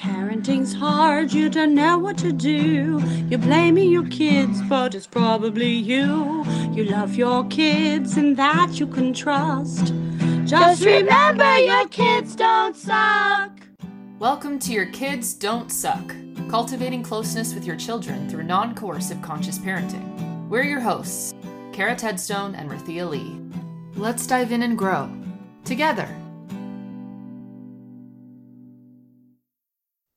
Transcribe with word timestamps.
Parenting's 0.00 0.74
hard, 0.74 1.32
you 1.32 1.48
don't 1.48 1.74
know 1.74 1.96
what 1.96 2.18
to 2.18 2.30
do. 2.30 3.02
You're 3.30 3.38
blaming 3.38 3.90
your 3.90 4.06
kids, 4.08 4.60
but 4.68 4.94
it's 4.94 5.06
probably 5.06 5.70
you. 5.70 6.44
You 6.72 6.84
love 6.84 7.14
your 7.14 7.46
kids 7.46 8.18
and 8.18 8.36
that 8.36 8.78
you 8.78 8.86
can 8.86 9.14
trust. 9.14 9.94
Just 10.44 10.84
remember 10.84 11.56
your 11.58 11.88
kids 11.88 12.36
don't 12.36 12.76
suck. 12.76 13.50
Welcome 14.18 14.58
to 14.60 14.72
Your 14.72 14.86
Kids 14.86 15.32
Don't 15.32 15.72
Suck, 15.72 16.14
cultivating 16.50 17.02
closeness 17.02 17.54
with 17.54 17.64
your 17.64 17.76
children 17.76 18.28
through 18.28 18.44
non 18.44 18.74
coercive 18.74 19.22
conscious 19.22 19.58
parenting. 19.58 20.48
We're 20.50 20.64
your 20.64 20.80
hosts, 20.80 21.34
Cara 21.72 21.96
Tedstone 21.96 22.54
and 22.54 22.70
Rythea 22.70 23.08
Lee. 23.08 23.40
Let's 23.94 24.26
dive 24.26 24.52
in 24.52 24.62
and 24.62 24.76
grow 24.76 25.10
together. 25.64 26.08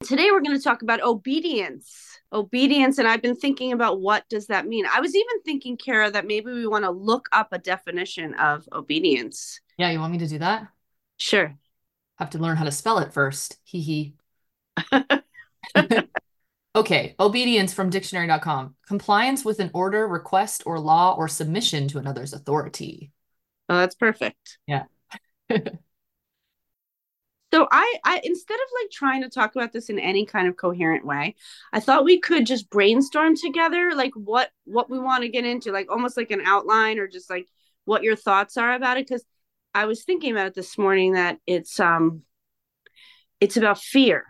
Today 0.09 0.31
we're 0.31 0.41
going 0.41 0.57
to 0.57 0.63
talk 0.63 0.81
about 0.81 1.03
obedience. 1.03 2.17
Obedience 2.33 2.97
and 2.97 3.07
I've 3.07 3.21
been 3.21 3.35
thinking 3.35 3.73
about 3.73 4.01
what 4.01 4.27
does 4.27 4.47
that 4.47 4.65
mean? 4.65 4.87
I 4.91 5.01
was 5.01 5.13
even 5.13 5.41
thinking 5.45 5.77
Cara 5.77 6.09
that 6.09 6.25
maybe 6.25 6.51
we 6.51 6.65
want 6.65 6.83
to 6.83 6.89
look 6.89 7.27
up 7.31 7.49
a 7.51 7.59
definition 7.59 8.33
of 8.33 8.67
obedience. 8.73 9.61
Yeah, 9.77 9.91
you 9.91 9.99
want 9.99 10.11
me 10.11 10.17
to 10.17 10.27
do 10.27 10.39
that? 10.39 10.67
Sure. 11.17 11.55
Have 12.17 12.31
to 12.31 12.39
learn 12.39 12.57
how 12.57 12.63
to 12.63 12.71
spell 12.71 12.97
it 12.97 13.13
first. 13.13 13.59
Hee 13.65 13.81
hee. 13.81 14.15
okay, 16.75 17.13
obedience 17.19 17.71
from 17.71 17.91
dictionary.com. 17.91 18.73
Compliance 18.87 19.45
with 19.45 19.59
an 19.59 19.69
order, 19.75 20.07
request, 20.07 20.63
or 20.65 20.79
law 20.79 21.13
or 21.15 21.27
submission 21.27 21.87
to 21.87 21.99
another's 21.99 22.33
authority. 22.33 23.11
Oh, 23.69 23.77
that's 23.77 23.93
perfect. 23.93 24.57
Yeah. 24.65 24.85
So 27.51 27.67
I, 27.71 27.95
I 28.03 28.21
instead 28.23 28.55
of 28.55 28.67
like 28.81 28.91
trying 28.91 29.23
to 29.23 29.29
talk 29.29 29.55
about 29.55 29.73
this 29.73 29.89
in 29.89 29.97
any 29.97 30.25
kind 30.25 30.47
of 30.47 30.55
coherent 30.55 31.05
way, 31.05 31.35
I 31.73 31.79
thought 31.79 32.05
we 32.05 32.19
could 32.19 32.45
just 32.45 32.69
brainstorm 32.69 33.35
together 33.35 33.91
like 33.95 34.11
what 34.13 34.51
what 34.65 34.89
we 34.89 34.99
want 34.99 35.23
to 35.23 35.29
get 35.29 35.45
into, 35.45 35.71
like 35.71 35.91
almost 35.91 36.15
like 36.15 36.31
an 36.31 36.41
outline 36.45 36.99
or 36.99 37.07
just 37.07 37.29
like 37.29 37.47
what 37.85 38.03
your 38.03 38.15
thoughts 38.15 38.57
are 38.57 38.73
about 38.73 38.97
it. 38.97 39.09
Cause 39.09 39.23
I 39.73 39.85
was 39.85 40.03
thinking 40.03 40.31
about 40.31 40.47
it 40.47 40.53
this 40.53 40.77
morning 40.77 41.13
that 41.13 41.37
it's 41.47 41.79
um 41.79 42.21
it's 43.39 43.57
about 43.57 43.79
fear. 43.79 44.25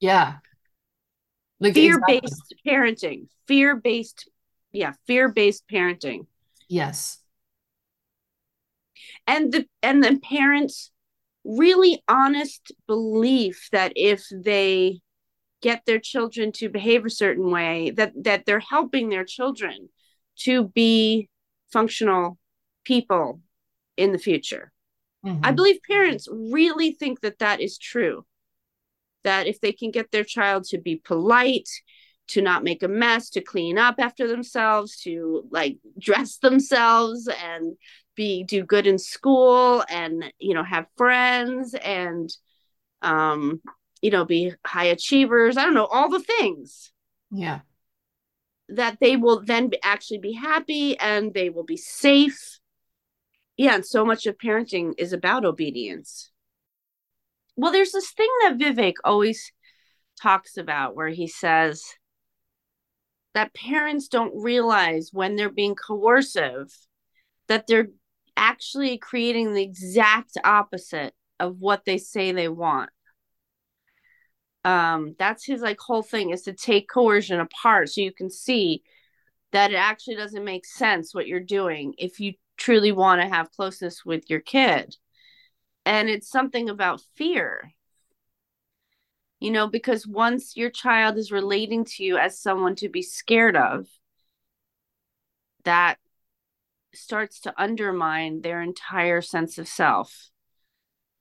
Yeah. 0.00 0.36
Like 1.60 1.74
Fear-based 1.74 2.22
exactly. 2.24 2.58
parenting. 2.66 3.28
Fear-based, 3.46 4.28
yeah, 4.72 4.92
fear-based 5.06 5.64
parenting. 5.72 6.26
Yes. 6.68 7.18
And 9.26 9.52
the 9.52 9.66
and 9.82 10.02
the 10.02 10.20
parents 10.22 10.90
really 11.48 12.02
honest 12.08 12.72
belief 12.86 13.68
that 13.72 13.92
if 13.96 14.26
they 14.30 15.00
get 15.62 15.82
their 15.86 15.98
children 15.98 16.52
to 16.52 16.68
behave 16.68 17.04
a 17.04 17.10
certain 17.10 17.50
way 17.50 17.90
that 17.90 18.12
that 18.22 18.44
they're 18.44 18.60
helping 18.60 19.08
their 19.08 19.24
children 19.24 19.88
to 20.36 20.68
be 20.68 21.28
functional 21.72 22.38
people 22.84 23.40
in 23.96 24.12
the 24.12 24.18
future 24.18 24.70
Mhm. 25.24 25.40
i 25.42 25.50
believe 25.50 25.80
parents 25.88 26.28
really 26.30 26.92
think 26.92 27.20
that 27.22 27.38
that 27.38 27.60
is 27.60 27.78
true 27.78 28.24
that 29.24 29.46
if 29.46 29.60
they 29.60 29.72
can 29.72 29.90
get 29.90 30.10
their 30.10 30.24
child 30.24 30.64
to 30.64 30.78
be 30.78 30.96
polite 30.96 31.68
to 32.28 32.42
not 32.42 32.62
make 32.62 32.82
a 32.82 32.88
mess 32.88 33.30
to 33.30 33.40
clean 33.40 33.78
up 33.78 33.96
after 33.98 34.28
themselves 34.28 35.00
to 35.00 35.48
like 35.50 35.78
dress 35.98 36.38
themselves 36.38 37.28
and 37.28 37.76
be 38.18 38.42
do 38.42 38.64
good 38.64 38.84
in 38.88 38.98
school 38.98 39.84
and 39.88 40.32
you 40.40 40.52
know 40.52 40.64
have 40.64 40.86
friends 40.96 41.72
and 41.74 42.28
um 43.00 43.62
you 44.02 44.10
know 44.10 44.24
be 44.24 44.52
high 44.66 44.86
achievers. 44.86 45.56
I 45.56 45.62
don't 45.62 45.72
know 45.74 45.86
all 45.86 46.10
the 46.10 46.18
things 46.34 46.90
Yeah. 47.30 47.60
that 48.70 48.98
they 49.00 49.16
will 49.16 49.40
then 49.44 49.68
be, 49.68 49.78
actually 49.84 50.18
be 50.18 50.32
happy 50.32 50.98
and 50.98 51.32
they 51.32 51.48
will 51.48 51.62
be 51.64 51.76
safe. 51.76 52.58
Yeah 53.56 53.76
and 53.76 53.86
so 53.86 54.04
much 54.04 54.26
of 54.26 54.36
parenting 54.36 54.94
is 54.98 55.12
about 55.12 55.44
obedience. 55.44 56.32
Well 57.56 57.70
there's 57.70 57.92
this 57.92 58.10
thing 58.10 58.30
that 58.42 58.58
vivek 58.58 58.94
always 59.04 59.52
talks 60.20 60.56
about 60.56 60.96
where 60.96 61.08
he 61.08 61.28
says 61.28 61.84
that 63.34 63.54
parents 63.54 64.08
don't 64.08 64.42
realize 64.42 65.10
when 65.12 65.36
they're 65.36 65.48
being 65.62 65.76
coercive 65.76 66.74
that 67.46 67.66
they're 67.68 67.88
actually 68.38 68.96
creating 68.96 69.52
the 69.52 69.62
exact 69.62 70.38
opposite 70.44 71.14
of 71.38 71.58
what 71.58 71.84
they 71.84 71.98
say 71.98 72.32
they 72.32 72.48
want. 72.48 72.90
Um 74.64 75.14
that's 75.18 75.44
his 75.44 75.60
like 75.60 75.78
whole 75.78 76.02
thing 76.02 76.30
is 76.30 76.42
to 76.42 76.52
take 76.52 76.88
coercion 76.88 77.40
apart 77.40 77.90
so 77.90 78.00
you 78.00 78.12
can 78.12 78.30
see 78.30 78.82
that 79.52 79.70
it 79.72 79.76
actually 79.76 80.16
doesn't 80.16 80.44
make 80.44 80.66
sense 80.66 81.14
what 81.14 81.26
you're 81.26 81.40
doing 81.40 81.94
if 81.98 82.20
you 82.20 82.34
truly 82.56 82.92
want 82.92 83.20
to 83.22 83.28
have 83.28 83.52
closeness 83.52 84.04
with 84.04 84.28
your 84.28 84.40
kid. 84.40 84.96
And 85.86 86.08
it's 86.08 86.28
something 86.28 86.68
about 86.68 87.02
fear. 87.16 87.72
You 89.40 89.52
know 89.52 89.68
because 89.68 90.06
once 90.06 90.56
your 90.56 90.70
child 90.70 91.16
is 91.16 91.30
relating 91.32 91.84
to 91.84 92.04
you 92.04 92.18
as 92.18 92.40
someone 92.40 92.74
to 92.76 92.88
be 92.88 93.02
scared 93.02 93.56
of 93.56 93.86
that 95.64 95.98
starts 96.94 97.40
to 97.40 97.54
undermine 97.60 98.40
their 98.40 98.62
entire 98.62 99.20
sense 99.20 99.58
of 99.58 99.68
self 99.68 100.30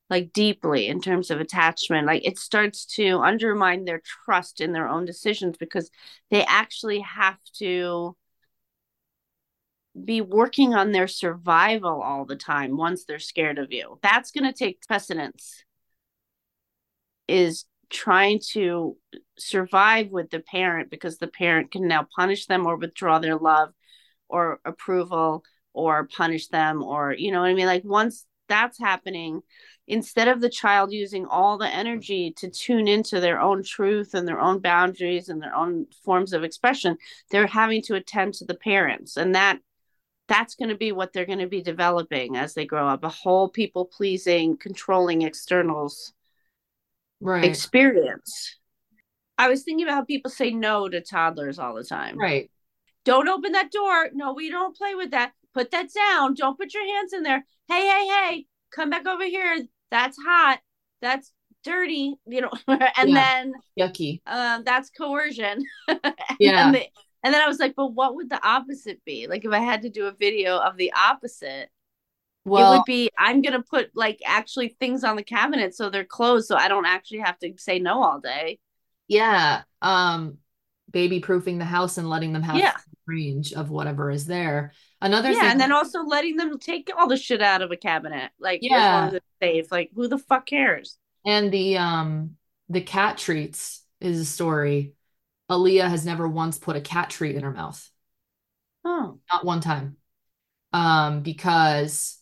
like 0.09 0.31
deeply 0.31 0.87
in 0.87 1.01
terms 1.01 1.31
of 1.31 1.39
attachment. 1.39 2.07
Like 2.07 2.25
it 2.25 2.37
starts 2.37 2.85
to 2.95 3.19
undermine 3.19 3.85
their 3.85 4.01
trust 4.25 4.61
in 4.61 4.71
their 4.71 4.87
own 4.87 5.05
decisions 5.05 5.57
because 5.57 5.91
they 6.31 6.45
actually 6.45 7.01
have 7.01 7.37
to 7.59 8.15
be 10.05 10.21
working 10.21 10.75
on 10.75 10.91
their 10.91 11.07
survival 11.07 12.01
all 12.01 12.25
the 12.25 12.35
time 12.35 12.77
once 12.77 13.03
they're 13.03 13.19
scared 13.19 13.57
of 13.57 13.71
you. 13.71 13.99
That's 14.01 14.31
going 14.31 14.45
to 14.45 14.57
take 14.57 14.85
precedence. 14.85 15.63
Is 17.27 17.65
trying 17.89 18.39
to 18.51 18.95
survive 19.37 20.09
with 20.09 20.29
the 20.29 20.39
parent 20.39 20.89
because 20.89 21.17
the 21.17 21.27
parent 21.27 21.71
can 21.71 21.87
now 21.87 22.07
punish 22.15 22.45
them 22.45 22.65
or 22.65 22.77
withdraw 22.77 23.19
their 23.19 23.37
love 23.37 23.73
or 24.29 24.59
approval 24.65 25.43
or 25.77 26.07
punish 26.07 26.47
them 26.47 26.81
or 26.81 27.13
you 27.13 27.31
know 27.31 27.41
what 27.41 27.49
i 27.49 27.53
mean 27.53 27.67
like 27.67 27.83
once 27.85 28.25
that's 28.49 28.79
happening 28.79 29.41
instead 29.87 30.27
of 30.27 30.41
the 30.41 30.49
child 30.49 30.91
using 30.91 31.25
all 31.27 31.57
the 31.57 31.67
energy 31.73 32.33
to 32.35 32.49
tune 32.49 32.87
into 32.87 33.19
their 33.19 33.39
own 33.39 33.61
truth 33.61 34.13
and 34.15 34.27
their 34.27 34.39
own 34.39 34.59
boundaries 34.59 35.29
and 35.29 35.39
their 35.41 35.55
own 35.55 35.85
forms 36.03 36.33
of 36.33 36.43
expression 36.43 36.97
they're 37.29 37.45
having 37.45 37.81
to 37.81 37.93
attend 37.93 38.33
to 38.33 38.43
the 38.45 38.55
parents 38.55 39.17
and 39.17 39.35
that 39.35 39.59
that's 40.27 40.55
going 40.55 40.69
to 40.69 40.75
be 40.75 40.91
what 40.91 41.13
they're 41.13 41.25
going 41.25 41.39
to 41.39 41.47
be 41.47 41.61
developing 41.61 42.35
as 42.35 42.53
they 42.53 42.65
grow 42.65 42.87
up 42.87 43.03
a 43.03 43.09
whole 43.09 43.47
people 43.47 43.85
pleasing 43.85 44.57
controlling 44.57 45.21
externals 45.21 46.13
Right. 47.19 47.45
experience 47.45 48.57
i 49.37 49.47
was 49.47 49.63
thinking 49.63 49.85
about 49.85 49.95
how 49.95 50.03
people 50.05 50.31
say 50.31 50.49
no 50.51 50.89
to 50.89 51.01
toddlers 51.01 51.59
all 51.59 51.75
the 51.75 51.83
time 51.83 52.17
right. 52.17 52.49
don't 53.07 53.29
open 53.29 53.53
that 53.53 53.71
door. 53.71 54.09
No, 54.13 54.33
we 54.33 54.49
don't 54.49 54.75
play 54.75 54.93
with 54.93 55.11
that. 55.11 55.31
Put 55.57 55.71
that 55.71 55.87
down. 55.93 56.35
Don't 56.35 56.57
put 56.57 56.73
your 56.73 56.85
hands 56.85 57.13
in 57.13 57.23
there. 57.23 57.43
Hey, 57.67 57.87
hey, 57.87 58.07
hey, 58.07 58.45
come 58.71 58.91
back 58.91 59.07
over 59.07 59.25
here. 59.25 59.57
That's 59.89 60.15
hot. 60.23 60.59
That's 61.01 61.33
dirty. 61.63 62.15
You 62.27 62.41
know, 62.41 62.51
and 62.67 63.09
Yeah. 63.09 63.15
then 63.15 63.53
Yucky. 63.79 64.21
um, 64.27 64.63
that's 64.63 64.89
coercion. 64.91 65.65
Yeah. 66.39 66.63
Then 66.63 66.71
the, 66.73 66.83
and 67.23 67.33
then 67.33 67.41
I 67.41 67.47
was 67.47 67.59
like, 67.59 67.73
but 67.75 67.93
what 67.93 68.15
would 68.15 68.29
the 68.29 68.45
opposite 68.47 69.03
be? 69.05 69.27
Like 69.27 69.45
if 69.45 69.51
I 69.51 69.59
had 69.59 69.81
to 69.81 69.89
do 69.89 70.05
a 70.05 70.11
video 70.11 70.57
of 70.59 70.77
the 70.77 70.93
opposite, 70.93 71.69
Well, 72.45 72.73
it 72.73 72.77
would 72.77 72.85
be 72.85 73.09
I'm 73.17 73.41
gonna 73.41 73.63
put 73.63 73.89
like 73.95 74.19
actually 74.25 74.69
things 74.79 75.03
on 75.03 75.15
the 75.15 75.23
cabinet 75.23 75.75
so 75.75 75.89
they're 75.89 76.05
closed, 76.05 76.47
so 76.47 76.55
I 76.55 76.67
don't 76.67 76.85
actually 76.85 77.19
have 77.19 77.39
to 77.39 77.53
say 77.57 77.79
no 77.79 78.03
all 78.03 78.19
day. 78.19 78.59
yeah. 79.07 79.63
Um, 79.81 80.37
baby 80.91 81.19
proofing 81.19 81.57
the 81.57 81.65
house 81.65 81.97
and 81.97 82.09
letting 82.09 82.33
them 82.33 82.43
have 82.43 82.59
Yeah. 82.59 82.73
range 83.05 83.53
of 83.53 83.69
whatever 83.69 84.11
is 84.11 84.25
there. 84.25 84.73
Another 85.01 85.33
yeah, 85.33 85.35
thing, 85.35 85.51
and 85.51 85.59
then 85.59 85.71
also 85.71 86.03
letting 86.03 86.37
them 86.37 86.57
take 86.59 86.89
all 86.97 87.07
the 87.07 87.17
shit 87.17 87.41
out 87.41 87.61
of 87.61 87.71
a 87.71 87.77
cabinet, 87.77 88.31
like 88.39 88.65
Yeah. 88.69 88.71
long 88.89 89.07
as 89.07 89.13
it's 89.13 89.25
safe. 89.41 89.71
Like 89.71 89.91
who 89.95 90.07
the 90.07 90.17
fuck 90.17 90.45
cares? 90.45 90.97
and 91.25 91.51
the 91.51 91.77
um 91.77 92.37
the 92.69 92.81
cat 92.81 93.17
treats 93.17 93.83
is 94.01 94.19
a 94.19 94.25
story. 94.25 94.93
Aaliyah 95.49 95.89
has 95.89 96.05
never 96.05 96.27
once 96.27 96.57
put 96.59 96.75
a 96.75 96.81
cat 96.81 97.09
treat 97.09 97.35
in 97.35 97.43
her 97.43 97.51
mouth. 97.51 97.89
Oh, 98.83 99.19
Not 99.31 99.45
one 99.45 99.61
time. 99.61 99.97
Um, 100.73 101.23
because 101.23 102.19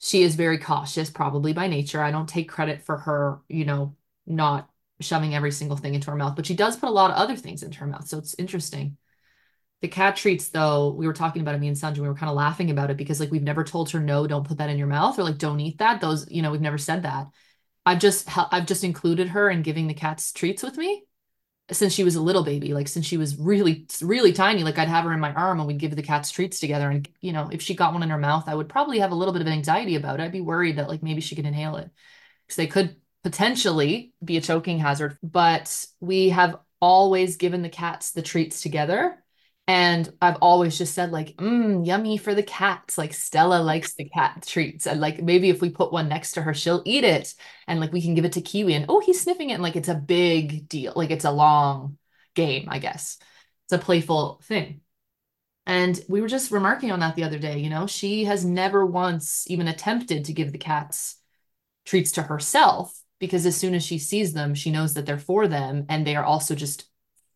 she 0.00 0.22
is 0.22 0.36
very 0.36 0.58
cautious, 0.58 1.10
probably 1.10 1.52
by 1.52 1.68
nature. 1.68 2.02
I 2.02 2.12
don't 2.12 2.28
take 2.28 2.48
credit 2.50 2.82
for 2.82 2.98
her, 2.98 3.40
you 3.48 3.64
know, 3.64 3.96
not 4.26 4.70
shoving 5.00 5.34
every 5.34 5.52
single 5.52 5.76
thing 5.76 5.94
into 5.94 6.10
her 6.10 6.16
mouth, 6.16 6.36
but 6.36 6.46
she 6.46 6.54
does 6.56 6.76
put 6.76 6.88
a 6.90 6.92
lot 6.92 7.10
of 7.10 7.16
other 7.18 7.36
things 7.36 7.62
into 7.62 7.78
her 7.80 7.86
mouth. 7.86 8.08
So 8.08 8.18
it's 8.18 8.34
interesting. 8.38 8.98
The 9.84 9.88
cat 9.88 10.16
treats, 10.16 10.48
though, 10.48 10.92
we 10.92 11.06
were 11.06 11.12
talking 11.12 11.42
about 11.42 11.54
it, 11.54 11.58
me 11.58 11.68
and 11.68 11.76
Sanjay, 11.76 11.98
we 11.98 12.08
were 12.08 12.14
kind 12.14 12.30
of 12.30 12.36
laughing 12.36 12.70
about 12.70 12.90
it 12.90 12.96
because 12.96 13.20
like 13.20 13.30
we've 13.30 13.42
never 13.42 13.62
told 13.62 13.90
her 13.90 14.00
no, 14.00 14.26
don't 14.26 14.48
put 14.48 14.56
that 14.56 14.70
in 14.70 14.78
your 14.78 14.86
mouth, 14.86 15.18
or 15.18 15.24
like 15.24 15.36
don't 15.36 15.60
eat 15.60 15.76
that. 15.76 16.00
Those, 16.00 16.26
you 16.30 16.40
know, 16.40 16.50
we've 16.50 16.62
never 16.62 16.78
said 16.78 17.02
that. 17.02 17.26
I've 17.84 17.98
just 17.98 18.26
I've 18.34 18.64
just 18.64 18.82
included 18.82 19.28
her 19.28 19.50
in 19.50 19.60
giving 19.60 19.86
the 19.86 19.92
cats 19.92 20.32
treats 20.32 20.62
with 20.62 20.78
me 20.78 21.04
since 21.70 21.92
she 21.92 22.02
was 22.02 22.14
a 22.14 22.22
little 22.22 22.44
baby, 22.44 22.72
like 22.72 22.88
since 22.88 23.04
she 23.04 23.18
was 23.18 23.36
really, 23.36 23.86
really 24.00 24.32
tiny, 24.32 24.64
like 24.64 24.78
I'd 24.78 24.88
have 24.88 25.04
her 25.04 25.12
in 25.12 25.20
my 25.20 25.34
arm 25.34 25.60
and 25.60 25.66
we'd 25.66 25.76
give 25.76 25.94
the 25.94 26.02
cats 26.02 26.30
treats 26.30 26.60
together. 26.60 26.88
And, 26.88 27.06
you 27.20 27.34
know, 27.34 27.50
if 27.52 27.60
she 27.60 27.74
got 27.74 27.92
one 27.92 28.02
in 28.02 28.08
her 28.08 28.16
mouth, 28.16 28.44
I 28.46 28.54
would 28.54 28.70
probably 28.70 29.00
have 29.00 29.12
a 29.12 29.14
little 29.14 29.34
bit 29.34 29.42
of 29.42 29.48
anxiety 29.48 29.96
about 29.96 30.18
it. 30.18 30.22
I'd 30.22 30.32
be 30.32 30.40
worried 30.40 30.78
that 30.78 30.88
like 30.88 31.02
maybe 31.02 31.20
she 31.20 31.36
could 31.36 31.44
inhale 31.44 31.76
it 31.76 31.90
because 32.46 32.56
they 32.56 32.68
could 32.68 32.96
potentially 33.22 34.14
be 34.24 34.38
a 34.38 34.40
choking 34.40 34.78
hazard. 34.78 35.18
But 35.22 35.84
we 36.00 36.30
have 36.30 36.56
always 36.80 37.36
given 37.36 37.60
the 37.60 37.68
cats 37.68 38.12
the 38.12 38.22
treats 38.22 38.62
together. 38.62 39.20
And 39.66 40.12
I've 40.20 40.36
always 40.42 40.76
just 40.76 40.94
said, 40.94 41.10
like, 41.10 41.36
mm, 41.36 41.86
yummy 41.86 42.18
for 42.18 42.34
the 42.34 42.42
cats. 42.42 42.98
Like 42.98 43.14
Stella 43.14 43.62
likes 43.62 43.94
the 43.94 44.08
cat 44.08 44.44
treats. 44.46 44.86
And 44.86 45.00
like 45.00 45.22
maybe 45.22 45.48
if 45.48 45.62
we 45.62 45.70
put 45.70 45.92
one 45.92 46.08
next 46.08 46.32
to 46.32 46.42
her, 46.42 46.52
she'll 46.52 46.82
eat 46.84 47.04
it. 47.04 47.34
And 47.66 47.80
like 47.80 47.92
we 47.92 48.02
can 48.02 48.14
give 48.14 48.26
it 48.26 48.32
to 48.32 48.42
Kiwi 48.42 48.74
and 48.74 48.86
oh, 48.90 49.00
he's 49.00 49.22
sniffing 49.22 49.50
it. 49.50 49.54
And 49.54 49.62
like 49.62 49.76
it's 49.76 49.88
a 49.88 49.94
big 49.94 50.68
deal. 50.68 50.92
Like 50.94 51.10
it's 51.10 51.24
a 51.24 51.30
long 51.30 51.96
game, 52.34 52.68
I 52.68 52.78
guess. 52.78 53.18
It's 53.66 53.72
a 53.72 53.78
playful 53.78 54.40
thing. 54.44 54.82
And 55.66 55.98
we 56.08 56.20
were 56.20 56.28
just 56.28 56.50
remarking 56.50 56.92
on 56.92 57.00
that 57.00 57.16
the 57.16 57.24
other 57.24 57.38
day. 57.38 57.58
You 57.58 57.70
know, 57.70 57.86
she 57.86 58.24
has 58.24 58.44
never 58.44 58.84
once 58.84 59.50
even 59.50 59.66
attempted 59.66 60.26
to 60.26 60.34
give 60.34 60.52
the 60.52 60.58
cats 60.58 61.16
treats 61.86 62.12
to 62.12 62.22
herself 62.22 63.00
because 63.18 63.46
as 63.46 63.56
soon 63.56 63.74
as 63.74 63.82
she 63.82 63.98
sees 63.98 64.34
them, 64.34 64.54
she 64.54 64.70
knows 64.70 64.92
that 64.94 65.06
they're 65.06 65.18
for 65.18 65.48
them 65.48 65.86
and 65.88 66.06
they 66.06 66.16
are 66.16 66.24
also 66.24 66.54
just 66.54 66.86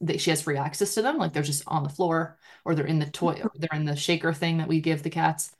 that 0.02 0.20
she 0.20 0.30
has 0.30 0.42
free 0.42 0.56
access 0.56 0.94
to 0.94 1.02
them. 1.02 1.18
Like 1.18 1.32
they're 1.32 1.42
just 1.42 1.64
on 1.66 1.82
the 1.82 1.88
floor 1.88 2.38
or 2.64 2.74
they're 2.74 2.86
in 2.86 2.98
the 2.98 3.10
toy, 3.10 3.40
or 3.42 3.50
they're 3.56 3.78
in 3.78 3.84
the 3.84 3.96
shaker 3.96 4.32
thing 4.32 4.58
that 4.58 4.68
we 4.68 4.80
give 4.80 5.02
the 5.02 5.10
cats. 5.10 5.50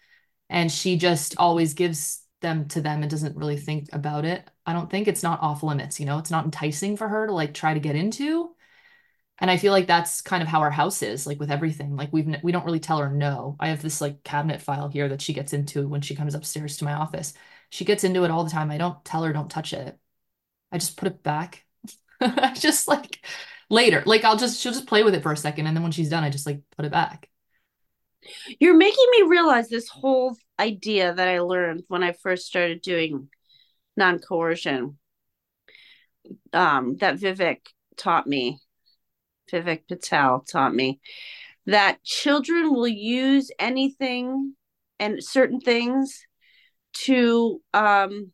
And 0.51 0.71
she 0.73 0.97
just 0.97 1.37
always 1.39 1.75
gives 1.75 2.23
them 2.41 2.69
to 2.69 2.81
them 2.81 3.03
and 3.03 3.11
doesn't 3.11 3.37
really 3.37 3.57
think 3.57 3.89
about 3.93 4.25
it. 4.25 4.49
I 4.67 4.73
don't 4.73 4.91
think 4.91 5.09
it's 5.09 5.23
not 5.23 5.43
off 5.43 5.63
limits, 5.63 6.01
you 6.01 6.07
know, 6.07 6.19
it's 6.19 6.31
not 6.31 6.45
enticing 6.45 6.97
for 6.97 7.09
her 7.09 7.27
to 7.27 7.33
like 7.33 7.55
try 7.55 7.75
to 7.75 7.81
get 7.81 7.97
into. 7.97 8.51
And 9.41 9.51
I 9.51 9.57
feel 9.57 9.73
like 9.73 9.87
that's 9.87 10.21
kind 10.21 10.43
of 10.43 10.49
how 10.49 10.61
our 10.61 10.71
house 10.71 11.03
is, 11.03 11.27
like 11.27 11.39
with 11.39 11.51
everything. 11.51 11.95
Like 11.97 12.13
we've 12.13 12.27
we 12.43 12.51
don't 12.53 12.65
really 12.65 12.81
tell 12.81 12.99
her 12.99 13.11
no. 13.11 13.57
I 13.61 13.69
have 13.69 13.83
this 13.83 14.01
like 14.01 14.25
cabinet 14.25 14.61
file 14.63 14.89
here 14.89 15.09
that 15.11 15.23
she 15.23 15.33
gets 15.33 15.53
into 15.53 15.87
when 15.89 16.01
she 16.01 16.17
comes 16.17 16.35
upstairs 16.35 16.77
to 16.79 16.85
my 16.85 16.95
office. 16.95 17.35
She 17.71 17.85
gets 17.85 18.03
into 18.05 18.25
it 18.25 18.31
all 18.33 18.45
the 18.45 18.51
time. 18.51 18.71
I 18.71 18.79
don't 18.79 19.05
tell 19.05 19.23
her 19.23 19.33
don't 19.33 19.51
touch 19.51 19.73
it. 19.73 19.97
I 20.73 20.79
just 20.79 20.97
put 20.97 21.09
it 21.09 21.23
back. 21.23 21.65
I 22.21 22.55
just 22.55 22.89
like 22.89 23.25
later. 23.71 24.03
Like 24.07 24.25
I'll 24.25 24.37
just 24.37 24.61
she'll 24.61 24.73
just 24.73 24.87
play 24.87 25.03
with 25.03 25.15
it 25.15 25.23
for 25.23 25.33
a 25.33 25.37
second 25.37 25.67
and 25.67 25.77
then 25.77 25.83
when 25.83 25.93
she's 25.93 26.11
done 26.11 26.25
I 26.25 26.31
just 26.31 26.47
like 26.47 26.63
put 26.77 26.85
it 26.85 26.93
back. 26.93 27.29
You're 28.59 28.77
making 28.77 29.07
me 29.13 29.23
realize 29.29 29.69
this 29.69 29.89
whole 29.89 30.37
idea 30.59 31.15
that 31.15 31.29
I 31.29 31.41
learned 31.41 31.85
when 31.89 32.03
I 32.03 32.13
first 32.13 32.47
started 32.47 32.83
doing 32.83 33.29
non-coercion 33.97 34.99
um 36.53 36.97
that 36.97 37.19
Vivek 37.19 37.61
taught 37.97 38.27
me. 38.27 38.59
Vivek 39.53 39.89
Patel 39.89 40.41
taught 40.41 40.75
me 40.75 41.01
that 41.67 42.03
children 42.05 42.73
will 42.73 42.89
use 42.89 43.51
anything 43.59 44.55
and 44.99 45.23
certain 45.23 45.61
things 45.61 46.27
to 46.93 47.61
um 47.73 48.33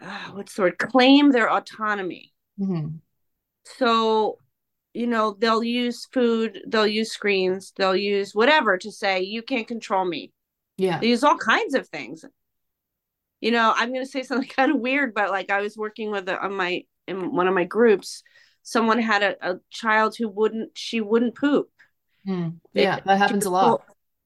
uh, 0.00 0.30
what's 0.32 0.54
the 0.54 0.62
word 0.62 0.78
claim 0.78 1.30
their 1.30 1.50
autonomy 1.50 2.32
mm-hmm 2.60 2.96
so 3.78 4.38
you 4.94 5.06
know 5.06 5.36
they'll 5.38 5.64
use 5.64 6.06
food 6.12 6.62
they'll 6.68 6.86
use 6.86 7.12
screens 7.12 7.72
they'll 7.76 7.96
use 7.96 8.34
whatever 8.34 8.78
to 8.78 8.90
say 8.90 9.22
you 9.22 9.42
can't 9.42 9.68
control 9.68 10.04
me. 10.04 10.32
Yeah. 10.78 10.98
They 11.00 11.08
use 11.08 11.24
all 11.24 11.38
kinds 11.38 11.74
of 11.74 11.88
things. 11.88 12.24
You 13.40 13.50
know 13.50 13.72
i'm 13.76 13.92
going 13.92 14.04
to 14.04 14.10
say 14.10 14.22
something 14.24 14.48
kind 14.48 14.72
of 14.72 14.80
weird 14.80 15.14
but 15.14 15.30
like 15.30 15.50
i 15.50 15.60
was 15.60 15.76
working 15.76 16.10
with 16.10 16.28
a, 16.28 16.42
on 16.42 16.54
my 16.54 16.84
in 17.06 17.34
one 17.34 17.46
of 17.48 17.54
my 17.54 17.64
groups 17.64 18.22
someone 18.62 18.98
had 18.98 19.22
a, 19.22 19.52
a 19.52 19.60
child 19.70 20.16
who 20.16 20.28
wouldn't 20.28 20.70
she 20.74 21.00
wouldn't 21.00 21.36
poop. 21.36 21.68
Mm. 22.26 22.56
yeah 22.72 22.96
it, 22.96 23.04
that 23.04 23.18
happens 23.18 23.46
a 23.46 23.50
lot. 23.50 23.68
hold, 23.68 23.82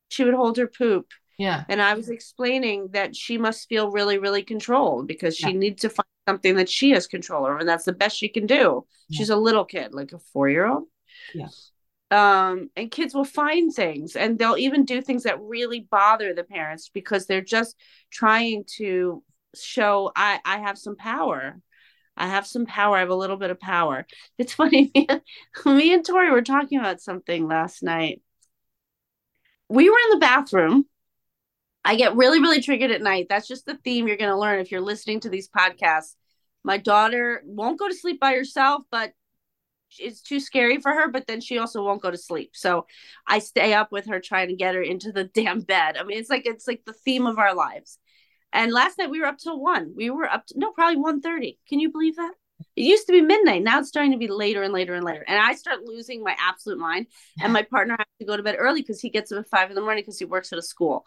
she 0.08 0.25
would 0.25 0.34
hold 0.34 0.56
her 0.56 0.66
poop 0.66 1.08
yeah. 1.40 1.64
And 1.69 1.81
i 1.81 1.94
was 1.94 2.10
explaining 2.10 2.88
that 2.92 3.16
she 3.16 3.38
must 3.38 3.69
feel 3.69 3.90
really 3.90 4.19
really 4.19 4.42
controlled 4.42 5.06
because 5.06 5.37
she 5.37 5.50
yeah. 5.50 5.58
needs 5.58 5.82
to 5.82 5.88
find 5.88 6.06
something 6.28 6.56
that 6.56 6.69
she 6.69 6.90
has 6.90 7.06
control 7.06 7.46
over 7.46 7.58
and 7.58 7.69
that's 7.69 7.87
the 7.87 7.92
best 7.92 8.16
she 8.16 8.28
can 8.28 8.46
do. 8.46 8.84
Yeah. 9.08 9.19
she's 9.19 9.31
a 9.31 9.37
little 9.37 9.64
kid 9.64 9.94
like 9.94 10.12
a 10.12 10.19
four 10.19 10.48
year 10.48 10.66
old 10.66 10.84
yeah. 11.34 11.48
Um 12.10 12.70
and 12.76 12.90
kids 12.90 13.14
will 13.14 13.25
find 13.25 13.72
things 13.72 14.16
and 14.16 14.38
they'll 14.38 14.58
even 14.58 14.84
do 14.84 15.00
things 15.00 15.22
that 15.22 15.40
really 15.40 15.81
bother 15.81 16.34
the 16.34 16.44
parents 16.44 16.90
because 16.92 17.26
they're 17.26 17.40
just 17.40 17.75
trying 18.10 18.64
to 18.76 19.22
show 19.56 20.12
i 20.14 20.40
i 20.44 20.58
have 20.58 20.78
some 20.78 20.96
power. 20.96 21.60
I 22.16 22.26
have 22.26 22.46
some 22.46 22.66
power. 22.66 22.96
I 22.96 23.00
have 23.00 23.08
a 23.08 23.14
little 23.14 23.38
bit 23.38 23.50
of 23.50 23.58
power. 23.58 24.06
It's 24.36 24.52
funny 24.60 24.93
me 25.64 25.94
and 25.94 26.04
tori 26.04 26.31
were 26.31 26.43
talking 26.43 26.78
about 26.78 27.00
something 27.00 27.46
last 27.46 27.82
night. 27.82 28.20
We 29.69 29.88
were 29.88 29.98
in 30.04 30.10
the 30.10 30.26
bathroom 30.26 30.84
I 31.85 31.97
get 31.97 32.17
really, 32.17 32.41
really 32.41 32.61
triggered 32.61 32.91
at 32.91 33.03
night. 33.03 33.27
That's 33.29 33.49
just 33.49 33.67
the 33.67 33.77
theme 33.77 34.06
you're 34.06 34.17
going 34.17 34.31
to 34.31 34.38
learn 34.38 34.61
if 34.61 34.71
you're 34.71 34.81
listening 34.81 35.21
to 35.21 35.31
these 35.31 35.49
podcasts. 35.49 36.15
My 36.62 36.77
daughter 36.77 37.43
won't 37.44 37.79
go 37.79 37.88
to 37.88 37.94
sleep 37.94 38.21
by 38.21 38.35
herself, 38.35 38.82
but 38.91 39.12
it's 39.99 40.21
too 40.21 40.41
scary 40.41 40.79
for 40.79 40.93
her. 40.93 41.09
But 41.09 41.27
then 41.27 41.41
she 41.41 41.59
also 41.59 41.82
won't 41.82 42.03
go 42.03 42.11
to 42.11 42.19
sleep. 42.19 42.50
So 42.55 42.87
I 43.27 43.38
stay 43.38 43.73
up 43.73 43.91
with 43.93 44.06
her 44.06 44.21
trying 44.21 44.49
to 44.49 44.56
get 44.56 44.75
her 44.75 44.82
into 44.82 45.11
the 45.11 45.25
damn 45.35 45.61
bed. 45.61 45.97
I 45.97 46.05
mean, 46.05 46.19
it's 46.19 46.31
like 46.31 46.47
it's 46.47 46.69
like 46.69 46.82
the 46.85 46.93
theme 46.93 47.27
of 47.27 47.38
our 47.38 47.55
lives. 47.55 47.99
And 48.53 48.73
last 48.73 48.99
night 48.99 49.11
we 49.11 49.21
were 49.21 49.27
up 49.27 49.38
till 49.38 49.61
one. 49.61 49.93
We 49.97 50.11
were 50.11 50.29
up 50.29 50.47
to 50.47 50.59
no, 50.59 50.73
probably 50.73 51.03
1.30. 51.03 51.59
Can 51.69 51.81
you 51.81 51.91
believe 51.91 52.17
that? 52.17 52.32
It 52.76 52.82
used 52.82 53.06
to 53.06 53.12
be 53.12 53.20
midnight. 53.20 53.62
Now 53.62 53.80
it's 53.80 53.88
starting 53.88 54.12
to 54.12 54.18
be 54.18 54.28
later 54.28 54.62
and 54.62 54.72
later 54.72 54.94
and 54.94 55.04
later. 55.04 55.24
And 55.26 55.38
I 55.38 55.54
start 55.54 55.84
losing 55.84 56.22
my 56.22 56.36
absolute 56.38 56.78
mind. 56.78 57.06
And 57.40 57.52
my 57.52 57.62
partner 57.62 57.96
has 57.98 58.06
to 58.20 58.26
go 58.26 58.36
to 58.36 58.42
bed 58.42 58.56
early 58.58 58.80
because 58.80 59.00
he 59.00 59.10
gets 59.10 59.32
up 59.32 59.40
at 59.40 59.48
five 59.48 59.70
in 59.70 59.74
the 59.74 59.80
morning 59.80 60.02
because 60.02 60.18
he 60.18 60.24
works 60.24 60.52
at 60.52 60.58
a 60.58 60.62
school. 60.62 61.04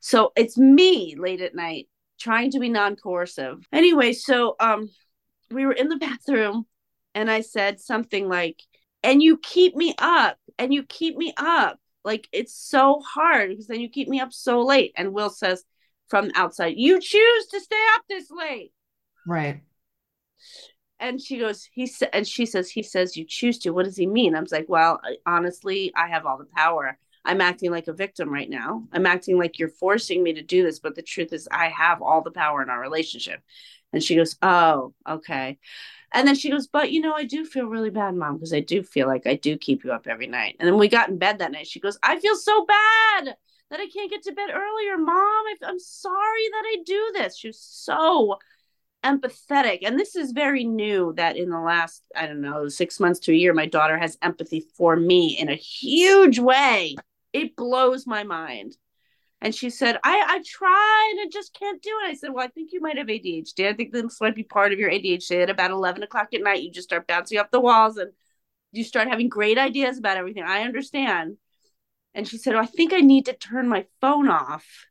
So 0.00 0.32
it's 0.36 0.58
me 0.58 1.14
late 1.18 1.40
at 1.40 1.54
night 1.54 1.88
trying 2.18 2.50
to 2.52 2.60
be 2.60 2.68
non-coercive. 2.68 3.66
Anyway, 3.72 4.12
so 4.12 4.56
um 4.60 4.90
we 5.50 5.66
were 5.66 5.72
in 5.72 5.88
the 5.88 5.96
bathroom 5.96 6.66
and 7.14 7.30
I 7.30 7.42
said 7.42 7.80
something 7.80 8.28
like, 8.28 8.62
and 9.02 9.22
you 9.22 9.38
keep 9.38 9.76
me 9.76 9.94
up 9.98 10.38
and 10.58 10.72
you 10.72 10.82
keep 10.82 11.16
me 11.16 11.34
up. 11.36 11.78
Like 12.04 12.28
it's 12.32 12.54
so 12.54 13.00
hard 13.00 13.50
because 13.50 13.66
then 13.66 13.80
you 13.80 13.88
keep 13.88 14.08
me 14.08 14.20
up 14.20 14.32
so 14.32 14.62
late. 14.62 14.92
And 14.96 15.12
Will 15.12 15.30
says 15.30 15.64
from 16.08 16.30
outside, 16.34 16.74
you 16.76 17.00
choose 17.00 17.46
to 17.48 17.60
stay 17.60 17.84
up 17.94 18.02
this 18.08 18.30
late. 18.30 18.72
Right 19.26 19.62
and 21.02 21.20
she 21.20 21.38
goes 21.38 21.68
he 21.72 21.86
said 21.86 22.08
and 22.12 22.26
she 22.26 22.46
says 22.46 22.70
he 22.70 22.82
says 22.82 23.16
you 23.16 23.24
choose 23.24 23.58
to. 23.58 23.70
What 23.70 23.84
does 23.84 23.96
he 23.96 24.06
mean? 24.06 24.34
I 24.34 24.40
was 24.40 24.52
like 24.52 24.66
well 24.68 25.00
honestly 25.26 25.92
i 25.96 26.06
have 26.08 26.24
all 26.24 26.38
the 26.38 26.46
power. 26.56 26.96
I'm 27.24 27.40
acting 27.40 27.70
like 27.70 27.86
a 27.86 27.92
victim 27.92 28.30
right 28.30 28.50
now. 28.50 28.84
I'm 28.92 29.06
acting 29.06 29.38
like 29.38 29.58
you're 29.58 29.68
forcing 29.68 30.22
me 30.22 30.32
to 30.34 30.42
do 30.42 30.62
this 30.62 30.78
but 30.78 30.94
the 30.94 31.02
truth 31.02 31.32
is 31.32 31.48
i 31.50 31.68
have 31.68 32.00
all 32.00 32.22
the 32.22 32.30
power 32.30 32.62
in 32.62 32.70
our 32.70 32.80
relationship. 32.80 33.42
And 33.92 34.02
she 34.02 34.14
goes 34.14 34.36
oh 34.42 34.94
okay. 35.06 35.58
And 36.12 36.28
then 36.28 36.36
she 36.36 36.50
goes 36.50 36.68
but 36.68 36.92
you 36.92 37.00
know 37.00 37.14
i 37.14 37.24
do 37.24 37.44
feel 37.44 37.66
really 37.66 37.90
bad 37.90 38.14
mom 38.14 38.34
because 38.34 38.54
i 38.54 38.60
do 38.60 38.82
feel 38.82 39.08
like 39.08 39.26
i 39.26 39.34
do 39.34 39.58
keep 39.58 39.84
you 39.84 39.92
up 39.92 40.06
every 40.06 40.28
night. 40.28 40.56
And 40.60 40.68
then 40.68 40.78
we 40.78 40.88
got 40.88 41.08
in 41.08 41.18
bed 41.18 41.40
that 41.40 41.52
night. 41.52 41.66
She 41.66 41.80
goes 41.80 41.98
i 42.02 42.18
feel 42.20 42.36
so 42.36 42.64
bad 42.64 43.36
that 43.70 43.80
i 43.80 43.88
can't 43.88 44.10
get 44.10 44.22
to 44.22 44.32
bed 44.32 44.50
earlier 44.50 44.98
mom. 44.98 45.44
I'm 45.66 45.80
sorry 45.80 46.48
that 46.52 46.64
i 46.64 46.76
do 46.86 47.10
this. 47.14 47.36
She 47.36 47.48
was 47.48 47.58
so 47.58 48.38
empathetic. 49.04 49.80
And 49.82 49.98
this 49.98 50.16
is 50.16 50.32
very 50.32 50.64
new 50.64 51.12
that 51.16 51.36
in 51.36 51.50
the 51.50 51.60
last 51.60 52.02
i 52.16 52.26
don't 52.26 52.40
know 52.40 52.68
six 52.68 53.00
months 53.00 53.20
to 53.20 53.32
a 53.32 53.34
year 53.34 53.52
my 53.52 53.66
daughter 53.66 53.98
has 53.98 54.18
empathy 54.22 54.64
for 54.76 54.96
me 54.96 55.36
in 55.38 55.48
a 55.48 55.54
huge 55.54 56.38
way. 56.38 56.96
It 57.32 57.56
blows 57.56 58.06
my 58.06 58.24
mind. 58.24 58.76
And 59.40 59.54
she 59.54 59.70
said 59.70 59.98
i 60.04 60.24
i 60.28 60.42
tried 60.46 61.14
and 61.20 61.32
just 61.32 61.54
can't 61.58 61.82
do 61.82 61.90
it. 62.04 62.10
I 62.10 62.14
said 62.14 62.30
well 62.32 62.44
i 62.44 62.48
think 62.48 62.72
you 62.72 62.80
might 62.80 62.98
have 62.98 63.08
adhd 63.08 63.66
i 63.66 63.72
think 63.72 63.92
this 63.92 64.20
might 64.20 64.36
be 64.36 64.44
part 64.44 64.72
of 64.72 64.78
your 64.78 64.90
adhd 64.90 65.42
at 65.42 65.50
about 65.50 65.70
11 65.70 66.02
o'clock 66.02 66.28
at 66.32 66.42
night 66.42 66.62
you 66.62 66.70
just 66.70 66.88
start 66.88 67.06
bouncing 67.06 67.38
off 67.38 67.50
the 67.50 67.60
walls 67.60 67.96
and 67.96 68.12
you 68.70 68.84
start 68.84 69.08
having 69.08 69.28
great 69.28 69.58
ideas 69.58 69.98
about 69.98 70.16
everything. 70.16 70.42
I 70.42 70.62
understand. 70.62 71.36
And 72.14 72.28
she 72.28 72.38
said 72.38 72.54
i 72.54 72.66
think 72.66 72.92
i 72.92 73.00
need 73.00 73.26
to 73.26 73.32
turn 73.32 73.68
my 73.68 73.86
phone 74.00 74.28
off. 74.28 74.86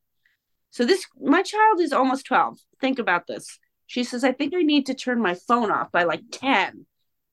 So 0.72 0.86
this 0.86 1.06
my 1.20 1.44
child 1.44 1.80
is 1.80 1.94
almost 1.94 2.25
12 2.25 2.60
think 2.82 2.98
about 3.00 3.27
this 3.27 3.60
she 3.92 4.06
says, 4.06 4.24
I 4.24 4.32
think 4.32 4.54
I 4.56 4.62
need 4.62 4.86
to 4.86 4.94
turn 4.94 5.22
my 5.22 5.34
phone 5.34 5.70
off 5.70 5.92
by 5.92 6.06
like 6.06 6.22
10 6.32 6.86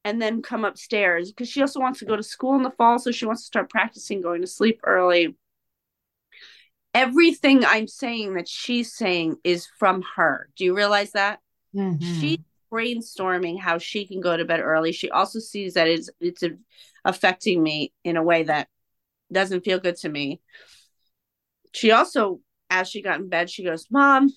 and 0.04 0.20
then 0.20 0.42
come 0.42 0.64
upstairs 0.64 1.30
because 1.30 1.48
she 1.48 1.60
also 1.60 1.78
wants 1.78 2.00
to 2.00 2.04
go 2.04 2.16
to 2.16 2.22
school 2.24 2.56
in 2.56 2.64
the 2.64 2.72
fall. 2.72 2.98
So 2.98 3.12
she 3.12 3.26
wants 3.26 3.42
to 3.42 3.46
start 3.46 3.70
practicing 3.70 4.20
going 4.20 4.40
to 4.40 4.48
sleep 4.48 4.80
early. 4.82 5.36
Everything 6.94 7.64
I'm 7.64 7.86
saying 7.86 8.34
that 8.34 8.48
she's 8.48 8.92
saying 8.92 9.36
is 9.44 9.68
from 9.78 10.02
her. 10.16 10.48
Do 10.56 10.64
you 10.64 10.76
realize 10.76 11.12
that? 11.12 11.38
Mm-hmm. 11.76 12.20
She's 12.20 12.38
brainstorming 12.72 13.60
how 13.60 13.78
she 13.78 14.04
can 14.08 14.20
go 14.20 14.36
to 14.36 14.44
bed 14.44 14.58
early. 14.58 14.90
She 14.90 15.12
also 15.12 15.38
sees 15.38 15.74
that 15.74 15.86
it's 15.86 16.10
it's 16.20 16.42
affecting 17.04 17.62
me 17.62 17.92
in 18.02 18.16
a 18.16 18.22
way 18.24 18.42
that 18.42 18.66
doesn't 19.30 19.64
feel 19.64 19.78
good 19.78 19.96
to 19.98 20.08
me. 20.08 20.40
She 21.72 21.92
also, 21.92 22.40
as 22.68 22.88
she 22.88 23.00
got 23.00 23.20
in 23.20 23.28
bed, 23.28 23.48
she 23.48 23.62
goes, 23.62 23.86
Mom, 23.92 24.32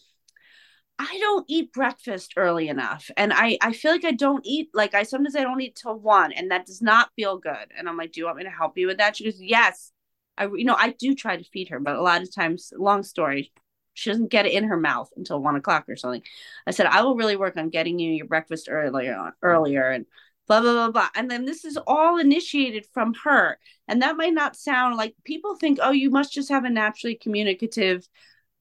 I 1.01 1.17
don't 1.19 1.45
eat 1.47 1.73
breakfast 1.73 2.33
early 2.37 2.67
enough. 2.67 3.09
And 3.17 3.33
I, 3.33 3.57
I 3.61 3.73
feel 3.73 3.91
like 3.91 4.05
I 4.05 4.11
don't 4.11 4.45
eat, 4.45 4.69
like 4.73 4.93
I 4.93 5.01
sometimes 5.01 5.35
I 5.35 5.41
don't 5.41 5.59
eat 5.59 5.75
till 5.75 5.97
one 5.97 6.31
and 6.31 6.51
that 6.51 6.67
does 6.67 6.81
not 6.81 7.09
feel 7.15 7.37
good. 7.37 7.71
And 7.75 7.89
I'm 7.89 7.97
like, 7.97 8.11
do 8.11 8.19
you 8.19 8.25
want 8.25 8.37
me 8.37 8.43
to 8.43 8.51
help 8.51 8.77
you 8.77 8.85
with 8.85 8.99
that? 8.99 9.17
She 9.17 9.23
goes, 9.23 9.41
yes. 9.41 9.91
I, 10.37 10.45
you 10.45 10.63
know, 10.63 10.75
I 10.77 10.91
do 10.91 11.15
try 11.15 11.37
to 11.37 11.43
feed 11.43 11.69
her, 11.69 11.79
but 11.79 11.95
a 11.95 12.01
lot 12.01 12.21
of 12.21 12.33
times, 12.33 12.71
long 12.77 13.01
story, 13.01 13.51
she 13.93 14.11
doesn't 14.11 14.29
get 14.29 14.45
it 14.45 14.53
in 14.53 14.65
her 14.65 14.77
mouth 14.77 15.09
until 15.17 15.41
one 15.41 15.55
o'clock 15.55 15.85
or 15.89 15.95
something. 15.95 16.21
I 16.67 16.71
said, 16.71 16.85
I 16.85 17.01
will 17.01 17.15
really 17.15 17.35
work 17.35 17.57
on 17.57 17.69
getting 17.69 17.97
you 17.97 18.11
your 18.11 18.27
breakfast 18.27 18.67
earlier, 18.69 19.33
earlier. 19.41 19.89
And 19.89 20.05
blah, 20.47 20.61
blah, 20.61 20.73
blah, 20.73 20.91
blah. 20.91 21.09
And 21.15 21.31
then 21.31 21.45
this 21.45 21.65
is 21.65 21.77
all 21.87 22.17
initiated 22.17 22.85
from 22.93 23.13
her. 23.23 23.57
And 23.87 24.01
that 24.01 24.17
might 24.17 24.33
not 24.33 24.55
sound 24.55 24.97
like 24.97 25.15
people 25.23 25.55
think, 25.55 25.79
oh, 25.81 25.91
you 25.91 26.11
must 26.11 26.31
just 26.31 26.49
have 26.49 26.65
a 26.65 26.69
naturally 26.69 27.15
communicative 27.15 28.07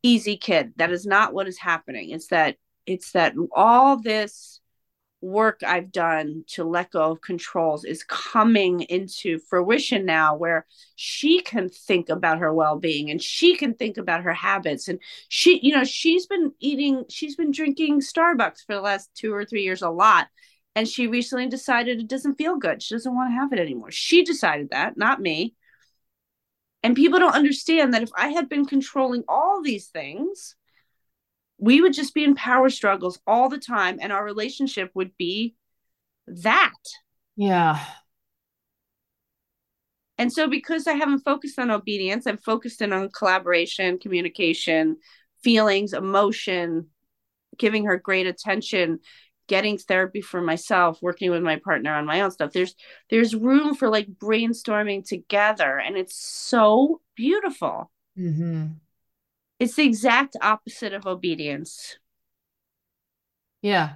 easy 0.03 0.37
kid. 0.37 0.73
That 0.77 0.91
is 0.91 1.07
not 1.07 1.33
what 1.35 1.49
is 1.49 1.59
happening. 1.59 2.11
It's 2.11 2.29
that 2.29 2.57
it's 2.87 3.13
that 3.13 3.35
all 3.55 3.97
this 4.01 4.61
work 5.23 5.61
I've 5.67 5.93
done 5.93 6.45
to 6.49 6.65
let 6.65 6.93
go 6.93 7.13
of 7.13 7.21
controls 7.21 7.85
is 7.85 8.03
coming 8.05 8.81
into 8.83 9.39
fruition 9.39 10.07
now 10.07 10.35
where 10.35 10.67
she 10.97 11.43
can 11.43 11.69
think 11.69 12.09
about 12.09 12.39
her 12.39 12.55
well-being 12.55 13.11
and 13.11 13.23
she 13.23 13.55
can 13.55 13.75
think 13.75 13.99
about 13.99 14.23
her 14.23 14.33
habits. 14.33 14.89
And 14.89 14.99
she 15.29 15.61
you 15.63 15.75
know 15.75 15.85
she's 15.85 16.27
been 16.27 16.53
eating 16.59 17.05
she's 17.11 17.37
been 17.37 17.51
drinking 17.51 18.01
Starbucks 18.01 18.65
for 18.67 18.75
the 18.75 18.81
last 18.81 19.11
2 19.17 19.33
or 19.33 19.45
3 19.45 19.63
years 19.63 19.83
a 19.83 19.91
lot. 19.91 20.29
And 20.77 20.89
she 20.89 21.09
recently 21.09 21.49
decided 21.49 21.99
it 22.01 22.09
doesn't 22.09 22.37
feel 22.37 22.57
good. 22.57 22.81
She 22.83 22.95
doesn't 22.95 23.15
want 23.15 23.31
to 23.31 23.35
have 23.35 23.53
it 23.53 23.59
anymore. 23.59 23.91
She 23.91 24.25
decided 24.25 24.71
that 24.71 24.97
not 24.97 25.21
me 25.21 25.55
and 26.83 26.97
people 26.97 27.19
don't 27.19 27.35
understand 27.35 27.95
that 27.95 28.03
if 28.03 28.11
I 28.17 28.29
had 28.29 28.49
been 28.49 28.65
controlling 28.65 29.25
all 29.29 29.63
these 29.63 29.89
things, 29.89 30.57
we 31.59 31.81
would 31.81 31.93
just 31.93 32.15
be 32.15 32.25
in 32.25 32.35
power 32.35 32.71
struggles 32.71 33.21
all 33.27 33.49
the 33.49 33.59
time 33.59 33.99
and 34.01 34.13
our 34.13 34.25
relationship 34.25 34.91
would 34.95 35.17
be 35.19 35.55
that. 36.27 36.73
Yeah. 37.37 37.85
And 40.17 40.33
so 40.33 40.49
because 40.49 40.87
I 40.87 40.95
haven't 40.95 41.21
focused 41.21 41.59
on 41.59 41.71
obedience, 41.71 42.27
I'm 42.27 42.39
focused 42.39 42.83
in 42.83 42.93
on 42.93 43.11
collaboration, 43.11 43.99
communication, 43.99 44.97
feelings, 45.43 45.93
emotion, 45.93 46.89
giving 47.59 47.87
her 47.87 47.99
great 47.99 48.27
attention, 48.27 49.01
getting 49.51 49.77
therapy 49.77 50.21
for 50.21 50.41
myself 50.41 51.03
working 51.03 51.29
with 51.33 51.43
my 51.43 51.57
partner 51.57 51.93
on 51.93 52.07
my 52.07 52.21
own 52.21 52.31
stuff. 52.31 52.53
There's 52.53 52.77
there's 53.11 53.35
room 53.35 53.75
for 53.75 53.91
like 53.91 54.07
brainstorming 54.07 55.05
together 55.05 55.77
and 55.77 55.97
it's 55.97 56.15
so 56.15 57.01
beautiful. 57.17 57.91
Mm-hmm. 58.19 58.67
it's 59.59 59.75
the 59.75 59.85
exact 59.85 60.37
opposite 60.41 60.93
of 60.93 61.07
obedience. 61.07 61.99
Yeah. 63.63 63.95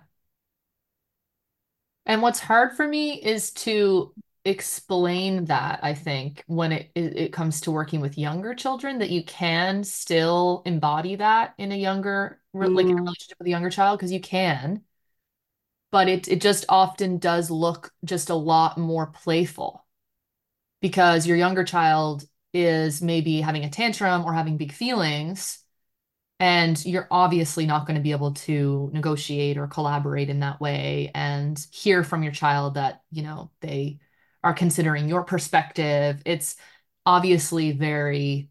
And 2.07 2.21
what's 2.21 2.41
hard 2.41 2.73
for 2.73 2.87
me 2.87 3.15
is 3.23 3.51
to 3.53 4.13
explain 4.47 5.47
that 5.47 5.81
i 5.83 5.95
think 5.95 6.45
when 6.49 6.71
it 6.71 6.91
it 6.95 7.33
comes 7.33 7.63
to 7.63 7.71
working 7.71 8.03
with 8.03 8.19
younger 8.19 8.55
children 8.55 8.99
that 8.99 9.09
you 9.09 9.25
can 9.25 9.83
still 9.83 10.63
embody 10.67 11.17
that 11.17 11.55
in 11.57 11.73
a 11.73 11.77
younger 11.77 12.39
mm. 12.55 12.77
like 12.77 12.85
in 12.85 12.99
a 12.99 13.03
relationship 13.03 13.39
with 13.39 13.47
a 13.47 13.51
younger 13.51 13.71
child 13.71 13.99
because 13.99 14.13
you 14.13 14.21
can 14.21 14.83
but 15.95 16.09
it 16.09 16.27
it 16.27 16.41
just 16.41 16.65
often 16.69 17.19
does 17.19 17.53
look 17.53 17.93
just 18.05 18.29
a 18.29 18.35
lot 18.35 18.77
more 18.77 19.07
playful 19.07 19.87
because 20.81 21.25
your 21.25 21.37
younger 21.37 21.63
child 21.63 22.25
is 22.53 23.01
maybe 23.01 23.41
having 23.41 23.63
a 23.63 23.71
tantrum 23.71 24.25
or 24.25 24.33
having 24.33 24.57
big 24.57 24.73
feelings 24.73 25.61
and 26.41 26.85
you're 26.85 27.07
obviously 27.13 27.65
not 27.65 27.87
going 27.87 27.95
to 27.95 28.03
be 28.03 28.11
able 28.11 28.33
to 28.33 28.91
negotiate 28.93 29.57
or 29.57 29.69
collaborate 29.69 30.31
in 30.31 30.41
that 30.41 30.61
way 30.61 31.13
and 31.15 31.65
hear 31.71 32.03
from 32.03 32.25
your 32.25 32.33
child 32.33 32.75
that 32.75 33.03
you 33.13 33.23
know 33.23 33.53
they 33.61 34.01
are 34.43 34.53
considering 34.53 35.09
your 35.09 35.23
perspective. 35.23 36.21
It's 36.27 36.57
obviously 37.07 37.71
very 37.71 38.49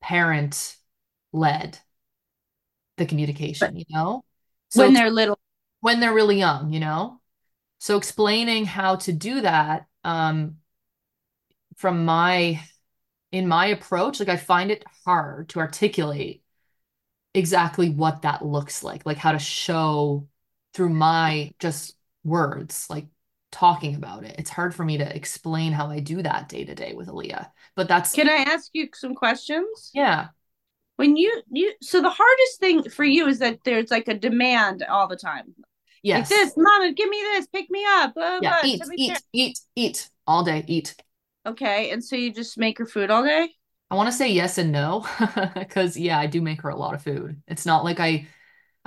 parent 0.00 0.74
led 1.34 1.78
the 2.96 3.04
communication 3.04 3.76
you 3.76 3.84
know? 3.90 4.24
So 4.70 4.84
when 4.84 4.94
they're 4.94 5.10
little 5.10 5.38
when 5.80 6.00
they're 6.00 6.14
really 6.14 6.38
young, 6.38 6.72
you 6.72 6.80
know? 6.80 7.20
So 7.78 7.96
explaining 7.96 8.64
how 8.64 8.96
to 8.96 9.12
do 9.12 9.40
that 9.42 9.86
um, 10.04 10.56
from 11.76 12.04
my 12.04 12.60
in 13.30 13.46
my 13.46 13.66
approach, 13.66 14.20
like 14.20 14.28
I 14.28 14.36
find 14.36 14.70
it 14.70 14.84
hard 15.04 15.50
to 15.50 15.60
articulate 15.60 16.42
exactly 17.34 17.90
what 17.90 18.22
that 18.22 18.44
looks 18.44 18.82
like, 18.82 19.04
like 19.04 19.18
how 19.18 19.32
to 19.32 19.38
show 19.38 20.26
through 20.72 20.88
my 20.88 21.52
just 21.58 21.96
words, 22.24 22.86
like 22.88 23.06
talking 23.52 23.94
about 23.94 24.24
it. 24.24 24.36
It's 24.38 24.50
hard 24.50 24.74
for 24.74 24.84
me 24.84 24.98
to 24.98 25.16
explain 25.16 25.72
how 25.72 25.88
I 25.88 26.00
do 26.00 26.22
that 26.22 26.48
day 26.48 26.64
to 26.64 26.74
day 26.74 26.94
with 26.94 27.08
Aaliyah. 27.08 27.50
But 27.76 27.86
that's 27.86 28.14
Can 28.14 28.30
I 28.30 28.50
ask 28.50 28.70
you 28.72 28.88
some 28.94 29.14
questions? 29.14 29.90
Yeah 29.92 30.28
when 30.98 31.16
you 31.16 31.42
you 31.52 31.72
so 31.80 32.02
the 32.02 32.10
hardest 32.10 32.58
thing 32.58 32.82
for 32.90 33.04
you 33.04 33.28
is 33.28 33.38
that 33.38 33.60
there's 33.64 33.90
like 33.90 34.08
a 34.08 34.14
demand 34.14 34.82
all 34.82 35.06
the 35.06 35.16
time 35.16 35.54
yes 36.08 36.30
like 36.30 36.40
this 36.40 36.54
mama 36.56 36.92
give 36.92 37.08
me 37.08 37.20
this 37.22 37.46
pick 37.48 37.70
me 37.70 37.84
up 37.86 38.14
blah, 38.14 38.38
yeah 38.40 38.60
blah, 38.60 38.70
eat 38.70 38.82
eat 38.96 39.22
eat 39.32 39.60
eat 39.76 40.10
all 40.26 40.42
day 40.42 40.64
eat 40.66 40.94
okay 41.46 41.90
and 41.90 42.02
so 42.02 42.16
you 42.16 42.32
just 42.32 42.58
make 42.58 42.78
her 42.78 42.86
food 42.86 43.10
all 43.10 43.24
day 43.24 43.48
i 43.90 43.94
want 43.94 44.08
to 44.08 44.16
say 44.16 44.28
yes 44.28 44.58
and 44.58 44.72
no 44.72 45.06
because 45.54 45.96
yeah 45.96 46.18
i 46.18 46.26
do 46.26 46.40
make 46.40 46.62
her 46.62 46.70
a 46.70 46.76
lot 46.76 46.94
of 46.94 47.02
food 47.02 47.40
it's 47.46 47.66
not 47.66 47.84
like 47.84 48.00
i 48.00 48.26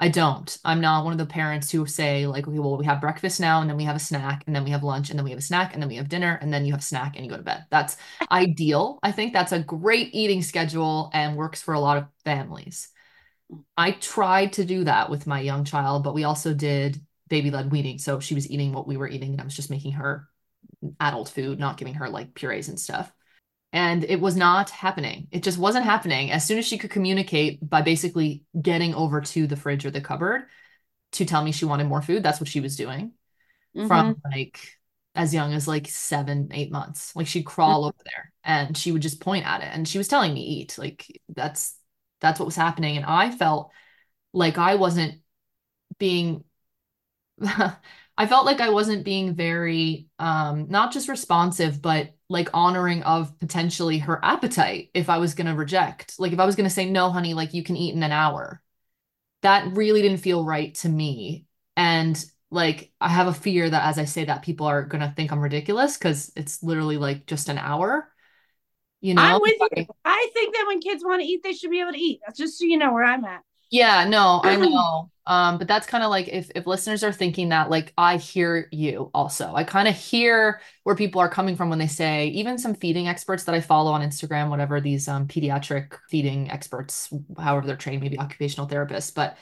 I 0.01 0.07
don't. 0.07 0.57
I'm 0.65 0.81
not 0.81 1.03
one 1.03 1.11
of 1.11 1.19
the 1.19 1.27
parents 1.27 1.69
who 1.69 1.85
say 1.85 2.25
like, 2.25 2.47
okay, 2.47 2.57
well, 2.57 2.75
we 2.75 2.85
have 2.85 2.99
breakfast 2.99 3.39
now, 3.39 3.61
and 3.61 3.69
then 3.69 3.77
we 3.77 3.83
have 3.83 3.95
a 3.95 3.99
snack, 3.99 4.43
and 4.47 4.55
then 4.55 4.63
we 4.63 4.71
have 4.71 4.83
lunch, 4.83 5.11
and 5.11 5.19
then 5.19 5.23
we 5.23 5.29
have 5.29 5.39
a 5.39 5.43
snack, 5.43 5.73
and 5.73 5.81
then 5.81 5.89
we 5.89 5.97
have 5.97 6.09
dinner, 6.09 6.39
and 6.41 6.51
then 6.51 6.65
you 6.65 6.73
have 6.73 6.81
a 6.81 6.83
snack, 6.83 7.15
and 7.15 7.23
you 7.23 7.29
go 7.29 7.37
to 7.37 7.43
bed. 7.43 7.65
That's 7.69 7.97
ideal. 8.31 8.97
I 9.03 9.11
think 9.11 9.31
that's 9.31 9.51
a 9.51 9.59
great 9.59 10.09
eating 10.13 10.41
schedule 10.41 11.11
and 11.13 11.37
works 11.37 11.61
for 11.61 11.75
a 11.75 11.79
lot 11.79 11.97
of 11.97 12.07
families. 12.25 12.89
Mm. 13.51 13.63
I 13.77 13.91
tried 13.91 14.53
to 14.53 14.65
do 14.65 14.85
that 14.85 15.11
with 15.11 15.27
my 15.27 15.39
young 15.39 15.65
child, 15.65 16.03
but 16.03 16.15
we 16.15 16.23
also 16.23 16.55
did 16.55 16.99
baby 17.31 17.49
led 17.49 17.71
weaning. 17.71 17.97
So 17.97 18.19
she 18.19 18.35
was 18.35 18.49
eating 18.49 18.73
what 18.73 18.87
we 18.87 18.97
were 18.97 19.07
eating, 19.07 19.31
and 19.31 19.41
I 19.41 19.43
was 19.43 19.55
just 19.55 19.71
making 19.71 19.93
her 19.93 20.27
adult 20.99 21.29
food, 21.29 21.59
not 21.59 21.77
giving 21.77 21.95
her 21.95 22.09
like 22.09 22.35
purees 22.35 22.69
and 22.69 22.79
stuff 22.79 23.11
and 23.73 24.03
it 24.03 24.19
was 24.19 24.35
not 24.35 24.69
happening. 24.69 25.27
It 25.31 25.43
just 25.43 25.57
wasn't 25.57 25.85
happening. 25.85 26.31
As 26.31 26.45
soon 26.45 26.57
as 26.57 26.65
she 26.65 26.77
could 26.77 26.89
communicate 26.89 27.67
by 27.67 27.81
basically 27.81 28.43
getting 28.59 28.93
over 28.93 29.21
to 29.21 29.47
the 29.47 29.55
fridge 29.55 29.85
or 29.85 29.91
the 29.91 30.01
cupboard 30.01 30.43
to 31.13 31.25
tell 31.25 31.43
me 31.43 31.51
she 31.51 31.65
wanted 31.65 31.87
more 31.87 32.01
food, 32.01 32.21
that's 32.21 32.39
what 32.39 32.49
she 32.49 32.59
was 32.59 32.75
doing 32.75 33.13
mm-hmm. 33.75 33.87
from 33.87 34.21
like 34.29 34.59
as 35.15 35.33
young 35.33 35.53
as 35.53 35.67
like 35.67 35.87
seven, 35.87 36.49
eight 36.51 36.71
months. 36.71 37.15
Like 37.15 37.27
she'd 37.27 37.45
crawl 37.45 37.81
mm-hmm. 37.81 37.87
over 37.87 38.03
there 38.03 38.33
and 38.43 38.77
she 38.77 38.91
would 38.91 39.01
just 39.01 39.21
point 39.21 39.45
at 39.45 39.61
it 39.61 39.69
and 39.71 39.87
she 39.87 39.97
was 39.97 40.09
telling 40.09 40.33
me 40.33 40.41
eat. 40.41 40.77
Like 40.77 41.05
that's 41.29 41.77
that's 42.19 42.39
what 42.39 42.45
was 42.45 42.55
happening. 42.57 42.97
And 42.97 43.05
I 43.05 43.31
felt 43.31 43.71
like 44.33 44.57
I 44.57 44.75
wasn't 44.75 45.21
being 45.97 46.43
I 48.17 48.27
felt 48.27 48.45
like 48.45 48.61
I 48.61 48.69
wasn't 48.69 49.05
being 49.05 49.33
very 49.35 50.07
um 50.19 50.67
not 50.69 50.91
just 50.93 51.09
responsive, 51.09 51.81
but 51.81 52.13
like 52.29 52.49
honoring 52.53 53.03
of 53.03 53.37
potentially 53.39 53.99
her 53.99 54.23
appetite 54.23 54.89
if 54.93 55.09
I 55.09 55.17
was 55.17 55.33
going 55.33 55.47
to 55.47 55.55
reject. 55.55 56.19
Like 56.19 56.31
if 56.33 56.39
I 56.39 56.45
was 56.45 56.55
going 56.55 56.69
to 56.69 56.73
say, 56.73 56.89
no, 56.89 57.09
honey, 57.11 57.33
like 57.33 57.53
you 57.53 57.63
can 57.63 57.75
eat 57.77 57.95
in 57.95 58.03
an 58.03 58.11
hour. 58.11 58.61
That 59.43 59.75
really 59.77 60.01
didn't 60.01 60.19
feel 60.19 60.45
right 60.45 60.75
to 60.75 60.89
me. 60.89 61.47
And 61.77 62.23
like 62.51 62.91
I 63.01 63.09
have 63.09 63.27
a 63.27 63.33
fear 63.33 63.69
that 63.69 63.85
as 63.85 63.99
I 63.99 64.05
say 64.05 64.25
that, 64.25 64.43
people 64.43 64.67
are 64.67 64.83
going 64.85 65.01
to 65.01 65.13
think 65.15 65.31
I'm 65.31 65.41
ridiculous 65.41 65.97
because 65.97 66.31
it's 66.35 66.63
literally 66.63 66.97
like 66.97 67.25
just 67.27 67.49
an 67.49 67.57
hour. 67.57 68.09
You 69.01 69.15
know, 69.15 69.21
I'm 69.21 69.41
with 69.41 69.57
you. 69.75 69.85
I 70.05 70.29
think 70.33 70.55
that 70.55 70.65
when 70.67 70.79
kids 70.79 71.03
want 71.03 71.21
to 71.21 71.27
eat, 71.27 71.43
they 71.43 71.53
should 71.53 71.71
be 71.71 71.81
able 71.81 71.91
to 71.93 71.99
eat. 71.99 72.21
That's 72.25 72.37
just 72.37 72.57
so 72.57 72.65
you 72.65 72.77
know 72.77 72.93
where 72.93 73.03
I'm 73.03 73.25
at. 73.25 73.43
Yeah, 73.69 74.05
no, 74.05 74.41
I 74.43 74.55
know. 74.57 75.10
Um, 75.27 75.59
but 75.59 75.67
that's 75.67 75.85
kind 75.85 76.03
of 76.03 76.09
like 76.09 76.27
if 76.27 76.49
if 76.55 76.65
listeners 76.65 77.03
are 77.03 77.11
thinking 77.11 77.49
that, 77.49 77.69
like 77.69 77.93
I 77.97 78.17
hear 78.17 78.67
you 78.71 79.11
also. 79.13 79.53
I 79.53 79.63
kind 79.63 79.87
of 79.87 79.95
hear 79.95 80.61
where 80.83 80.95
people 80.95 81.21
are 81.21 81.29
coming 81.29 81.55
from 81.55 81.69
when 81.69 81.79
they 81.79 81.87
say, 81.87 82.27
even 82.29 82.57
some 82.57 82.73
feeding 82.73 83.07
experts 83.07 83.43
that 83.43 83.55
I 83.55 83.61
follow 83.61 83.91
on 83.91 84.01
Instagram, 84.01 84.49
whatever 84.49 84.81
these 84.81 85.07
um 85.07 85.27
pediatric 85.27 85.97
feeding 86.09 86.49
experts, 86.49 87.09
however 87.37 87.67
they're 87.67 87.75
trained, 87.75 88.01
maybe 88.01 88.19
occupational 88.19 88.67
therapists, 88.67 89.13
but 89.13 89.37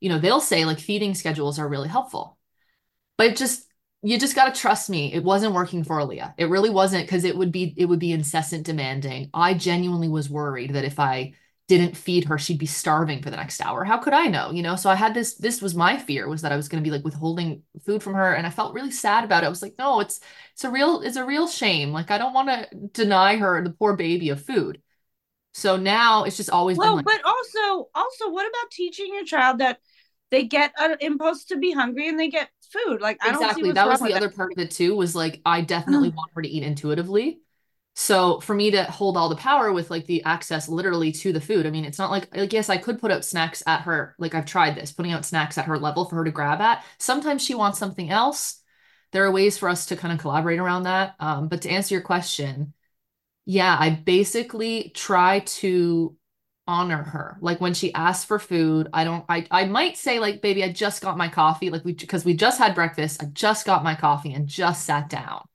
you 0.00 0.08
know, 0.08 0.18
they'll 0.18 0.40
say 0.40 0.64
like 0.64 0.80
feeding 0.80 1.14
schedules 1.14 1.58
are 1.58 1.68
really 1.68 1.88
helpful. 1.88 2.38
But 3.16 3.36
just 3.36 3.66
you 4.02 4.18
just 4.18 4.34
got 4.34 4.52
to 4.52 4.60
trust 4.60 4.90
me. 4.90 5.12
It 5.14 5.22
wasn't 5.22 5.54
working 5.54 5.84
for 5.84 5.96
Aaliyah. 5.98 6.34
It 6.36 6.46
really 6.46 6.70
wasn't 6.70 7.06
because 7.06 7.24
it 7.24 7.36
would 7.36 7.52
be 7.52 7.72
it 7.76 7.86
would 7.86 8.00
be 8.00 8.12
incessant 8.12 8.66
demanding. 8.66 9.30
I 9.32 9.54
genuinely 9.54 10.08
was 10.08 10.28
worried 10.28 10.74
that 10.74 10.84
if 10.84 10.98
I 10.98 11.34
didn't 11.76 11.96
feed 11.96 12.24
her, 12.24 12.38
she'd 12.38 12.58
be 12.58 12.66
starving 12.66 13.22
for 13.22 13.30
the 13.30 13.36
next 13.36 13.60
hour. 13.60 13.84
How 13.84 13.98
could 13.98 14.12
I 14.12 14.26
know? 14.26 14.50
You 14.50 14.62
know, 14.62 14.76
so 14.76 14.90
I 14.90 14.94
had 14.94 15.14
this, 15.14 15.34
this 15.34 15.62
was 15.62 15.74
my 15.74 15.98
fear 15.98 16.28
was 16.28 16.42
that 16.42 16.52
I 16.52 16.56
was 16.56 16.68
going 16.68 16.82
to 16.82 16.86
be 16.86 16.92
like 16.92 17.04
withholding 17.04 17.62
food 17.84 18.02
from 18.02 18.14
her. 18.14 18.34
And 18.34 18.46
I 18.46 18.50
felt 18.50 18.74
really 18.74 18.90
sad 18.90 19.24
about 19.24 19.42
it. 19.42 19.46
I 19.46 19.50
was 19.50 19.62
like, 19.62 19.74
no, 19.78 20.00
it's, 20.00 20.20
it's 20.52 20.64
a 20.64 20.70
real, 20.70 21.00
it's 21.00 21.16
a 21.16 21.24
real 21.24 21.48
shame. 21.48 21.92
Like, 21.92 22.10
I 22.10 22.18
don't 22.18 22.34
want 22.34 22.48
to 22.48 22.68
deny 22.92 23.36
her, 23.36 23.62
the 23.62 23.70
poor 23.70 23.96
baby 23.96 24.30
of 24.30 24.44
food. 24.44 24.82
So 25.54 25.76
now 25.76 26.24
it's 26.24 26.36
just 26.36 26.50
always 26.50 26.78
well, 26.78 26.96
been 26.96 27.04
like, 27.04 27.22
but 27.22 27.24
also, 27.24 27.88
also, 27.94 28.30
what 28.30 28.46
about 28.46 28.70
teaching 28.70 29.12
your 29.14 29.24
child 29.24 29.58
that 29.58 29.78
they 30.30 30.44
get 30.44 30.72
an 30.78 30.96
impulse 31.00 31.44
to 31.46 31.58
be 31.58 31.72
hungry 31.72 32.08
and 32.08 32.18
they 32.18 32.28
get 32.28 32.48
food? 32.70 33.00
Like, 33.00 33.18
I 33.22 33.30
exactly. 33.30 33.72
that 33.72 33.86
was 33.86 34.00
the 34.00 34.14
other 34.14 34.28
that. 34.28 34.36
part 34.36 34.52
of 34.52 34.58
it 34.58 34.70
too. 34.70 34.96
Was 34.96 35.14
like, 35.14 35.40
I 35.44 35.60
definitely 35.60 36.08
want 36.16 36.30
her 36.34 36.42
to 36.42 36.48
eat 36.48 36.62
intuitively. 36.62 37.40
So 37.94 38.40
for 38.40 38.54
me 38.54 38.70
to 38.70 38.84
hold 38.84 39.16
all 39.18 39.28
the 39.28 39.36
power 39.36 39.70
with 39.70 39.90
like 39.90 40.06
the 40.06 40.22
access 40.24 40.68
literally 40.68 41.12
to 41.12 41.32
the 41.32 41.40
food, 41.40 41.66
I 41.66 41.70
mean, 41.70 41.84
it's 41.84 41.98
not 41.98 42.10
like, 42.10 42.34
like 42.34 42.52
yes, 42.52 42.68
I 42.70 42.78
could 42.78 42.98
put 42.98 43.10
out 43.10 43.24
snacks 43.24 43.62
at 43.66 43.82
her. 43.82 44.14
Like 44.18 44.34
I've 44.34 44.46
tried 44.46 44.76
this, 44.76 44.92
putting 44.92 45.12
out 45.12 45.26
snacks 45.26 45.58
at 45.58 45.66
her 45.66 45.78
level 45.78 46.06
for 46.06 46.16
her 46.16 46.24
to 46.24 46.30
grab 46.30 46.60
at. 46.60 46.84
Sometimes 46.98 47.44
she 47.44 47.54
wants 47.54 47.78
something 47.78 48.08
else. 48.10 48.60
There 49.12 49.24
are 49.26 49.30
ways 49.30 49.58
for 49.58 49.68
us 49.68 49.86
to 49.86 49.96
kind 49.96 50.12
of 50.12 50.20
collaborate 50.20 50.58
around 50.58 50.84
that. 50.84 51.14
Um, 51.20 51.48
but 51.48 51.62
to 51.62 51.68
answer 51.70 51.94
your 51.94 52.02
question, 52.02 52.72
yeah, 53.46 53.76
I 53.78 53.90
basically 53.90 54.90
try 54.94 55.40
to 55.40 56.16
honor 56.66 57.02
her. 57.02 57.38
Like 57.40 57.60
when 57.60 57.74
she 57.74 57.92
asks 57.94 58.24
for 58.24 58.38
food, 58.38 58.88
I 58.92 59.04
don't 59.04 59.24
I 59.28 59.46
I 59.50 59.66
might 59.66 59.96
say 59.96 60.20
like 60.20 60.42
baby, 60.42 60.64
I 60.64 60.72
just 60.72 61.02
got 61.02 61.18
my 61.18 61.28
coffee 61.28 61.70
like 61.70 61.84
we 61.84 61.92
because 61.94 62.24
we 62.24 62.34
just 62.34 62.58
had 62.58 62.74
breakfast. 62.74 63.22
I 63.22 63.26
just 63.26 63.66
got 63.66 63.84
my 63.84 63.94
coffee 63.96 64.32
and 64.34 64.46
just 64.48 64.84
sat 64.86 65.08
down. 65.10 65.46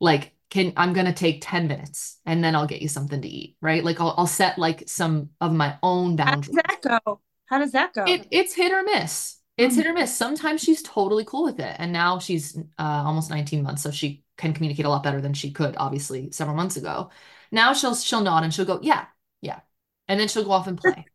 Like 0.00 0.34
can 0.50 0.72
I'm 0.76 0.92
going 0.92 1.06
to 1.06 1.12
take 1.12 1.40
10 1.42 1.68
minutes 1.68 2.18
and 2.26 2.42
then 2.44 2.54
I'll 2.56 2.66
get 2.66 2.82
you 2.82 2.88
something 2.88 3.20
to 3.22 3.28
eat, 3.28 3.56
right? 3.60 3.84
Like 3.84 4.00
I'll 4.00 4.14
I'll 4.18 4.26
set 4.26 4.58
like 4.58 4.84
some 4.88 5.30
of 5.40 5.52
my 5.52 5.78
own 5.82 6.16
boundaries. 6.16 6.56
How 6.56 6.62
does 6.62 6.82
that 6.82 7.02
go? 7.04 7.20
How 7.46 7.58
does 7.58 7.72
that 7.72 7.92
go? 7.94 8.06
It, 8.06 8.26
it's 8.30 8.54
hit 8.54 8.72
or 8.72 8.82
miss. 8.82 9.38
It's 9.56 9.76
hit 9.76 9.86
or 9.86 9.92
miss. 9.92 10.16
Sometimes 10.16 10.62
she's 10.62 10.82
totally 10.82 11.24
cool 11.24 11.44
with 11.44 11.60
it. 11.60 11.76
And 11.78 11.92
now 11.92 12.18
she's 12.18 12.56
uh, 12.56 12.62
almost 12.78 13.30
19 13.30 13.62
months, 13.62 13.82
so 13.82 13.90
she 13.90 14.24
can 14.36 14.54
communicate 14.54 14.86
a 14.86 14.88
lot 14.88 15.02
better 15.02 15.20
than 15.20 15.34
she 15.34 15.50
could, 15.52 15.76
obviously, 15.76 16.30
several 16.32 16.56
months 16.56 16.76
ago. 16.76 17.10
Now 17.52 17.72
she'll 17.74 17.94
she'll 17.94 18.22
nod 18.22 18.42
and 18.44 18.54
she'll 18.54 18.64
go, 18.64 18.80
yeah, 18.82 19.06
yeah. 19.42 19.60
And 20.08 20.18
then 20.18 20.28
she'll 20.28 20.44
go 20.44 20.52
off 20.52 20.66
and 20.66 20.78
play. 20.78 21.08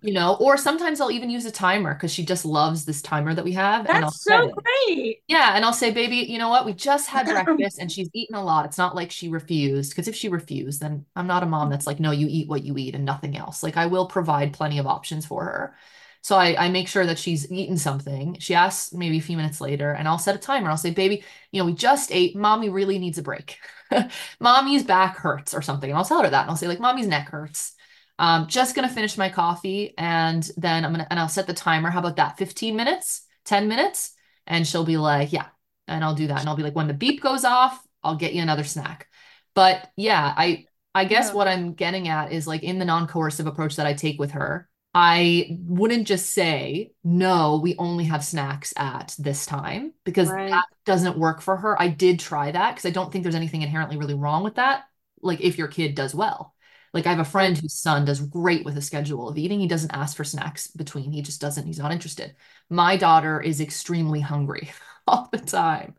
You 0.00 0.12
know, 0.12 0.36
or 0.40 0.56
sometimes 0.56 1.00
I'll 1.00 1.10
even 1.10 1.30
use 1.30 1.44
a 1.44 1.50
timer 1.50 1.94
because 1.94 2.12
she 2.12 2.24
just 2.24 2.44
loves 2.44 2.84
this 2.84 3.02
timer 3.02 3.34
that 3.34 3.44
we 3.44 3.52
have. 3.52 3.86
That's 3.86 3.96
and 3.96 4.04
I'll 4.04 4.10
so 4.10 4.50
great. 4.50 5.22
Yeah. 5.26 5.54
And 5.54 5.64
I'll 5.64 5.72
say, 5.72 5.90
baby, 5.90 6.16
you 6.16 6.38
know 6.38 6.48
what? 6.48 6.66
We 6.66 6.72
just 6.72 7.08
had 7.08 7.26
breakfast 7.44 7.78
and 7.80 7.90
she's 7.90 8.08
eaten 8.12 8.36
a 8.36 8.44
lot. 8.44 8.64
It's 8.64 8.78
not 8.78 8.94
like 8.94 9.10
she 9.10 9.28
refused. 9.28 9.90
Because 9.90 10.08
if 10.08 10.14
she 10.14 10.28
refused, 10.28 10.80
then 10.80 11.04
I'm 11.16 11.26
not 11.26 11.42
a 11.42 11.46
mom 11.46 11.70
that's 11.70 11.86
like, 11.86 12.00
no, 12.00 12.12
you 12.12 12.26
eat 12.30 12.48
what 12.48 12.64
you 12.64 12.76
eat 12.78 12.94
and 12.94 13.04
nothing 13.04 13.36
else. 13.36 13.62
Like 13.62 13.76
I 13.76 13.86
will 13.86 14.06
provide 14.06 14.52
plenty 14.52 14.78
of 14.78 14.86
options 14.86 15.26
for 15.26 15.44
her. 15.44 15.74
So 16.22 16.36
I, 16.36 16.66
I 16.66 16.68
make 16.68 16.86
sure 16.86 17.04
that 17.04 17.18
she's 17.18 17.50
eaten 17.50 17.76
something. 17.76 18.36
She 18.38 18.54
asks 18.54 18.92
maybe 18.92 19.18
a 19.18 19.22
few 19.22 19.36
minutes 19.36 19.60
later, 19.60 19.90
and 19.90 20.06
I'll 20.06 20.18
set 20.18 20.36
a 20.36 20.38
timer. 20.38 20.70
I'll 20.70 20.76
say, 20.76 20.92
baby, 20.92 21.24
you 21.50 21.60
know, 21.60 21.66
we 21.66 21.74
just 21.74 22.12
ate. 22.12 22.36
Mommy 22.36 22.68
really 22.68 23.00
needs 23.00 23.18
a 23.18 23.22
break. 23.22 23.58
Mommy's 24.40 24.84
back 24.84 25.16
hurts 25.16 25.52
or 25.52 25.62
something. 25.62 25.90
And 25.90 25.98
I'll 25.98 26.04
tell 26.04 26.22
her 26.22 26.30
that. 26.30 26.42
And 26.42 26.50
I'll 26.50 26.56
say, 26.56 26.68
like, 26.68 26.78
mommy's 26.78 27.08
neck 27.08 27.28
hurts. 27.28 27.74
Um, 28.22 28.46
just 28.46 28.76
gonna 28.76 28.88
finish 28.88 29.18
my 29.18 29.28
coffee 29.28 29.94
and 29.98 30.48
then 30.56 30.84
I'm 30.84 30.92
gonna 30.92 31.08
and 31.10 31.18
I'll 31.18 31.28
set 31.28 31.48
the 31.48 31.52
timer. 31.52 31.90
How 31.90 31.98
about 31.98 32.16
that? 32.16 32.38
15 32.38 32.76
minutes, 32.76 33.22
10 33.46 33.66
minutes? 33.66 34.12
And 34.46 34.64
she'll 34.64 34.84
be 34.84 34.96
like, 34.96 35.32
Yeah. 35.32 35.46
And 35.88 36.04
I'll 36.04 36.14
do 36.14 36.28
that. 36.28 36.38
And 36.38 36.48
I'll 36.48 36.54
be 36.54 36.62
like, 36.62 36.76
when 36.76 36.86
the 36.86 36.94
beep 36.94 37.20
goes 37.20 37.44
off, 37.44 37.84
I'll 38.00 38.14
get 38.14 38.32
you 38.32 38.40
another 38.40 38.62
snack. 38.62 39.08
But 39.54 39.90
yeah, 39.96 40.32
I 40.36 40.66
I 40.94 41.04
guess 41.04 41.30
yeah. 41.30 41.34
what 41.34 41.48
I'm 41.48 41.74
getting 41.74 42.06
at 42.06 42.30
is 42.30 42.46
like 42.46 42.62
in 42.62 42.78
the 42.78 42.84
non-coercive 42.84 43.48
approach 43.48 43.74
that 43.76 43.86
I 43.86 43.94
take 43.94 44.20
with 44.20 44.30
her, 44.30 44.68
I 44.94 45.58
wouldn't 45.66 46.06
just 46.06 46.32
say, 46.32 46.92
no, 47.02 47.58
we 47.60 47.74
only 47.76 48.04
have 48.04 48.24
snacks 48.24 48.72
at 48.76 49.16
this 49.18 49.46
time 49.46 49.94
because 50.04 50.30
right. 50.30 50.50
that 50.50 50.66
doesn't 50.86 51.18
work 51.18 51.40
for 51.40 51.56
her. 51.56 51.80
I 51.82 51.88
did 51.88 52.20
try 52.20 52.52
that 52.52 52.70
because 52.70 52.86
I 52.86 52.90
don't 52.90 53.10
think 53.10 53.24
there's 53.24 53.34
anything 53.34 53.62
inherently 53.62 53.96
really 53.96 54.14
wrong 54.14 54.44
with 54.44 54.54
that. 54.56 54.84
Like 55.22 55.40
if 55.40 55.58
your 55.58 55.66
kid 55.66 55.96
does 55.96 56.14
well. 56.14 56.54
Like 56.92 57.06
I 57.06 57.10
have 57.10 57.18
a 57.18 57.24
friend 57.24 57.56
whose 57.56 57.74
son 57.74 58.04
does 58.04 58.20
great 58.20 58.64
with 58.64 58.76
a 58.76 58.82
schedule 58.82 59.28
of 59.28 59.38
eating. 59.38 59.60
He 59.60 59.66
doesn't 59.68 59.94
ask 59.94 60.16
for 60.16 60.24
snacks 60.24 60.68
between. 60.68 61.12
He 61.12 61.22
just 61.22 61.40
doesn't. 61.40 61.66
He's 61.66 61.78
not 61.78 61.92
interested. 61.92 62.34
My 62.68 62.96
daughter 62.96 63.40
is 63.40 63.60
extremely 63.60 64.20
hungry 64.20 64.70
all 65.06 65.28
the 65.32 65.38
time. 65.38 65.94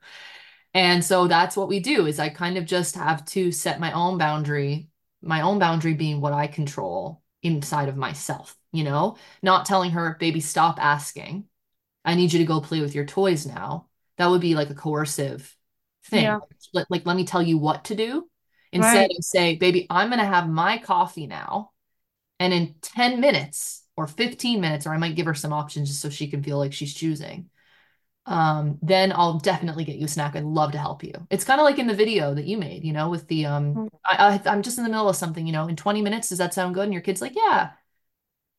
And 0.74 1.04
so 1.04 1.28
that's 1.28 1.56
what 1.56 1.68
we 1.68 1.80
do 1.80 2.08
is 2.08 2.20
I 2.20 2.30
kind 2.30 2.58
of 2.58 2.66
just 2.66 2.96
have 2.96 3.26
to 3.26 3.52
set 3.52 3.80
my 3.80 3.92
own 3.92 4.18
boundary, 4.18 4.90
my 5.22 5.42
own 5.42 5.60
boundary 5.60 5.94
being 5.94 6.22
what 6.22 6.34
I 6.34 6.48
control 6.48 7.22
inside 7.44 7.90
of 7.90 7.98
myself 7.98 8.58
you 8.74 8.84
know, 8.84 9.18
not 9.44 9.66
telling 9.68 9.92
her, 9.92 10.18
baby, 10.20 10.40
stop 10.40 10.84
asking. 10.84 11.46
I 12.04 12.16
need 12.16 12.34
you 12.34 12.40
to 12.40 12.46
go 12.46 12.60
play 12.60 12.82
with 12.82 12.96
your 12.96 13.06
toys 13.06 13.46
now. 13.46 13.88
That 14.18 14.28
would 14.28 14.42
be 14.42 14.56
like 14.56 14.72
a 14.72 14.76
coercive 14.76 15.56
thing. 16.06 16.24
Yeah. 16.24 16.40
Like, 16.74 16.88
like, 16.90 17.06
let 17.06 17.16
me 17.16 17.24
tell 17.24 17.42
you 17.42 17.58
what 17.60 17.86
to 17.86 17.96
do 17.96 18.28
instead 18.74 18.98
right. 18.98 19.12
of 19.18 19.24
say, 19.24 19.56
baby, 19.56 19.88
I'm 19.90 20.10
going 20.10 20.20
to 20.20 20.26
have 20.26 20.50
my 20.50 20.78
coffee 20.78 21.28
now. 21.28 21.72
And 22.40 22.54
in 22.54 22.76
10 22.82 23.20
minutes 23.20 23.84
or 23.96 24.08
15 24.08 24.60
minutes, 24.60 24.86
or 24.86 24.94
I 24.94 24.98
might 24.98 25.16
give 25.16 25.28
her 25.28 25.34
some 25.34 25.54
options 25.54 25.90
just 25.90 26.02
so 26.02 26.10
she 26.10 26.28
can 26.28 26.44
feel 26.44 26.58
like 26.58 26.74
she's 26.74 26.94
choosing. 26.94 27.50
Um, 28.26 28.80
then 28.82 29.12
I'll 29.12 29.40
definitely 29.40 29.84
get 29.84 29.98
you 29.98 30.06
a 30.06 30.10
snack. 30.10 30.36
I'd 30.36 30.44
love 30.44 30.72
to 30.72 30.78
help 30.78 31.04
you. 31.04 31.14
It's 31.30 31.44
kind 31.44 31.60
of 31.60 31.66
like 31.66 31.78
in 31.78 31.88
the 31.88 31.94
video 31.94 32.34
that 32.34 32.46
you 32.46 32.58
made, 32.58 32.84
you 32.84 32.94
know, 32.94 33.10
with 33.10 33.28
the 33.28 33.46
um, 33.46 33.76
mm-hmm. 33.76 33.88
I, 34.06 34.40
I 34.46 34.52
I'm 34.52 34.62
just 34.62 34.78
in 34.78 34.84
the 34.84 34.90
middle 34.90 35.10
of 35.10 35.16
something, 35.16 35.46
you 35.46 35.54
know, 35.54 35.68
in 35.68 35.76
20 35.76 36.02
minutes, 36.02 36.30
does 36.30 36.38
that 36.38 36.54
sound 36.54 36.74
good? 36.74 36.86
And 36.86 36.94
your 36.94 37.02
kid's 37.02 37.22
like, 37.22 37.36
yeah. 37.36 37.72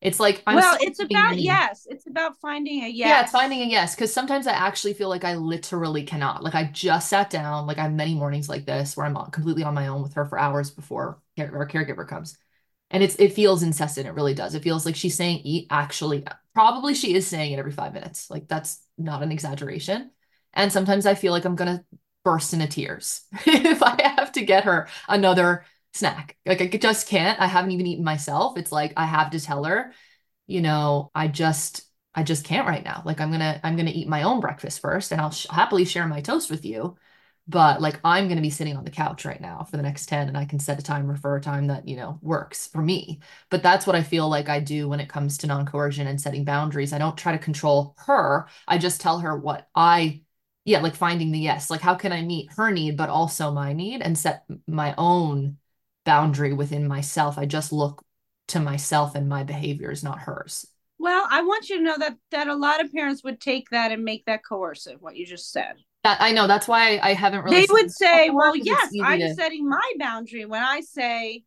It's 0.05 0.21
like 0.21 0.43
I'm 0.47 0.57
well, 0.57 0.77
it's 0.83 1.01
about 1.01 1.39
yes. 1.39 1.87
It's 1.89 2.07
about 2.07 2.39
finding 2.39 2.85
a 2.85 2.89
yes. 2.89 3.09
Yeah, 3.09 3.23
it's 3.23 3.33
finding 3.33 3.63
a 3.63 3.65
yes. 3.65 3.95
Because 3.95 4.13
sometimes 4.13 4.47
I 4.47 4.53
actually 4.53 4.93
feel 4.93 5.09
like 5.09 5.25
I 5.25 5.35
literally 5.37 6.05
cannot. 6.05 6.45
Like 6.45 6.55
I 6.55 6.65
just 6.65 7.09
sat 7.09 7.31
down. 7.31 7.67
Like 7.67 7.79
I 7.79 7.85
have 7.85 7.93
many 7.93 8.15
mornings 8.15 8.47
like 8.47 8.67
this 8.67 8.97
where 8.99 9.07
I'm 9.07 9.17
completely 9.31 9.65
on 9.65 9.73
my 9.73 9.87
own 9.87 10.03
with 10.03 10.13
her 10.13 10.27
for 10.27 10.39
hours 10.39 10.71
before 10.71 11.23
our 11.39 11.67
caregiver 11.67 12.07
comes, 12.07 12.37
and 12.91 13.03
it's 13.03 13.17
it 13.17 13.33
feels 13.33 13.63
incessant. 13.63 14.07
It 14.07 14.13
really 14.13 14.35
does. 14.35 14.55
It 14.55 14.63
feels 14.63 14.85
like 14.85 14.95
she's 14.95 15.17
saying 15.17 15.41
eat. 15.43 15.69
Actually, 15.71 16.23
probably 16.53 16.93
she 16.93 17.15
is 17.15 17.27
saying 17.27 17.53
it 17.53 17.59
every 17.59 17.73
five 17.73 17.95
minutes. 17.95 18.31
Like 18.31 18.47
that's 18.47 18.83
not 18.99 19.23
an 19.23 19.33
exaggeration. 19.33 20.11
And 20.53 20.71
sometimes 20.71 21.07
I 21.07 21.15
feel 21.15 21.33
like 21.33 21.47
I'm 21.47 21.57
gonna 21.57 21.83
burst 22.25 22.53
into 22.53 22.67
tears 22.67 23.23
if 23.47 23.83
I 23.83 24.15
have 24.19 24.33
to 24.33 24.43
get 24.43 24.65
her 24.65 24.89
another 25.09 25.65
snack. 25.95 26.37
Like 26.47 26.61
I 26.61 26.67
just 26.69 27.09
can't. 27.09 27.41
I 27.41 27.47
haven't 27.47 27.71
even 27.73 27.87
eaten 27.87 28.05
myself. 28.05 28.59
It's 28.59 28.73
like 28.73 28.93
I 28.97 29.07
have 29.07 29.31
to 29.31 29.41
tell 29.41 29.65
her, 29.65 29.93
you 30.47 30.61
know, 30.63 31.11
I 31.15 31.29
just 31.29 31.83
I 32.15 32.23
just 32.23 32.45
can't 32.45 32.69
right 32.69 32.85
now. 32.85 33.03
Like 33.05 33.21
I'm 33.21 33.31
going 33.31 33.41
to 33.41 33.61
I'm 33.65 33.77
going 33.77 33.87
to 33.87 33.93
eat 33.93 34.09
my 34.09 34.23
own 34.23 34.41
breakfast 34.41 34.81
first 34.81 35.13
and 35.13 35.21
I'll 35.21 35.31
sh- 35.33 35.47
happily 35.51 35.85
share 35.85 36.07
my 36.07 36.21
toast 36.21 36.51
with 36.51 36.65
you. 36.65 36.97
But 37.47 37.83
like 37.83 38.01
I'm 38.05 38.27
going 38.27 38.37
to 38.37 38.43
be 38.43 38.51
sitting 38.51 38.77
on 38.77 38.85
the 38.85 38.91
couch 38.91 39.25
right 39.27 39.41
now 39.41 39.65
for 39.65 39.77
the 39.77 39.83
next 39.83 40.07
10 40.07 40.29
and 40.29 40.37
I 40.39 40.47
can 40.47 40.59
set 40.59 40.79
a 40.79 40.83
timer 40.83 41.17
for 41.17 41.37
a 41.37 41.41
time 41.43 41.67
that, 41.67 41.87
you 41.87 41.97
know, 41.97 42.19
works 42.23 42.67
for 42.69 42.81
me. 42.81 43.21
But 43.51 43.63
that's 43.63 43.87
what 43.87 43.97
I 43.97 44.03
feel 44.03 44.29
like 44.31 44.49
I 44.49 44.61
do 44.61 44.89
when 44.89 45.01
it 45.01 45.11
comes 45.11 45.37
to 45.39 45.47
non-coercion 45.47 46.07
and 46.07 46.19
setting 46.21 46.45
boundaries. 46.45 46.93
I 46.95 46.99
don't 46.99 47.19
try 47.19 47.33
to 47.33 47.39
control 47.39 47.95
her. 48.07 48.49
I 48.67 48.79
just 48.79 49.01
tell 49.01 49.19
her 49.21 49.37
what 49.37 49.69
I 49.75 50.23
yeah, 50.67 50.81
like 50.81 50.95
finding 50.95 51.31
the 51.31 51.39
yes. 51.39 51.69
Like 51.69 51.83
how 51.83 51.95
can 51.95 52.13
I 52.13 52.23
meet 52.23 52.51
her 52.57 52.71
need 52.71 52.97
but 52.97 53.11
also 53.11 53.51
my 53.51 53.75
need 53.75 54.01
and 54.01 54.17
set 54.19 54.45
my 54.67 54.95
own 54.97 55.59
boundary 56.05 56.53
within 56.53 56.87
myself. 56.87 57.39
I 57.39 57.47
just 57.47 57.73
look 57.73 58.05
to 58.49 58.61
myself 58.61 59.15
and 59.15 59.29
my 59.29 59.43
behaviors, 59.43 60.03
not 60.03 60.21
hers. 60.21 60.67
Well, 60.99 61.27
I 61.31 61.43
want 61.43 61.69
you 61.69 61.79
to 61.79 61.83
know 61.83 61.99
that 61.99 62.17
that 62.31 62.49
a 62.49 62.55
lot 62.55 62.83
of 62.83 62.93
parents 62.93 63.25
would 63.25 63.41
take 63.41 63.71
that 63.71 63.93
and 63.93 64.05
make 64.05 64.25
that 64.27 64.45
coercive. 64.45 65.01
What 65.01 65.17
you 65.17 65.27
just 65.27 65.51
said. 65.51 65.75
That 66.05 66.21
I 66.21 66.33
know. 66.33 66.47
That's 66.47 66.69
why 66.69 66.99
I 67.03 67.15
haven't 67.15 67.45
really. 67.45 67.67
They 67.67 67.73
would 67.73 67.91
say, 67.91 68.31
"Well, 68.31 68.55
yes, 68.55 68.93
I'm 69.03 69.21
to... 69.21 69.35
setting 69.35 69.69
my 69.69 69.93
boundary 69.99 70.45
when 70.47 70.63
I 70.63 70.81
say." 70.81 71.43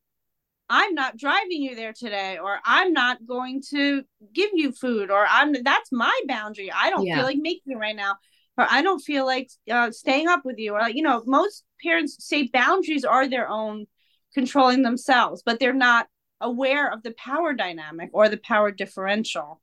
I'm 0.69 0.93
not 0.95 1.15
driving 1.15 1.61
you 1.61 1.75
there 1.75 1.93
today, 1.93 2.39
or 2.43 2.59
I'm 2.65 2.91
not 2.91 3.25
going 3.25 3.61
to 3.69 4.03
give 4.33 4.49
you 4.53 4.73
food, 4.73 5.09
or 5.09 5.25
I'm 5.25 5.53
that's 5.63 5.93
my 5.93 6.19
boundary. 6.27 6.69
I 6.69 6.89
don't 6.89 7.05
yeah. 7.05 7.15
feel 7.15 7.23
like 7.23 7.37
making 7.37 7.71
it 7.71 7.77
right 7.77 7.95
now, 7.95 8.15
or 8.57 8.67
I 8.69 8.81
don't 8.81 8.99
feel 8.99 9.25
like 9.25 9.49
uh, 9.71 9.91
staying 9.91 10.27
up 10.27 10.41
with 10.43 10.57
you, 10.57 10.73
or 10.73 10.79
like, 10.79 10.95
you 10.95 11.03
know, 11.03 11.23
most 11.25 11.63
parents 11.81 12.17
say 12.19 12.49
boundaries 12.51 13.05
are 13.05 13.29
their 13.29 13.47
own 13.47 13.87
controlling 14.37 14.83
themselves, 14.83 15.41
but 15.43 15.59
they're 15.59 15.73
not 15.73 16.07
aware 16.39 16.93
of 16.93 17.01
the 17.01 17.11
power 17.17 17.53
dynamic 17.53 18.11
or 18.13 18.29
the 18.29 18.37
power 18.37 18.69
differential. 18.69 19.59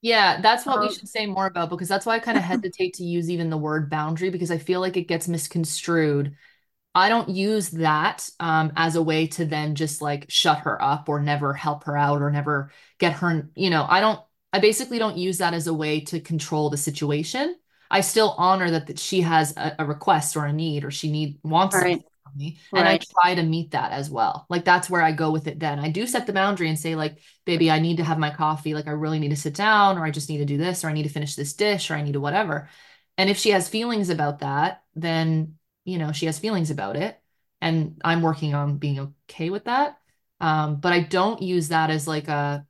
Yeah, 0.00 0.40
that's 0.40 0.64
what 0.64 0.78
um, 0.78 0.88
we 0.88 0.94
should 0.94 1.10
say 1.10 1.26
more 1.26 1.46
about 1.46 1.68
because 1.68 1.88
that's 1.88 2.06
why 2.06 2.14
I 2.14 2.20
kind 2.20 2.38
of 2.38 2.44
hesitate 2.54 2.94
to 2.94 3.04
use 3.04 3.28
even 3.28 3.50
the 3.50 3.58
word 3.58 3.90
boundary 3.90 4.30
because 4.30 4.50
I 4.50 4.56
feel 4.56 4.80
like 4.80 4.96
it 4.96 5.08
gets 5.08 5.28
misconstrued. 5.28 6.36
I 6.94 7.10
don't 7.10 7.28
use 7.28 7.68
that 7.70 8.26
um, 8.40 8.72
as 8.76 8.96
a 8.96 9.02
way 9.02 9.26
to 9.26 9.44
then 9.44 9.74
just 9.74 10.00
like 10.00 10.24
shut 10.30 10.60
her 10.60 10.82
up 10.82 11.10
or 11.10 11.20
never 11.20 11.52
help 11.52 11.84
her 11.84 11.96
out 11.96 12.22
or 12.22 12.30
never 12.30 12.70
get 12.98 13.12
her, 13.14 13.50
you 13.54 13.68
know, 13.68 13.84
I 13.86 14.00
don't, 14.00 14.20
I 14.54 14.58
basically 14.60 14.98
don't 14.98 15.18
use 15.18 15.38
that 15.38 15.52
as 15.52 15.66
a 15.66 15.74
way 15.74 16.00
to 16.00 16.20
control 16.20 16.70
the 16.70 16.78
situation. 16.78 17.56
I 17.90 18.00
still 18.00 18.34
honor 18.38 18.70
that, 18.70 18.86
that 18.86 18.98
she 18.98 19.20
has 19.20 19.54
a, 19.58 19.74
a 19.80 19.84
request 19.84 20.34
or 20.34 20.46
a 20.46 20.52
need 20.52 20.84
or 20.84 20.90
she 20.90 21.10
need 21.10 21.40
wants 21.42 21.74
right 21.74 22.02
right. 22.72 22.80
and 22.80 22.88
i 22.88 22.98
try 22.98 23.34
to 23.34 23.42
meet 23.42 23.70
that 23.72 23.92
as 23.92 24.10
well. 24.10 24.46
Like 24.48 24.64
that's 24.64 24.90
where 24.90 25.02
i 25.02 25.12
go 25.12 25.30
with 25.30 25.46
it 25.46 25.58
then. 25.60 25.78
I 25.78 25.90
do 25.90 26.06
set 26.06 26.26
the 26.26 26.32
boundary 26.32 26.68
and 26.68 26.78
say 26.78 26.94
like 26.94 27.18
baby 27.44 27.70
i 27.70 27.78
need 27.78 27.98
to 27.98 28.04
have 28.04 28.18
my 28.18 28.30
coffee. 28.30 28.74
Like 28.74 28.86
i 28.86 28.92
really 28.92 29.18
need 29.18 29.30
to 29.30 29.36
sit 29.36 29.54
down 29.54 29.98
or 29.98 30.04
i 30.04 30.10
just 30.10 30.28
need 30.28 30.38
to 30.38 30.44
do 30.44 30.58
this 30.58 30.84
or 30.84 30.88
i 30.88 30.92
need 30.92 31.04
to 31.04 31.08
finish 31.08 31.34
this 31.34 31.52
dish 31.52 31.90
or 31.90 31.94
i 31.94 32.02
need 32.02 32.14
to 32.14 32.20
whatever. 32.20 32.68
And 33.16 33.30
if 33.30 33.38
she 33.38 33.50
has 33.50 33.68
feelings 33.68 34.10
about 34.10 34.40
that 34.40 34.82
then 34.94 35.56
you 35.84 35.98
know 35.98 36.12
she 36.12 36.26
has 36.26 36.38
feelings 36.38 36.70
about 36.70 36.96
it 36.96 37.20
and 37.60 38.00
i'm 38.04 38.22
working 38.22 38.54
on 38.54 38.78
being 38.78 39.14
okay 39.28 39.50
with 39.50 39.64
that. 39.64 39.98
Um, 40.40 40.76
but 40.76 40.92
I 40.92 41.00
don't 41.00 41.40
use 41.40 41.68
that 41.68 41.90
as 41.90 42.06
like 42.06 42.28
a, 42.28 42.66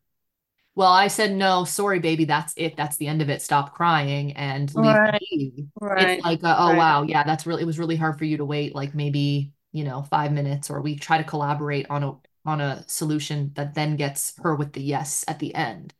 well, 0.74 0.92
I 0.92 1.08
said 1.08 1.32
no, 1.34 1.64
sorry, 1.64 2.00
baby, 2.00 2.24
that's 2.24 2.52
it. 2.56 2.76
That's 2.76 2.96
the 2.96 3.06
end 3.08 3.22
of 3.22 3.30
it. 3.30 3.42
Stop 3.42 3.74
crying 3.74 4.32
and 4.32 4.74
leave 4.74 4.98
Right, 5.02 5.22
me 5.30 5.68
right, 5.80 6.22
It's 6.22 6.24
like, 6.24 6.42
a, 6.42 6.56
oh, 6.58 6.74
right. 6.74 6.74
wow, 6.74 7.02
yeah, 7.02 7.22
that's 7.24 7.46
really, 7.46 7.62
it 7.62 7.66
was 7.66 7.78
really 7.78 7.96
hard 7.96 8.18
for 8.18 8.24
you 8.24 8.38
to 8.38 8.44
wait, 8.44 8.74
like 8.74 8.94
maybe, 8.94 9.52
you 9.72 9.84
know, 9.84 10.02
five 10.02 10.32
minutes, 10.32 10.70
or 10.70 10.80
we 10.82 10.96
try 10.96 11.18
to 11.18 11.24
collaborate 11.24 11.86
on 11.90 12.02
a 12.04 12.14
on 12.46 12.60
a 12.60 12.84
solution 12.88 13.52
that 13.54 13.74
then 13.74 13.96
gets 13.96 14.34
her 14.42 14.54
with 14.54 14.72
the 14.74 14.82
yes 14.82 15.24
at 15.28 15.38
the 15.38 15.54
end. 15.54 15.94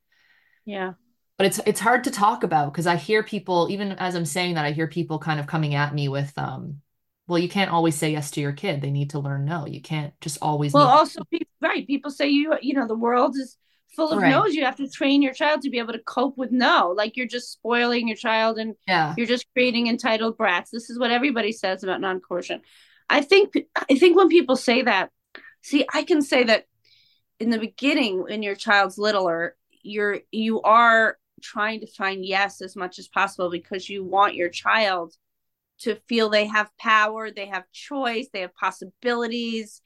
Yeah. 0.65 0.95
But 1.37 1.47
it's 1.49 1.59
it's 1.67 1.81
hard 1.81 2.05
to 2.05 2.11
talk 2.11 2.45
about 2.45 2.73
because 2.73 2.87
I 2.87 2.97
hear 2.97 3.23
people, 3.23 3.69
even 3.71 3.93
as 3.93 4.15
I'm 4.15 4.25
saying 4.25 4.55
that, 4.55 4.65
I 4.65 4.71
hear 4.73 4.87
people 4.87 5.19
kind 5.19 5.41
of 5.41 5.47
coming 5.49 5.75
at 5.75 5.93
me 5.95 6.09
with, 6.09 6.37
um, 6.39 6.81
well, 7.27 7.39
you 7.41 7.49
can't 7.49 7.71
always 7.73 7.97
say 7.97 8.13
yes 8.13 8.31
to 8.33 8.41
your 8.41 8.53
kid. 8.53 8.81
They 8.81 8.91
need 8.93 9.11
to 9.11 9.19
learn 9.19 9.45
no. 9.45 9.67
You 9.67 9.81
can't 9.83 10.19
just 10.21 10.39
always 10.43 10.75
Well, 10.75 10.87
also, 10.87 11.21
right, 11.61 11.87
people 11.87 12.11
say 12.11 12.29
you, 12.29 12.55
you 12.61 12.75
know, 12.75 12.87
the 12.87 12.97
world 12.97 13.37
is 13.37 13.57
full 13.95 14.11
of 14.13 14.21
Right. 14.21 14.31
no's. 14.31 14.55
You 14.55 14.65
have 14.65 14.77
to 14.77 14.89
train 14.89 15.23
your 15.23 15.33
child 15.35 15.63
to 15.63 15.71
be 15.71 15.79
able 15.79 15.93
to 15.93 15.99
cope 16.01 16.37
with 16.37 16.51
no. 16.51 16.93
Like 16.97 17.17
you're 17.17 17.27
just 17.27 17.53
spoiling 17.53 18.09
your 18.09 18.17
child 18.17 18.59
and 18.59 18.75
Yeah. 18.87 19.15
you're 19.17 19.27
just 19.27 19.47
creating 19.53 19.87
entitled 19.87 20.37
brats. 20.37 20.71
This 20.71 20.91
is 20.91 20.99
what 20.99 21.11
everybody 21.11 21.53
says 21.53 21.83
about 21.83 22.01
non-coercion. 22.01 22.63
I 23.09 23.21
think 23.21 23.55
I 23.91 23.97
think 23.97 24.17
when 24.17 24.29
people 24.29 24.57
say 24.57 24.83
that, 24.83 25.11
see, 25.63 25.87
I 25.93 26.03
can 26.05 26.23
say 26.23 26.45
that 26.45 26.67
in 27.39 27.51
the 27.51 27.59
beginning 27.59 28.23
when 28.23 28.43
your 28.43 28.55
child's 28.55 28.99
littler, 28.99 29.57
you're 29.83 30.21
you 30.31 30.63
are 30.63 31.19
trying 31.43 31.81
to 31.81 31.87
find 31.87 32.25
yes 32.25 32.63
as 32.63 32.75
much 32.75 32.99
as 32.99 33.09
possible 33.09 33.51
because 33.51 33.89
you 33.91 34.03
want 34.05 34.35
your 34.35 34.49
child 34.49 35.15
to 35.81 35.97
feel 36.09 36.31
they 36.31 36.47
have 36.47 36.71
power, 36.79 37.31
they 37.31 37.47
have 37.47 37.65
choice, 37.73 38.29
they 38.33 38.41
have 38.41 38.55
possibilities. 38.55 39.83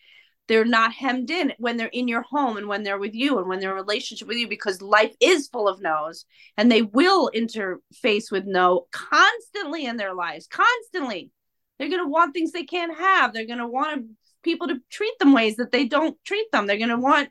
They're 0.49 0.65
not 0.65 0.93
hemmed 0.93 1.31
in 1.31 1.53
when 1.59 1.77
they're 1.77 1.89
in 1.89 2.09
your 2.09 2.23
home 2.23 2.57
and 2.57 2.67
when 2.69 2.83
they're 2.83 2.99
with 2.99 3.15
you 3.15 3.39
and 3.39 3.49
when 3.49 3.61
they're 3.61 3.71
in 3.71 3.79
a 3.79 3.81
relationship 3.81 4.27
with 4.27 4.39
you 4.39 4.49
because 4.49 4.81
life 4.81 5.15
is 5.21 5.47
full 5.49 5.69
of 5.69 5.81
no's 5.81 6.25
and 6.57 6.73
they 6.73 6.83
will 6.83 7.31
interface 7.35 8.33
with 8.33 8.45
no 8.47 8.87
constantly 8.91 9.85
in 9.85 9.99
their 9.99 10.15
lives, 10.15 10.47
constantly. 10.47 11.31
They're 11.79 11.91
going 11.91 12.03
to 12.03 12.09
want 12.09 12.33
things 12.33 12.51
they 12.51 12.65
can't 12.65 12.97
have. 12.99 13.33
They're 13.33 13.47
going 13.47 13.59
to 13.59 13.69
want 13.69 14.07
people 14.43 14.69
to 14.69 14.81
treat 14.91 15.17
them 15.19 15.33
ways 15.33 15.57
that 15.57 15.71
they 15.71 15.85
don't 15.85 16.17
treat 16.25 16.51
them. 16.51 16.67
They're 16.67 16.79
going 16.79 16.89
to 16.89 16.97
want 16.97 17.29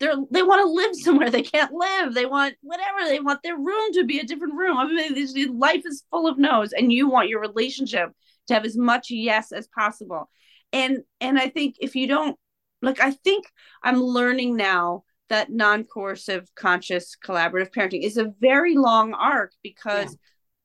they're 0.00 0.16
they 0.30 0.42
want 0.42 0.60
to 0.60 0.72
live 0.72 0.94
somewhere 1.04 1.30
they 1.30 1.42
can't 1.42 1.72
live. 1.72 2.14
They 2.14 2.26
want 2.26 2.54
whatever. 2.62 3.08
They 3.08 3.20
want 3.20 3.42
their 3.42 3.56
room 3.56 3.92
to 3.94 4.04
be 4.04 4.20
a 4.20 4.24
different 4.24 4.54
room. 4.54 4.76
I 4.76 4.86
mean, 4.86 5.58
life 5.58 5.82
is 5.84 6.04
full 6.10 6.26
of 6.26 6.38
no's, 6.38 6.72
and 6.72 6.92
you 6.92 7.08
want 7.08 7.28
your 7.28 7.40
relationship 7.40 8.10
to 8.48 8.54
have 8.54 8.64
as 8.64 8.76
much 8.76 9.10
yes 9.10 9.52
as 9.52 9.68
possible. 9.68 10.30
And 10.72 10.98
and 11.20 11.38
I 11.38 11.48
think 11.48 11.76
if 11.80 11.94
you 11.94 12.06
don't 12.06 12.36
like, 12.84 13.00
I 13.00 13.10
think 13.10 13.46
I'm 13.82 14.00
learning 14.02 14.56
now 14.56 15.04
that 15.28 15.50
non-coercive, 15.50 16.54
conscious, 16.54 17.16
collaborative 17.22 17.70
parenting 17.70 18.02
is 18.02 18.16
a 18.16 18.32
very 18.40 18.76
long 18.76 19.14
arc 19.14 19.52
because 19.62 20.10
yeah. 20.12 20.16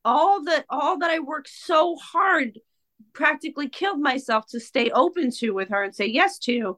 all 0.05 0.43
that 0.43 0.65
all 0.69 0.99
that 0.99 1.09
I 1.09 1.19
worked 1.19 1.49
so 1.49 1.95
hard 1.95 2.59
practically 3.13 3.69
killed 3.69 3.99
myself 3.99 4.45
to 4.47 4.59
stay 4.59 4.91
open 4.91 5.31
to 5.31 5.51
with 5.51 5.69
her 5.69 5.83
and 5.83 5.95
say 5.95 6.05
yes 6.05 6.37
to 6.39 6.77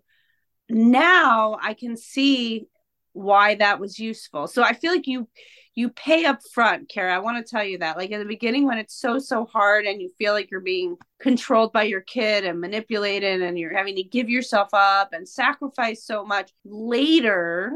now 0.70 1.58
I 1.62 1.74
can 1.74 1.98
see 1.98 2.68
why 3.14 3.56
that 3.56 3.80
was 3.80 4.00
useful. 4.00 4.48
So 4.48 4.64
I 4.64 4.74
feel 4.74 4.92
like 4.92 5.08
you 5.08 5.28
you 5.74 5.90
pay 5.90 6.26
up 6.26 6.40
front, 6.54 6.90
Cara. 6.90 7.16
I 7.16 7.20
want 7.20 7.46
to 7.46 7.50
tell 7.50 7.64
you 7.64 7.78
that. 7.78 7.96
Like 7.96 8.12
at 8.12 8.20
the 8.20 8.26
beginning 8.26 8.66
when 8.66 8.78
it's 8.78 8.96
so 9.00 9.20
so 9.20 9.46
hard 9.46 9.86
and 9.86 10.02
you 10.02 10.10
feel 10.18 10.34
like 10.34 10.52
you're 10.52 10.60
being 10.60 10.98
controlled 11.20 11.72
by 11.72 11.84
your 11.84 12.02
kid 12.02 12.44
and 12.46 12.60
manipulated 12.60 13.42
and 13.42 13.58
you're 13.58 13.76
having 13.76 13.96
to 13.96 14.04
give 14.04 14.30
yourself 14.30 14.70
up 14.74 15.14
and 15.14 15.28
sacrifice 15.28 16.04
so 16.06 16.26
much, 16.26 16.52
later 16.66 17.74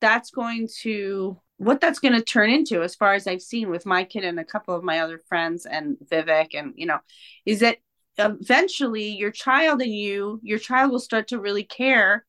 that's 0.00 0.30
going 0.30 0.68
to 0.82 1.40
what 1.58 1.80
that's 1.80 1.98
going 1.98 2.14
to 2.14 2.22
turn 2.22 2.50
into 2.50 2.82
as 2.82 2.94
far 2.94 3.14
as 3.14 3.26
I've 3.26 3.42
seen 3.42 3.70
with 3.70 3.86
my 3.86 4.04
kid 4.04 4.24
and 4.24 4.38
a 4.38 4.44
couple 4.44 4.74
of 4.74 4.84
my 4.84 5.00
other 5.00 5.20
friends 5.28 5.66
and 5.66 5.96
Vivek 6.10 6.50
and 6.54 6.74
you 6.76 6.86
know 6.86 6.98
is 7.44 7.60
that 7.60 7.78
eventually 8.18 9.08
your 9.08 9.30
child 9.30 9.80
and 9.82 9.94
you 9.94 10.40
your 10.42 10.58
child 10.58 10.90
will 10.90 11.00
start 11.00 11.28
to 11.28 11.40
really 11.40 11.64
care 11.64 12.24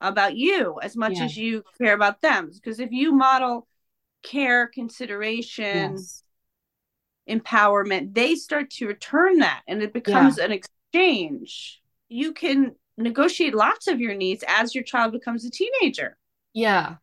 about 0.00 0.36
you 0.36 0.78
as 0.82 0.96
much 0.96 1.16
yeah. 1.16 1.24
as 1.24 1.36
you 1.36 1.62
care 1.78 1.94
about 1.94 2.20
them 2.22 2.50
because 2.52 2.80
if 2.80 2.90
you 2.90 3.12
model 3.12 3.66
care 4.22 4.66
consideration 4.68 5.92
yes. 5.92 6.22
empowerment 7.28 8.14
they 8.14 8.34
start 8.34 8.70
to 8.70 8.86
return 8.86 9.38
that 9.38 9.62
and 9.66 9.82
it 9.82 9.92
becomes 9.92 10.38
yeah. 10.38 10.44
an 10.44 10.52
exchange 10.52 11.82
you 12.08 12.32
can 12.32 12.74
negotiate 12.96 13.54
lots 13.54 13.86
of 13.86 14.00
your 14.00 14.14
needs 14.14 14.44
as 14.48 14.74
your 14.74 14.84
child 14.84 15.12
becomes 15.12 15.44
a 15.44 15.50
teenager 15.50 16.16
yeah 16.52 16.96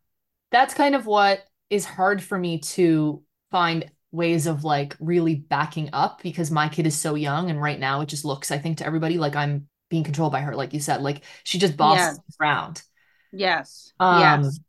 that's 0.50 0.74
kind 0.74 0.94
of 0.94 1.06
what 1.06 1.44
is 1.70 1.84
hard 1.84 2.22
for 2.22 2.38
me 2.38 2.58
to 2.58 3.22
find 3.50 3.90
ways 4.10 4.46
of 4.46 4.64
like 4.64 4.96
really 5.00 5.34
backing 5.34 5.90
up 5.92 6.22
because 6.22 6.50
my 6.50 6.68
kid 6.68 6.86
is 6.86 6.96
so 6.96 7.14
young 7.14 7.50
and 7.50 7.60
right 7.60 7.78
now 7.78 8.00
it 8.00 8.06
just 8.06 8.24
looks 8.24 8.50
i 8.50 8.58
think 8.58 8.78
to 8.78 8.86
everybody 8.86 9.18
like 9.18 9.36
i'm 9.36 9.68
being 9.90 10.04
controlled 10.04 10.32
by 10.32 10.40
her 10.40 10.54
like 10.54 10.72
you 10.72 10.80
said 10.80 11.02
like 11.02 11.22
she 11.44 11.58
just 11.58 11.76
bosses 11.76 12.18
yes. 12.26 12.36
around 12.40 12.82
yes. 13.32 13.92
Um 14.00 14.42
yes. 14.44 14.60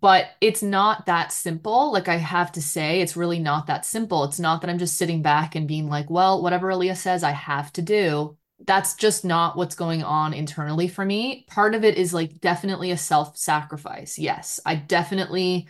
but 0.00 0.26
it's 0.40 0.62
not 0.62 1.06
that 1.06 1.32
simple. 1.32 1.92
Like 1.92 2.08
i 2.08 2.16
have 2.16 2.52
to 2.52 2.62
say 2.62 3.00
it's 3.00 3.16
really 3.16 3.38
not 3.38 3.66
that 3.66 3.84
simple. 3.84 4.24
It's 4.24 4.40
not 4.40 4.60
that 4.60 4.70
i'm 4.70 4.78
just 4.78 4.96
sitting 4.96 5.22
back 5.22 5.54
and 5.54 5.68
being 5.68 5.88
like 5.88 6.10
well 6.10 6.42
whatever 6.42 6.68
Aaliyah 6.68 6.96
says 6.96 7.22
i 7.22 7.32
have 7.32 7.72
to 7.74 7.82
do. 7.82 8.36
That's 8.66 8.94
just 8.94 9.24
not 9.24 9.56
what's 9.56 9.74
going 9.74 10.02
on 10.04 10.32
internally 10.32 10.88
for 10.88 11.04
me. 11.04 11.44
Part 11.48 11.74
of 11.74 11.84
it 11.84 11.98
is 11.98 12.14
like 12.14 12.40
definitely 12.40 12.90
a 12.92 12.96
self-sacrifice. 12.96 14.18
Yes 14.18 14.60
i 14.64 14.74
definitely 14.74 15.68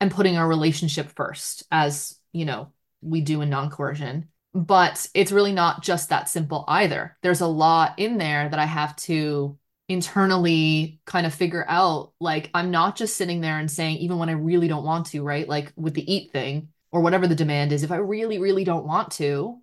am 0.00 0.10
putting 0.10 0.36
our 0.36 0.48
relationship 0.48 1.08
first 1.14 1.64
as 1.70 2.18
you 2.32 2.44
know, 2.44 2.72
we 3.00 3.20
do 3.20 3.40
in 3.42 3.50
non 3.50 3.70
coercion. 3.70 4.28
But 4.54 5.06
it's 5.14 5.32
really 5.32 5.52
not 5.52 5.82
just 5.82 6.10
that 6.10 6.28
simple 6.28 6.64
either. 6.68 7.16
There's 7.22 7.40
a 7.40 7.46
lot 7.46 7.98
in 7.98 8.18
there 8.18 8.48
that 8.48 8.58
I 8.58 8.66
have 8.66 8.94
to 8.96 9.58
internally 9.88 11.00
kind 11.04 11.26
of 11.26 11.34
figure 11.34 11.64
out. 11.68 12.12
Like, 12.20 12.50
I'm 12.54 12.70
not 12.70 12.96
just 12.96 13.16
sitting 13.16 13.40
there 13.40 13.58
and 13.58 13.70
saying, 13.70 13.98
even 13.98 14.18
when 14.18 14.28
I 14.28 14.32
really 14.32 14.68
don't 14.68 14.84
want 14.84 15.06
to, 15.06 15.22
right? 15.22 15.48
Like 15.48 15.72
with 15.76 15.94
the 15.94 16.12
eat 16.12 16.32
thing 16.32 16.68
or 16.90 17.00
whatever 17.00 17.26
the 17.26 17.34
demand 17.34 17.72
is, 17.72 17.82
if 17.82 17.92
I 17.92 17.96
really, 17.96 18.38
really 18.38 18.64
don't 18.64 18.86
want 18.86 19.12
to, 19.12 19.60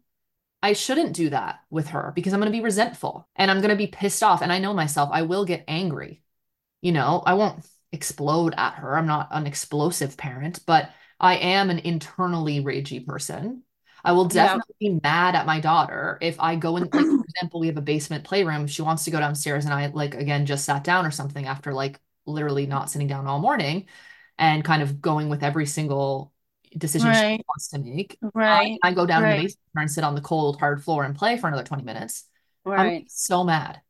I 0.61 0.73
shouldn't 0.73 1.13
do 1.15 1.29
that 1.29 1.59
with 1.69 1.87
her 1.89 2.11
because 2.15 2.33
I'm 2.33 2.39
going 2.39 2.51
to 2.51 2.57
be 2.57 2.63
resentful 2.63 3.27
and 3.35 3.49
I'm 3.49 3.59
going 3.59 3.69
to 3.69 3.75
be 3.75 3.87
pissed 3.87 4.23
off. 4.23 4.41
And 4.41 4.51
I 4.51 4.59
know 4.59 4.73
myself, 4.73 5.09
I 5.11 5.21
will 5.21 5.45
get 5.45 5.63
angry. 5.67 6.21
You 6.81 6.91
know, 6.91 7.23
I 7.25 7.35
won't 7.35 7.65
explode 7.91 8.53
at 8.57 8.75
her. 8.75 8.97
I'm 8.97 9.07
not 9.07 9.29
an 9.31 9.47
explosive 9.47 10.17
parent, 10.17 10.59
but 10.65 10.89
I 11.19 11.37
am 11.37 11.69
an 11.69 11.79
internally 11.79 12.61
ragey 12.63 13.05
person. 13.05 13.63
I 14.03 14.11
will 14.13 14.25
definitely 14.25 14.75
yeah. 14.79 14.89
be 14.91 14.99
mad 15.03 15.35
at 15.35 15.45
my 15.45 15.59
daughter 15.59 16.17
if 16.21 16.39
I 16.39 16.55
go 16.55 16.77
in, 16.77 16.83
like, 16.83 16.91
for 16.91 16.99
example, 17.29 17.59
we 17.59 17.67
have 17.67 17.77
a 17.77 17.81
basement 17.81 18.23
playroom. 18.23 18.67
She 18.67 18.81
wants 18.81 19.03
to 19.05 19.11
go 19.11 19.19
downstairs, 19.19 19.65
and 19.65 19.73
I, 19.73 19.87
like, 19.87 20.15
again, 20.15 20.45
just 20.45 20.65
sat 20.65 20.83
down 20.83 21.05
or 21.05 21.11
something 21.11 21.45
after, 21.45 21.73
like, 21.73 21.99
literally 22.25 22.65
not 22.65 22.89
sitting 22.89 23.07
down 23.07 23.27
all 23.27 23.39
morning 23.39 23.87
and 24.37 24.63
kind 24.63 24.81
of 24.81 25.01
going 25.01 25.29
with 25.29 25.43
every 25.43 25.65
single 25.65 26.33
decision 26.77 27.09
right. 27.09 27.39
she 27.39 27.45
wants 27.47 27.67
to 27.69 27.79
make. 27.79 28.17
Right. 28.33 28.77
I, 28.83 28.89
I 28.89 28.93
go 28.93 29.05
down 29.05 29.23
right. 29.23 29.31
in 29.31 29.37
the 29.37 29.43
basement 29.43 29.67
and 29.75 29.91
sit 29.91 30.03
on 30.03 30.15
the 30.15 30.21
cold, 30.21 30.59
hard 30.59 30.83
floor 30.83 31.03
and 31.03 31.15
play 31.15 31.37
for 31.37 31.47
another 31.47 31.63
20 31.63 31.83
minutes. 31.83 32.25
Right. 32.63 33.01
I'm 33.01 33.05
so 33.07 33.43
mad. 33.43 33.81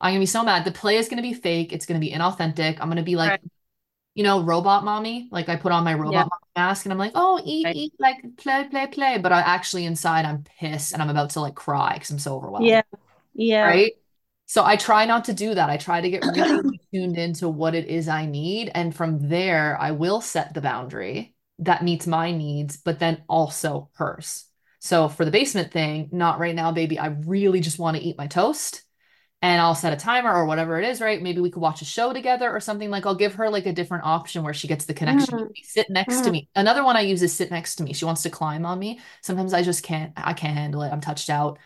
I'm 0.00 0.12
gonna 0.12 0.20
be 0.20 0.26
so 0.26 0.42
mad. 0.42 0.64
The 0.64 0.72
play 0.72 0.96
is 0.96 1.08
gonna 1.08 1.22
be 1.22 1.34
fake. 1.34 1.72
It's 1.72 1.86
gonna 1.86 2.00
be 2.00 2.10
inauthentic. 2.10 2.78
I'm 2.80 2.88
gonna 2.88 3.02
be 3.02 3.16
like, 3.16 3.30
Right. 3.30 3.40
You 4.14 4.24
know, 4.24 4.42
robot 4.42 4.84
mommy. 4.84 5.28
Like 5.32 5.48
I 5.48 5.56
put 5.56 5.72
on 5.72 5.84
my 5.84 5.94
robot 5.94 6.14
Yeah. 6.14 6.28
mommy 6.30 6.50
mask 6.56 6.84
and 6.86 6.92
I'm 6.92 6.98
like, 6.98 7.12
oh, 7.14 7.40
eat, 7.44 7.68
Right. 7.68 7.74
eat, 7.74 7.94
like 7.98 8.18
play, 8.36 8.66
play, 8.70 8.86
play. 8.88 9.18
But 9.18 9.32
I 9.32 9.40
actually 9.40 9.84
inside 9.86 10.24
I'm 10.24 10.44
pissed 10.44 10.92
and 10.92 11.02
I'm 11.02 11.10
about 11.10 11.30
to 11.30 11.40
like 11.40 11.54
cry 11.54 11.94
because 11.94 12.10
I'm 12.10 12.18
so 12.18 12.36
overwhelmed. 12.36 12.66
Yeah. 12.66 12.82
Yeah. 13.34 13.76
Right. 13.76 13.92
So 14.46 14.64
I 14.64 14.76
try 14.76 15.04
not 15.06 15.26
to 15.26 15.32
do 15.34 15.54
that. 15.54 15.70
I 15.70 15.76
try 15.76 16.00
to 16.00 16.10
get 16.10 16.24
really 16.26 16.60
tuned 16.92 17.18
into 17.18 17.48
what 17.48 17.74
it 17.74 17.86
is 17.86 18.08
I 18.08 18.26
need. 18.26 18.70
And 18.74 18.94
from 18.94 19.28
there, 19.28 19.76
I 19.80 19.92
will 19.92 20.20
set 20.20 20.54
the 20.54 20.60
boundary 20.60 21.34
that 21.60 21.84
meets 21.84 22.06
my 22.06 22.32
needs, 22.32 22.76
but 22.78 22.98
then 22.98 23.22
also 23.28 23.90
hers. 23.94 24.46
So 24.80 25.08
for 25.08 25.24
the 25.24 25.30
basement 25.30 25.72
thing, 25.72 26.08
not 26.10 26.38
right 26.38 26.54
now, 26.54 26.72
baby. 26.72 26.98
I 26.98 27.08
really 27.08 27.60
just 27.60 27.78
want 27.78 27.96
to 27.96 28.02
eat 28.02 28.18
my 28.18 28.26
toast 28.26 28.82
and 29.42 29.60
I'll 29.60 29.74
set 29.74 29.92
a 29.92 29.96
timer 29.96 30.32
or 30.34 30.44
whatever 30.44 30.78
it 30.78 30.86
is, 30.86 31.00
right? 31.00 31.20
Maybe 31.22 31.40
we 31.40 31.50
could 31.50 31.62
watch 31.62 31.80
a 31.82 31.86
show 31.86 32.12
together 32.12 32.50
or 32.50 32.60
something. 32.60 32.90
Like 32.90 33.06
I'll 33.06 33.14
give 33.14 33.34
her 33.36 33.48
like 33.50 33.66
a 33.66 33.72
different 33.72 34.04
option 34.04 34.42
where 34.42 34.52
she 34.54 34.68
gets 34.68 34.84
the 34.84 34.94
connection. 34.94 35.38
Mm. 35.38 35.54
Sit 35.62 35.88
next 35.90 36.22
to 36.22 36.30
Mm. 36.30 36.32
me. 36.32 36.48
Another 36.54 36.84
one 36.84 36.96
I 36.96 37.00
use 37.02 37.22
is 37.22 37.32
sit 37.32 37.50
next 37.50 37.76
to 37.76 37.82
me. 37.84 37.94
She 37.94 38.04
wants 38.04 38.22
to 38.24 38.30
climb 38.30 38.66
on 38.66 38.78
me. 38.78 39.00
Sometimes 39.22 39.54
I 39.54 39.62
just 39.62 39.82
can't, 39.82 40.12
I 40.16 40.34
can't 40.34 40.56
handle 40.56 40.82
it. 40.82 40.90
I'm 40.90 41.00
touched 41.00 41.30
out. 41.30 41.58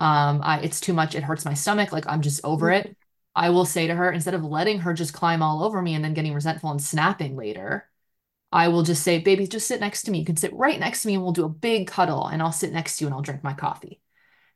Um, 0.00 0.40
I 0.44 0.60
it's 0.62 0.80
too 0.80 0.92
much. 0.94 1.14
It 1.14 1.22
hurts 1.24 1.44
my 1.44 1.54
stomach. 1.54 1.92
Like 1.92 2.06
I'm 2.08 2.22
just 2.22 2.40
over 2.44 2.70
it. 2.70 2.96
I 3.34 3.50
will 3.50 3.64
say 3.66 3.86
to 3.86 3.94
her, 3.94 4.10
instead 4.12 4.34
of 4.34 4.44
letting 4.44 4.80
her 4.80 4.92
just 4.94 5.14
climb 5.14 5.42
all 5.42 5.62
over 5.64 5.80
me 5.82 5.94
and 5.94 6.04
then 6.04 6.14
getting 6.14 6.34
resentful 6.34 6.70
and 6.70 6.82
snapping 6.82 7.36
later, 7.36 7.88
I 8.52 8.68
will 8.68 8.82
just 8.82 9.02
say, 9.04 9.18
baby, 9.20 9.46
just 9.46 9.66
sit 9.68 9.80
next 9.80 10.02
to 10.04 10.10
me. 10.10 10.20
You 10.20 10.24
can 10.26 10.36
sit 10.36 10.52
right 10.54 10.78
next 10.80 11.02
to 11.02 11.08
me 11.08 11.14
and 11.14 11.22
we'll 11.22 11.32
do 11.32 11.44
a 11.46 11.48
big 11.48 11.88
cuddle 11.88 12.26
and 12.28 12.42
I'll 12.42 12.52
sit 12.52 12.72
next 12.72 12.98
to 12.98 13.04
you 13.04 13.08
and 13.08 13.14
I'll 13.14 13.22
drink 13.22 13.42
my 13.44 13.54
coffee. 13.54 14.00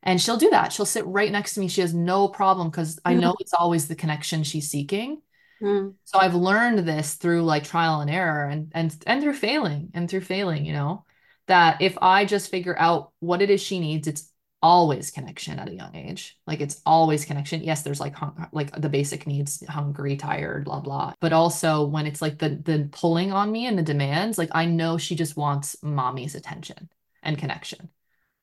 And 0.07 0.21
she'll 0.21 0.37
do 0.37 0.51
that. 0.51 0.73
She'll 0.73 0.87
sit 0.87 1.05
right 1.05 1.33
next 1.33 1.55
to 1.55 1.61
me. 1.61 1.69
She 1.69 1.81
has 1.81 1.93
no 1.93 2.29
problem 2.29 2.71
because 2.71 2.99
I 3.05 3.15
know 3.15 3.35
it's 3.41 3.53
always 3.53 3.89
the 3.89 3.97
connection 3.97 4.45
she's 4.45 4.71
seeking. 4.71 5.21
Mm. 5.61 5.95
So 6.05 6.19
I've 6.19 6.35
learned 6.35 6.81
this 6.81 7.15
through 7.15 7.43
like 7.43 7.65
trial 7.65 8.01
and 8.01 8.11
error 8.11 8.47
and 8.49 8.71
and 8.73 8.97
and 9.07 9.23
through 9.23 9.35
failing 9.35 9.91
and 9.95 10.09
through 10.09 10.21
failing, 10.21 10.65
you 10.65 10.73
know, 10.73 11.05
that 11.49 11.83
if 11.83 11.99
I 12.01 12.25
just 12.25 12.51
figure 12.51 12.79
out 12.79 13.13
what 13.19 13.43
it 13.43 13.51
is 13.51 13.61
she 13.61 13.81
needs, 13.81 14.07
it's 14.07 14.31
always 14.63 15.11
connection 15.11 15.59
at 15.59 15.69
a 15.69 15.75
young 15.75 15.95
age. 15.95 16.39
Like 16.47 16.61
it's 16.61 16.81
always 16.87 17.25
connection. 17.25 17.63
Yes, 17.63 17.83
there's 17.83 18.01
like 18.01 18.15
hung- 18.15 18.49
like 18.53 18.81
the 18.81 18.89
basic 18.89 19.27
needs, 19.27 19.65
hungry, 19.67 20.17
tired, 20.17 20.67
blah 20.67 20.81
blah. 20.81 21.15
But 21.21 21.33
also 21.33 21.85
when 21.85 22.07
it's 22.07 22.23
like 22.23 22.39
the 22.39 22.51
the 22.51 22.89
pulling 22.93 23.33
on 23.33 23.51
me 23.51 23.67
and 23.67 23.79
the 23.79 23.83
demands, 23.83 24.39
like 24.39 24.51
I 24.53 24.67
know 24.67 24.99
she 24.99 25.17
just 25.17 25.37
wants 25.37 25.83
mommy's 25.83 26.35
attention 26.35 26.91
and 27.23 27.39
connection. 27.39 27.91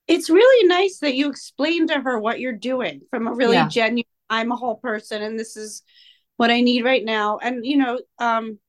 It's 0.07 0.29
really 0.29 0.67
nice 0.67 0.99
that 0.99 1.15
you 1.15 1.29
explain 1.29 1.87
to 1.87 1.99
her 1.99 2.19
what 2.19 2.39
you're 2.39 2.51
doing 2.53 3.01
from 3.09 3.27
a 3.27 3.33
really 3.33 3.55
Yeah. 3.55 3.67
genuine 3.67 4.05
I'm 4.29 4.51
a 4.51 4.55
whole 4.55 4.75
person 4.77 5.21
and 5.21 5.37
this 5.37 5.55
is 5.57 5.83
what 6.37 6.49
I 6.49 6.61
need 6.61 6.83
right 6.83 7.03
now. 7.03 7.37
And 7.37 7.65
you 7.65 7.77
know, 7.77 7.99
um 8.19 8.59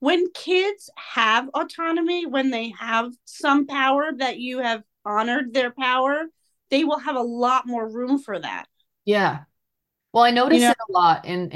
when 0.00 0.30
kids 0.32 0.90
have 1.14 1.48
autonomy, 1.54 2.26
when 2.26 2.50
they 2.50 2.74
have 2.78 3.12
some 3.24 3.66
power 3.66 4.10
that 4.18 4.38
you 4.38 4.58
have 4.58 4.82
honored 5.04 5.54
their 5.54 5.70
power, 5.70 6.24
they 6.70 6.84
will 6.84 6.98
have 6.98 7.16
a 7.16 7.22
lot 7.22 7.66
more 7.66 7.88
room 7.88 8.18
for 8.18 8.38
that. 8.38 8.66
Yeah. 9.06 9.44
Well, 10.12 10.24
I 10.24 10.30
notice 10.30 10.60
You 10.60 10.66
know- 10.68 10.70
it 10.72 10.76
a 10.88 10.92
lot 10.92 11.24
in 11.24 11.50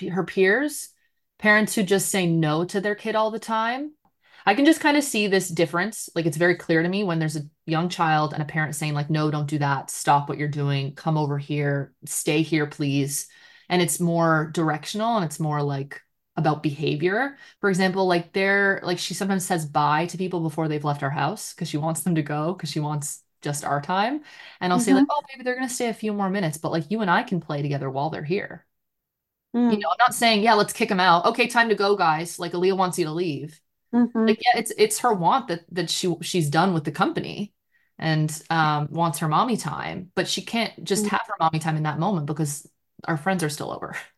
in 0.00 0.08
her 0.10 0.24
peers, 0.24 0.90
parents 1.38 1.74
who 1.74 1.82
just 1.82 2.10
say 2.10 2.26
no 2.26 2.64
to 2.66 2.80
their 2.80 2.94
kid 2.94 3.16
all 3.16 3.30
the 3.30 3.38
time. 3.38 3.92
I 4.46 4.54
can 4.54 4.64
just 4.64 4.80
kind 4.80 4.96
of 4.96 5.04
see 5.04 5.26
this 5.26 5.48
difference. 5.48 6.10
Like 6.14 6.26
it's 6.26 6.36
very 6.36 6.56
clear 6.56 6.82
to 6.82 6.88
me 6.88 7.04
when 7.04 7.18
there's 7.18 7.36
a 7.36 7.48
young 7.66 7.88
child 7.88 8.32
and 8.34 8.42
a 8.42 8.46
parent 8.46 8.74
saying 8.74 8.94
like, 8.94 9.10
"No, 9.10 9.30
don't 9.30 9.48
do 9.48 9.58
that. 9.58 9.90
Stop 9.90 10.28
what 10.28 10.38
you're 10.38 10.48
doing. 10.48 10.94
Come 10.94 11.16
over 11.16 11.38
here. 11.38 11.92
Stay 12.04 12.42
here, 12.42 12.66
please." 12.66 13.28
And 13.68 13.80
it's 13.80 14.00
more 14.00 14.50
directional 14.52 15.16
and 15.16 15.24
it's 15.24 15.40
more 15.40 15.62
like 15.62 16.02
about 16.36 16.62
behavior. 16.62 17.38
For 17.60 17.70
example, 17.70 18.06
like 18.06 18.32
they're 18.32 18.80
like 18.82 18.98
she 18.98 19.14
sometimes 19.14 19.46
says 19.46 19.66
bye 19.66 20.06
to 20.06 20.18
people 20.18 20.40
before 20.40 20.68
they've 20.68 20.84
left 20.84 21.02
our 21.02 21.10
house 21.10 21.54
because 21.54 21.68
she 21.68 21.78
wants 21.78 22.02
them 22.02 22.16
to 22.16 22.22
go 22.22 22.52
because 22.52 22.70
she 22.70 22.80
wants 22.80 23.22
just 23.42 23.64
our 23.64 23.80
time. 23.80 24.22
And 24.60 24.72
I'll 24.72 24.80
say 24.80 24.94
like, 24.94 25.06
"Oh, 25.10 25.22
maybe 25.32 25.44
they're 25.44 25.54
gonna 25.54 25.68
stay 25.68 25.88
a 25.88 25.94
few 25.94 26.12
more 26.12 26.30
minutes, 26.30 26.58
but 26.58 26.72
like 26.72 26.90
you 26.90 27.00
and 27.00 27.10
I 27.10 27.22
can 27.22 27.40
play 27.40 27.62
together 27.62 27.90
while 27.90 28.10
they're 28.10 28.24
here." 28.24 28.66
Mm. 29.54 29.72
You 29.72 29.78
know, 29.78 29.88
I'm 29.90 29.96
not 29.98 30.14
saying, 30.14 30.42
"Yeah, 30.42 30.54
let's 30.54 30.72
kick 30.72 30.88
them 30.88 31.00
out." 31.00 31.26
Okay, 31.26 31.46
time 31.46 31.68
to 31.68 31.74
go, 31.74 31.96
guys. 31.96 32.38
Like 32.38 32.52
Aaliyah 32.52 32.76
wants 32.76 32.98
you 32.98 33.04
to 33.06 33.12
leave. 33.12 33.60
Mhm. 33.94 34.28
Like, 34.28 34.38
yeah, 34.44 34.58
it's 34.60 34.72
it's 34.78 34.98
her 35.00 35.12
want 35.12 35.48
that 35.48 35.62
that 35.72 35.90
she 35.90 36.14
she's 36.22 36.48
done 36.50 36.74
with 36.74 36.84
the 36.84 36.92
company 36.92 37.54
and 37.98 38.30
um 38.50 38.88
wants 38.90 39.18
her 39.18 39.28
mommy 39.28 39.56
time, 39.56 40.10
but 40.14 40.28
she 40.28 40.42
can't 40.42 40.84
just 40.84 41.06
Mm. 41.06 41.08
have 41.08 41.22
her 41.28 41.34
mommy 41.40 41.58
time 41.58 41.76
in 41.76 41.82
that 41.84 41.98
moment 41.98 42.26
because 42.26 42.66
our 43.06 43.16
friends 43.18 43.42
are 43.44 43.48
still 43.50 43.70
over. 43.72 43.96
Right. 43.96 44.06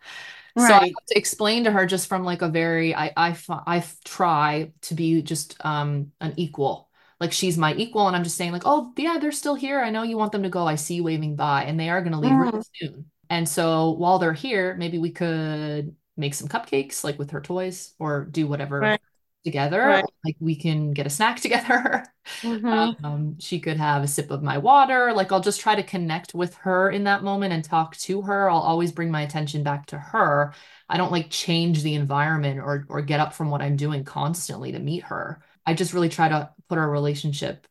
So 0.59 0.75
I 0.77 0.85
have 0.85 1.07
to 1.09 1.19
explain 1.19 1.65
to 1.65 1.71
her 1.71 1.85
just 1.87 2.09
from 2.09 2.25
like 2.25 2.41
a 2.43 2.49
very 2.49 2.95
I 2.95 3.12
I 3.17 3.37
I 3.49 3.85
try 4.05 4.73
to 4.83 4.95
be 4.95 5.21
just 5.23 5.55
um 5.65 6.12
an 6.21 6.33
equal. 6.37 6.89
Like 7.21 7.33
she's 7.33 7.59
my 7.59 7.75
equal, 7.75 8.07
and 8.09 8.17
I'm 8.17 8.25
just 8.25 8.37
saying 8.37 8.53
like, 8.53 8.62
oh 8.67 8.93
yeah, 8.97 9.19
they're 9.21 9.33
still 9.33 9.55
here. 9.55 9.81
I 9.83 9.91
know 9.91 10.03
you 10.03 10.17
want 10.19 10.33
them 10.33 10.43
to 10.45 10.49
go. 10.51 10.67
I 10.67 10.75
see 10.77 10.95
you 10.97 11.05
waving 11.05 11.37
by, 11.37 11.65
and 11.65 11.79
they 11.81 11.89
are 11.91 12.01
going 12.03 12.12
to 12.12 12.19
leave 12.19 12.39
really 12.39 12.53
soon. 12.75 13.11
And 13.31 13.49
so 13.49 13.91
while 13.91 14.19
they're 14.19 14.33
here, 14.33 14.75
maybe 14.77 14.99
we 14.99 15.11
could 15.12 15.95
make 16.17 16.35
some 16.35 16.49
cupcakes 16.49 17.05
like 17.05 17.19
with 17.19 17.31
her 17.33 17.41
toys, 17.41 17.95
or 17.99 18.25
do 18.27 18.47
whatever 18.47 18.81
Right. 18.81 19.01
Together. 19.47 19.99
Right. 19.99 20.05
Like 20.27 20.37
we 20.41 20.57
can 20.57 20.93
get 20.95 21.07
a 21.07 21.11
snack 21.11 21.41
together. 21.43 22.05
Mhm. 22.43 22.97
Um, 23.05 23.39
she 23.39 23.61
could 23.61 23.77
have 23.79 24.03
a 24.03 24.09
sip 24.09 24.31
of 24.31 24.43
my 24.43 24.59
water. 24.59 25.13
Like 25.15 25.33
I'll 25.33 25.41
just 25.41 25.61
try 25.61 25.75
to 25.77 25.83
connect 25.83 26.35
with 26.35 26.55
her 26.57 26.91
in 26.91 27.05
that 27.05 27.23
moment 27.23 27.53
and 27.53 27.65
talk 27.65 27.97
to 27.99 28.23
her. 28.23 28.51
I'll 28.51 28.59
always 28.61 28.93
bring 28.93 29.11
my 29.11 29.23
attention 29.23 29.63
back 29.63 29.87
to 29.87 29.99
her. 29.99 30.55
I 30.89 30.97
don't 30.99 31.13
like 31.13 31.31
change 31.31 31.83
the 31.83 31.95
environment 31.95 32.61
or 32.61 32.87
or 32.89 33.03
get 33.03 33.21
up 33.21 33.35
from 33.35 33.51
what 33.51 33.63
I'm 33.63 33.77
doing 33.77 34.05
constantly 34.05 34.73
to 34.73 34.79
meet 34.81 35.05
her. 35.05 35.43
I 35.67 35.75
just 35.75 35.93
really 35.95 36.09
try 36.11 36.29
to 36.29 36.51
put 36.69 36.79
our 36.79 36.91
relationship 36.91 37.67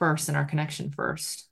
first 0.00 0.28
and 0.28 0.38
our 0.38 0.46
connection 0.46 0.92
first. 0.92 1.49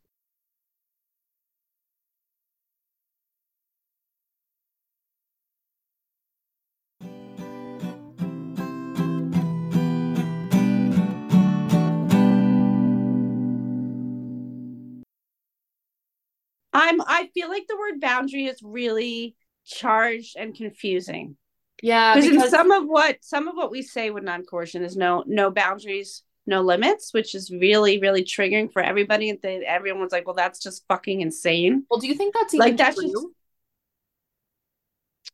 I'm 16.78 17.00
I 17.02 17.28
feel 17.34 17.48
like 17.48 17.66
the 17.68 17.76
word 17.76 18.00
boundary 18.00 18.46
is 18.46 18.60
really 18.62 19.34
charged 19.66 20.36
and 20.38 20.54
confusing. 20.54 21.36
Yeah, 21.82 22.14
Because 22.16 22.44
in 22.44 22.50
some 22.50 22.70
of 22.72 22.84
what 22.86 23.18
some 23.20 23.46
of 23.48 23.54
what 23.54 23.70
we 23.70 23.82
say 23.82 24.10
with 24.10 24.24
non-coercion 24.24 24.82
is 24.82 24.96
no 24.96 25.22
no 25.26 25.50
boundaries, 25.50 26.22
no 26.46 26.60
limits, 26.62 27.12
which 27.14 27.34
is 27.34 27.50
really, 27.50 28.00
really 28.00 28.24
triggering 28.24 28.72
for 28.72 28.82
everybody. 28.82 29.30
And 29.30 29.38
they, 29.42 29.64
everyone's 29.64 30.10
like, 30.12 30.26
well, 30.26 30.34
that's 30.34 30.60
just 30.60 30.84
fucking 30.88 31.20
insane. 31.20 31.84
well, 31.88 32.00
do 32.00 32.08
you 32.08 32.14
think 32.14 32.34
that's 32.34 32.54
Like, 32.54 32.76
that's 32.76 32.96
true? 32.96 33.10
just- 33.12 33.26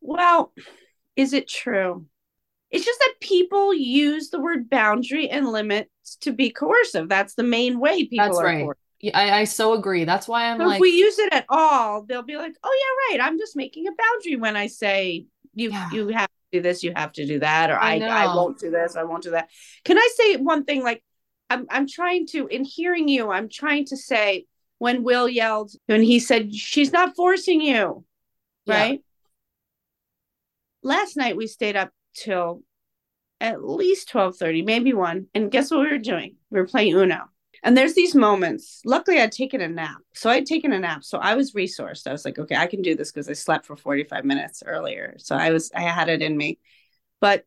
Well, 0.01 0.53
is 1.17 1.33
it 1.33 1.49
true? 1.49 2.07
It's 2.71 2.85
just 2.85 2.99
that 2.99 3.15
people 3.21 3.73
use 3.73 4.31
the 4.31 4.41
word 4.41 4.69
boundary 4.69 5.31
and 5.31 5.49
limits 5.49 6.17
to 6.23 6.33
be 6.33 6.51
coercive. 6.51 7.09
That's 7.09 7.35
the 7.35 7.45
main 7.45 7.79
way 7.79 8.05
people 8.05 8.27
That's 8.27 8.39
are 8.39 8.45
right. 8.45 8.65
coercive. 8.65 8.81
Yeah, 9.05 9.19
I, 9.19 9.41
I 9.41 9.45
so 9.45 9.75
agree. 9.75 10.05
That's 10.05 10.27
why 10.27 10.47
I'm 10.51 10.59
So 10.59 10.65
like, 10.65 10.77
if 10.77 10.81
we 10.81 10.93
use 10.93 11.19
it 11.19 11.31
at 11.35 11.45
all, 11.51 12.05
they'll 12.05 12.23
be 12.23 12.39
like, 12.39 12.55
"Oh 12.63 12.75
yeah, 13.11 13.19
right. 13.19 13.27
I'm 13.27 13.39
just 13.39 13.55
making 13.55 13.87
a 13.87 13.91
boundary 13.91 14.37
when 14.37 14.57
I 14.57 14.67
say 14.69 15.27
you 15.53 15.71
Yeah. 15.71 15.91
you 15.91 16.09
have 16.09 16.29
to 16.29 16.59
do 16.59 16.63
this, 16.63 16.83
you 16.83 16.95
have 16.97 17.13
to 17.13 17.27
do 17.27 17.39
that, 17.41 17.71
or 17.71 17.77
I 17.77 17.99
I 17.99 18.25
I, 18.25 18.35
won't 18.35 18.59
do 18.59 18.71
this, 18.71 18.97
I 18.97 19.03
won't 19.03 19.23
do 19.23 19.33
that." 19.33 19.51
Can 19.85 19.99
I 19.99 20.09
say 20.17 20.37
one 20.37 20.65
thing? 20.65 20.83
Like, 20.83 21.05
I'm 21.51 21.67
I'm 21.69 21.87
trying 21.87 22.27
to 22.29 22.47
in 22.47 22.65
hearing 22.65 23.07
you, 23.09 23.31
I'm 23.31 23.51
trying 23.51 23.85
to 23.87 23.97
say 23.99 24.47
when 24.79 25.03
Will 25.03 25.29
yelled 25.29 25.73
and 25.87 26.03
he 26.03 26.19
said, 26.19 26.55
"She's 26.55 26.91
not 26.91 27.15
forcing 27.15 27.61
you," 27.61 28.07
Yeah. 28.65 28.79
right? 28.79 29.01
Last 30.83 31.19
night 31.19 31.37
we 31.37 31.47
stayed 31.47 31.77
up 31.77 31.91
till 32.15 32.63
at 33.39 33.63
least 33.63 34.09
twelve 34.09 34.39
thirty, 34.39 34.63
maybe 34.63 34.95
one, 34.95 35.27
and 35.35 35.51
guess 35.51 35.71
what 35.71 35.81
we 35.81 35.89
were 35.91 35.99
doing? 35.99 36.37
We 36.49 36.59
were 36.59 36.67
playing 36.67 36.95
Uno. 36.95 37.29
And 37.65 37.75
there's 37.75 37.95
these 37.95 38.15
moments. 38.15 38.83
Luckily, 38.85 39.19
I'd 39.19 39.33
taken 39.33 39.63
a 39.63 39.69
nap. 39.69 39.97
So 40.13 40.29
I'd 40.29 40.45
taken 40.45 40.73
a 40.73 40.79
nap. 40.79 41.03
So 41.03 41.17
I 41.17 41.35
was 41.35 41.53
resourced. 41.53 42.07
I 42.07 42.13
was 42.13 42.25
like, 42.25 42.39
okay, 42.39 42.57
I 42.57 42.67
can 42.67 42.83
do 42.83 42.95
this 42.95 43.11
because 43.11 43.29
I 43.29 43.33
slept 43.33 43.65
for 43.65 43.75
45 43.75 44.23
minutes 44.27 44.63
earlier. 44.67 45.15
So 45.19 45.35
I 45.35 45.51
was, 45.51 45.73
I 45.75 45.81
had 45.81 46.11
it 46.11 46.21
in 46.21 46.37
me. 46.37 46.59
But 47.23 47.47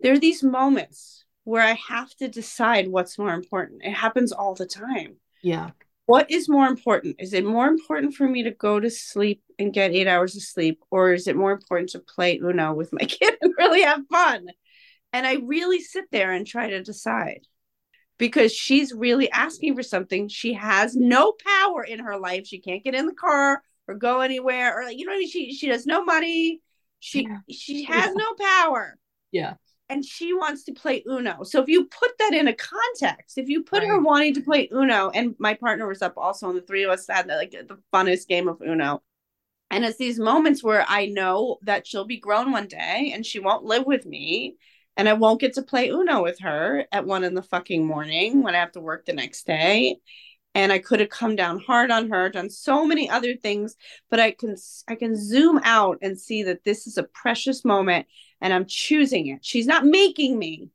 there 0.00 0.12
are 0.12 0.18
these 0.18 0.42
moments 0.42 1.24
where 1.44 1.62
I 1.62 1.72
have 1.88 2.14
to 2.16 2.28
decide 2.28 2.86
what's 2.86 3.18
more 3.18 3.32
important. 3.32 3.80
It 3.82 3.94
happens 3.94 4.30
all 4.30 4.54
the 4.54 4.66
time. 4.66 5.16
yeah, 5.42 5.70
What 6.04 6.30
is 6.30 6.46
more 6.46 6.66
important? 6.66 7.16
Is 7.18 7.32
it 7.32 7.46
more 7.46 7.66
important 7.66 8.14
for 8.14 8.28
me 8.28 8.42
to 8.42 8.50
go 8.50 8.78
to 8.78 8.90
sleep 8.90 9.42
and 9.58 9.72
get 9.72 9.92
eight 9.92 10.06
hours 10.06 10.36
of 10.36 10.42
sleep? 10.42 10.82
Or 10.90 11.14
is 11.14 11.26
it 11.28 11.34
more 11.36 11.52
important 11.52 11.90
to 11.90 11.98
play 11.98 12.38
Uno 12.38 12.74
with 12.74 12.92
my 12.92 13.04
kid 13.06 13.36
and 13.40 13.54
really 13.56 13.82
have 13.82 14.02
fun? 14.12 14.48
And 15.14 15.26
I 15.26 15.36
really 15.36 15.80
sit 15.80 16.04
there 16.12 16.32
and 16.32 16.46
try 16.46 16.68
to 16.68 16.82
decide 16.82 17.46
because 18.20 18.54
she's 18.54 18.94
really 18.94 19.30
asking 19.32 19.74
for 19.76 19.82
something. 19.82 20.28
She 20.28 20.54
has 20.54 20.96
no 20.96 21.34
power 21.44 21.84
in 21.84 22.00
her 22.00 22.18
life. 22.18 22.46
She 22.46 22.60
can't 22.60 22.84
get 22.84 22.94
in 22.94 23.06
the 23.06 23.14
car 23.14 23.64
or 23.88 23.96
go 23.96 24.20
anywhere 24.22 24.78
or 24.78 24.84
like, 24.84 24.98
you 24.98 25.06
know 25.06 25.12
what 25.12 25.16
I 25.16 25.20
mean? 25.20 25.30
She 25.30 25.54
she 25.54 25.68
has 25.70 25.86
no 25.86 26.04
money. 26.04 26.62
She 27.00 27.26
Yeah. 27.28 27.38
she 27.50 27.84
has 27.84 28.10
Yeah. 28.10 28.14
no 28.16 28.34
power 28.38 28.98
yeah, 29.32 29.54
and 29.88 30.04
she 30.04 30.32
wants 30.34 30.64
to 30.64 30.72
play 30.72 31.02
Uno. 31.08 31.44
So 31.44 31.62
if 31.62 31.68
you 31.68 31.86
put 31.86 32.12
that 32.18 32.34
in 32.34 32.48
a 32.48 32.54
context, 32.54 33.38
if 33.38 33.48
you 33.48 33.62
put 33.62 33.84
her 33.84 34.00
wanting 34.00 34.34
to 34.34 34.42
play 34.42 34.68
Uno, 34.72 35.10
and 35.10 35.36
my 35.38 35.54
partner 35.54 35.86
was 35.86 36.02
up 36.02 36.14
also, 36.16 36.48
and 36.48 36.58
the 36.58 36.62
three 36.62 36.84
of 36.84 36.90
us 36.90 37.06
had 37.08 37.28
like 37.28 37.52
the 37.52 37.78
funnest 37.92 38.28
game 38.28 38.48
of 38.48 38.60
Uno. 38.62 39.02
And 39.70 39.84
it's 39.84 39.98
these 39.98 40.18
moments 40.18 40.64
where 40.64 40.84
I 40.88 41.06
know 41.06 41.58
that 41.62 41.86
she'll 41.86 42.04
be 42.04 42.18
grown 42.18 42.50
one 42.50 42.66
day 42.66 43.12
and 43.14 43.24
she 43.24 43.38
won't 43.38 43.64
live 43.64 43.86
with 43.86 44.04
me. 44.04 44.56
And 44.96 45.08
I 45.08 45.14
won't 45.14 45.40
get 45.40 45.54
to 45.54 45.62
play 45.62 45.88
Uno 45.88 46.22
with 46.22 46.40
her 46.40 46.84
at 46.92 47.06
one 47.06 47.24
in 47.24 47.34
the 47.34 47.42
fucking 47.42 47.86
morning 47.86 48.42
when 48.42 48.54
I 48.54 48.58
have 48.58 48.72
to 48.72 48.80
work 48.80 49.06
the 49.06 49.12
next 49.12 49.46
day. 49.46 49.96
And 50.54 50.72
I 50.72 50.78
could 50.80 51.00
have 51.00 51.10
come 51.10 51.36
down 51.36 51.60
hard 51.60 51.90
on 51.90 52.10
her, 52.10 52.28
done 52.28 52.50
so 52.50 52.84
many 52.86 53.08
other 53.08 53.36
things, 53.36 53.76
but 54.10 54.20
I 54.20 54.32
can 54.32 54.56
I 54.88 54.96
can 54.96 55.16
zoom 55.16 55.60
out 55.64 55.98
and 56.02 56.20
see 56.20 56.42
that 56.44 56.64
this 56.64 56.86
is 56.86 56.98
a 56.98 57.04
precious 57.04 57.64
moment 57.64 58.06
and 58.40 58.52
I'm 58.52 58.66
choosing 58.66 59.28
it. 59.28 59.44
She's 59.44 59.66
not 59.66 59.84
making 59.86 60.38
me. 60.38 60.70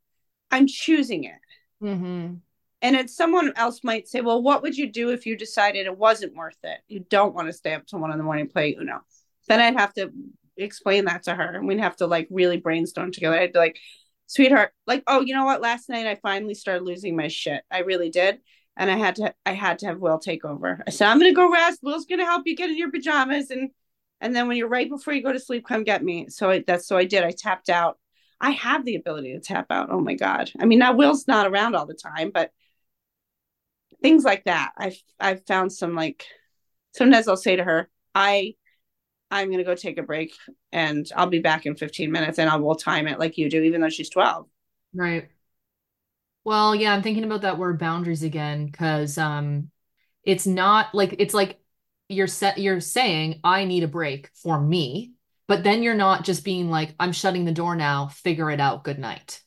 I'm 0.50 0.66
choosing 0.66 1.24
it. 1.24 1.40
hmm 1.80 2.40
And 2.82 2.94
it's 2.94 3.16
someone 3.16 3.52
else 3.56 3.82
might 3.82 4.08
say, 4.08 4.20
well, 4.20 4.42
what 4.42 4.62
would 4.62 4.76
you 4.76 4.90
do 4.90 5.10
if 5.10 5.26
you 5.26 5.36
decided 5.36 5.86
it 5.86 5.96
wasn't 5.96 6.34
worth 6.36 6.58
it? 6.62 6.78
You 6.88 7.00
don't 7.08 7.34
want 7.34 7.48
to 7.48 7.52
stay 7.52 7.74
up 7.74 7.86
till 7.86 7.98
one 7.98 8.12
in 8.12 8.18
the 8.18 8.24
morning 8.24 8.48
play 8.48 8.76
Uno. 8.78 9.00
Then 9.48 9.60
I'd 9.60 9.78
have 9.78 9.94
to 9.94 10.12
explain 10.56 11.06
that 11.06 11.24
to 11.24 11.34
her 11.34 11.54
and 11.54 11.66
we'd 11.66 11.80
have 11.80 11.96
to 11.96 12.06
like 12.06 12.28
really 12.30 12.58
brainstorm 12.58 13.12
together. 13.12 13.38
I'd 13.38 13.52
be 13.52 13.58
like, 13.58 13.78
sweetheart, 14.26 14.72
like, 14.86 15.04
oh, 15.06 15.20
you 15.20 15.34
know 15.34 15.44
what? 15.44 15.60
Last 15.60 15.88
night 15.88 16.06
I 16.06 16.16
finally 16.16 16.54
started 16.54 16.84
losing 16.84 17.16
my 17.16 17.28
shit. 17.28 17.62
I 17.70 17.80
really 17.80 18.10
did. 18.10 18.40
And 18.76 18.90
I 18.90 18.96
had 18.96 19.16
to 19.16 19.34
I 19.46 19.52
had 19.52 19.78
to 19.80 19.86
have 19.86 19.98
Will 20.00 20.18
take 20.18 20.44
over. 20.44 20.82
I 20.86 20.90
said, 20.90 21.08
I'm 21.08 21.18
gonna 21.18 21.32
go 21.32 21.50
rest. 21.50 21.80
Will's 21.82 22.06
gonna 22.06 22.24
help 22.24 22.42
you 22.46 22.56
get 22.56 22.70
in 22.70 22.76
your 22.78 22.90
pajamas 22.90 23.50
and 23.50 23.70
And 24.20 24.34
then 24.34 24.48
when 24.48 24.56
you're 24.56 24.68
right 24.68 24.88
before 24.88 25.14
you 25.14 25.22
go 25.22 25.32
to 25.32 25.40
sleep, 25.40 25.66
come 25.66 25.84
get 25.84 26.02
me. 26.02 26.28
So 26.28 26.50
I, 26.50 26.64
that's 26.66 26.86
so 26.88 26.96
I 26.96 27.04
did. 27.04 27.22
I 27.24 27.32
tapped 27.32 27.68
out. 27.68 27.98
I 28.40 28.50
have 28.50 28.84
the 28.84 28.96
ability 28.96 29.32
to 29.34 29.40
tap 29.40 29.66
out. 29.70 29.88
Oh 29.90 30.00
my 30.00 30.14
God. 30.14 30.50
I 30.60 30.66
mean, 30.66 30.78
now 30.78 30.92
Will's 30.94 31.26
not 31.26 31.46
around 31.46 31.74
all 31.74 31.86
the 31.86 31.94
time, 31.94 32.30
but 32.32 32.50
things 34.02 34.24
like 34.24 34.44
that. 34.44 34.72
I've 34.76 35.00
I've 35.20 35.46
found 35.46 35.72
some 35.72 35.94
like 35.94 36.24
sometimes 36.94 37.28
I'll 37.28 37.36
say 37.36 37.56
to 37.56 37.64
her, 37.64 37.88
I 38.14 38.54
I'm 39.30 39.50
gonna 39.50 39.64
go 39.64 39.74
take 39.74 39.98
a 39.98 40.02
break 40.02 40.34
and 40.72 41.10
I'll 41.16 41.26
be 41.26 41.40
back 41.40 41.66
in 41.66 41.76
15 41.76 42.10
minutes 42.10 42.38
and 42.38 42.48
I 42.48 42.56
will 42.56 42.76
time 42.76 43.08
it 43.08 43.18
like 43.18 43.38
you 43.38 43.50
do, 43.50 43.62
even 43.62 43.80
though 43.80 43.88
she's 43.88 44.10
12. 44.10 44.46
Right. 44.94 45.28
Well, 46.44 46.74
yeah, 46.74 46.94
I'm 46.94 47.02
thinking 47.02 47.24
about 47.24 47.42
that 47.42 47.58
word 47.58 47.78
boundaries 47.78 48.22
again 48.22 48.66
because 48.66 49.18
um 49.18 49.70
it's 50.24 50.46
not 50.46 50.94
like 50.94 51.16
it's 51.18 51.34
like 51.34 51.58
you're 52.08 52.28
set 52.28 52.58
you're 52.58 52.80
saying 52.80 53.40
I 53.42 53.64
need 53.64 53.82
a 53.82 53.88
break 53.88 54.30
for 54.34 54.60
me, 54.60 55.12
but 55.48 55.64
then 55.64 55.82
you're 55.82 55.94
not 55.94 56.24
just 56.24 56.44
being 56.44 56.70
like 56.70 56.94
I'm 57.00 57.12
shutting 57.12 57.44
the 57.44 57.52
door 57.52 57.74
now, 57.76 58.08
figure 58.08 58.50
it 58.50 58.60
out, 58.60 58.84
good 58.84 58.98
night. 58.98 59.42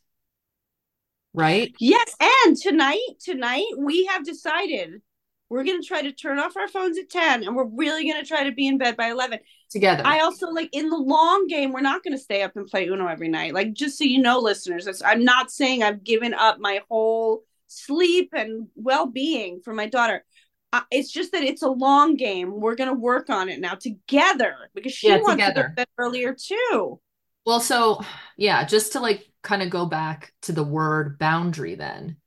Right? 1.33 1.73
Yes, 1.79 2.15
and 2.19 2.57
tonight 2.57 2.99
tonight 3.23 3.65
we 3.77 4.05
have 4.07 4.25
decided 4.25 5.01
we're 5.49 5.63
going 5.63 5.81
to 5.81 5.88
try 5.88 6.01
to 6.01 6.12
turn 6.12 6.39
off 6.39 6.55
our 6.55 6.67
phones 6.67 6.97
at 6.97 7.09
10 7.09 7.43
and 7.43 7.55
we're 7.55 7.65
really 7.65 8.03
going 8.03 8.21
to 8.21 8.27
try 8.27 8.43
to 8.43 8.51
be 8.51 8.67
in 8.67 8.77
bed 8.77 8.95
by 8.95 9.09
11 9.09 9.39
together. 9.69 10.03
I 10.05 10.19
also 10.19 10.49
like 10.49 10.69
in 10.73 10.89
the 10.89 10.97
long 10.97 11.47
game, 11.47 11.73
we're 11.73 11.81
not 11.81 12.03
going 12.03 12.15
to 12.15 12.23
stay 12.23 12.43
up 12.43 12.55
and 12.55 12.67
play 12.67 12.88
Uno 12.88 13.07
every 13.07 13.29
night. 13.29 13.53
Like, 13.53 13.73
just 13.73 13.97
so 13.97 14.03
you 14.03 14.21
know, 14.21 14.39
listeners, 14.39 15.01
I'm 15.03 15.23
not 15.23 15.51
saying 15.51 15.81
I've 15.81 16.03
given 16.03 16.33
up 16.33 16.59
my 16.59 16.81
whole 16.89 17.43
sleep 17.67 18.29
and 18.33 18.67
well 18.75 19.07
being 19.07 19.62
for 19.62 19.73
my 19.73 19.88
daughter. 19.88 20.23
Uh, 20.71 20.81
it's 20.91 21.12
just 21.12 21.31
that 21.31 21.41
it's 21.41 21.63
a 21.63 21.69
long 21.69 22.15
game. 22.15 22.59
We're 22.59 22.75
going 22.75 22.89
to 22.89 22.99
work 22.99 23.31
on 23.31 23.49
it 23.49 23.59
now 23.59 23.73
together 23.73 24.55
because 24.75 24.93
she 24.93 25.07
yeah, 25.07 25.17
wants 25.17 25.31
together. 25.31 25.53
to 25.53 25.62
go 25.62 25.67
to 25.67 25.73
bed 25.73 25.88
earlier 25.97 26.35
too. 26.35 26.99
Well, 27.45 27.59
so 27.59 28.01
yeah, 28.38 28.63
just 28.65 28.93
to 28.93 28.99
like 28.99 29.27
kind 29.41 29.63
of 29.63 29.71
go 29.71 29.88
back 29.88 30.31
to 30.43 30.51
the 30.51 30.63
word 30.63 31.17
boundary 31.17 31.73
then. 31.73 32.17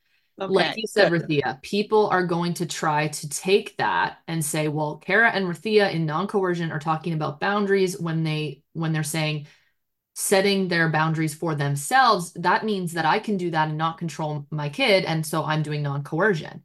Okay, 0.40 0.52
like 0.52 0.76
you 0.76 0.86
said, 0.86 1.10
good. 1.10 1.22
Rythea, 1.22 1.62
people 1.62 2.08
are 2.08 2.26
going 2.26 2.54
to 2.54 2.66
try 2.66 3.08
to 3.08 3.28
take 3.28 3.76
that 3.76 4.18
and 4.26 4.44
say, 4.44 4.68
well, 4.68 4.96
Cara 4.96 5.30
and 5.30 5.46
Rythea 5.46 5.92
in 5.92 6.06
non-coercion 6.06 6.72
are 6.72 6.78
talking 6.78 7.12
about 7.12 7.40
boundaries 7.40 8.00
when 8.00 8.22
they 8.24 8.62
when 8.72 8.92
they're 8.92 9.02
saying 9.02 9.46
setting 10.14 10.68
their 10.68 10.88
boundaries 10.88 11.34
for 11.34 11.54
themselves. 11.54 12.32
That 12.34 12.64
means 12.64 12.94
that 12.94 13.06
I 13.06 13.18
can 13.18 13.36
do 13.36 13.50
that 13.50 13.68
and 13.68 13.78
not 13.78 13.98
control 13.98 14.46
my 14.50 14.68
kid, 14.68 15.04
and 15.04 15.24
so 15.24 15.44
I'm 15.44 15.62
doing 15.62 15.82
non-coercion. 15.82 16.64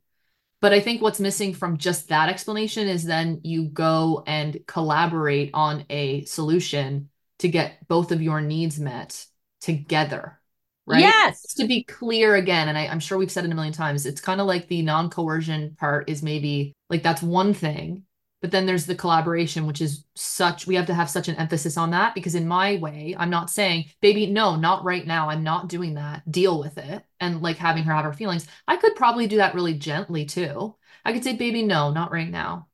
But 0.60 0.74
I 0.74 0.80
think 0.80 1.02
what's 1.02 1.20
missing 1.20 1.54
from 1.54 1.78
just 1.78 2.10
that 2.10 2.30
explanation 2.30 2.88
is 2.88 3.04
then 3.04 3.42
you 3.44 3.66
go 3.66 4.24
and 4.26 4.60
collaborate 4.66 5.52
on 5.54 5.86
a 5.90 6.26
solution 6.26 7.10
to 7.40 7.48
get 7.48 7.88
both 7.88 8.12
of 8.12 8.22
your 8.22 8.42
needs 8.42 8.80
met 8.80 9.26
together 9.62 10.40
right? 10.88 11.02
Yes. 11.02 11.44
Just 11.44 11.58
to 11.58 11.68
be 11.68 11.84
clear 11.84 12.36
again, 12.36 12.70
and 12.70 12.78
I, 12.78 12.86
am 12.86 13.00
sure 13.00 13.18
we've 13.18 13.32
said 13.32 13.46
it 13.46 13.52
a 13.52 13.56
million 13.56 13.74
times, 13.74 14.06
it's 14.06 14.22
kind 14.22 14.42
of 14.42 14.48
like 14.48 14.68
the 14.68 14.82
non 14.82 15.10
coercion 15.10 15.76
part 15.78 16.10
is 16.10 16.24
maybe 16.24 16.74
like 16.90 17.04
that's 17.04 17.22
one 17.22 17.54
thing. 17.54 18.04
But 18.40 18.52
then 18.52 18.68
there's 18.68 18.86
the 18.86 18.96
collaboration, 18.96 19.66
which 19.66 19.82
is 19.82 20.06
such, 20.16 20.68
we 20.68 20.76
have 20.76 20.86
to 20.86 20.94
have 20.94 21.10
such 21.10 21.28
an 21.28 21.36
emphasis 21.38 21.76
on 21.76 21.90
that 21.92 22.14
because, 22.14 22.36
in 22.36 22.48
my 22.48 22.78
way, 22.78 23.16
I'm 23.18 23.32
not 23.32 23.50
saying, 23.50 23.86
baby, 24.00 24.28
no, 24.28 24.56
not 24.56 24.84
right 24.84 25.06
now. 25.06 25.30
I'm 25.30 25.44
not 25.44 25.70
doing 25.70 25.96
that. 25.96 26.30
Deal 26.32 26.60
with 26.60 26.78
it. 26.78 27.04
And 27.20 27.42
like 27.42 27.58
having 27.58 27.84
her 27.84 27.94
have 27.94 28.06
her 28.06 28.14
feelings. 28.14 28.48
I 28.68 28.78
could 28.78 28.96
probably 28.96 29.26
do 29.26 29.38
that 29.38 29.56
really 29.56 29.74
gently 29.74 30.26
too. 30.26 30.76
I 31.04 31.14
could 31.14 31.24
say, 31.24 31.36
baby, 31.36 31.64
no, 31.64 31.90
not 31.90 32.12
right 32.12 32.30
now. 32.30 32.68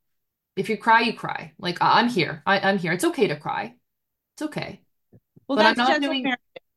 If 0.57 0.67
you 0.67 0.77
cry, 0.77 1.01
you 1.01 1.13
cry. 1.13 1.53
Like, 1.57 1.77
I'm 1.79 2.09
here. 2.09 2.43
I, 2.45 2.69
am 2.69 2.77
here. 2.77 2.91
It's 2.91 3.05
okay 3.05 3.27
to 3.27 3.37
cry. 3.37 3.73
It's 4.35 4.41
okay. 4.43 4.81
Well, 5.47 5.57
but 5.57 5.65
I'm 5.65 5.77
not 5.77 6.01
doing. 6.01 6.33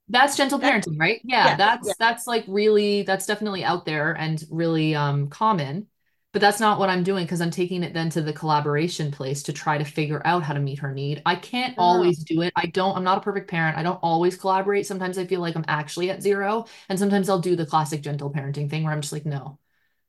That's 0.08 0.36
gentle 0.36 0.58
parenting, 0.58 0.98
right? 0.98 1.20
Yeah, 1.24 1.48
yeah 1.48 1.56
that's 1.56 1.88
yeah. 1.88 1.94
that's 1.98 2.26
like 2.26 2.44
really 2.46 3.02
that's 3.02 3.26
definitely 3.26 3.64
out 3.64 3.84
there 3.84 4.12
and 4.12 4.42
really 4.50 4.94
um 4.94 5.28
common. 5.28 5.88
But 6.32 6.40
that's 6.42 6.60
not 6.60 6.78
what 6.78 6.90
I'm 6.90 7.02
doing 7.02 7.24
because 7.24 7.40
I'm 7.40 7.50
taking 7.50 7.82
it 7.82 7.94
then 7.94 8.10
to 8.10 8.20
the 8.20 8.32
collaboration 8.32 9.10
place 9.10 9.42
to 9.44 9.54
try 9.54 9.78
to 9.78 9.84
figure 9.84 10.20
out 10.26 10.42
how 10.42 10.52
to 10.52 10.60
meet 10.60 10.80
her 10.80 10.92
need. 10.92 11.22
I 11.24 11.34
can't 11.34 11.74
always 11.78 12.18
do 12.24 12.42
it. 12.42 12.52
I 12.54 12.66
don't, 12.66 12.94
I'm 12.94 13.04
not 13.04 13.16
a 13.16 13.20
perfect 13.22 13.48
parent. 13.48 13.78
I 13.78 13.82
don't 13.82 13.98
always 14.02 14.36
collaborate. 14.36 14.86
Sometimes 14.86 15.16
I 15.16 15.24
feel 15.24 15.40
like 15.40 15.56
I'm 15.56 15.64
actually 15.66 16.10
at 16.10 16.22
zero. 16.22 16.66
And 16.90 16.98
sometimes 16.98 17.30
I'll 17.30 17.38
do 17.38 17.56
the 17.56 17.64
classic 17.64 18.02
gentle 18.02 18.30
parenting 18.30 18.68
thing 18.68 18.82
where 18.84 18.92
I'm 18.92 19.00
just 19.00 19.14
like, 19.14 19.24
no, 19.24 19.58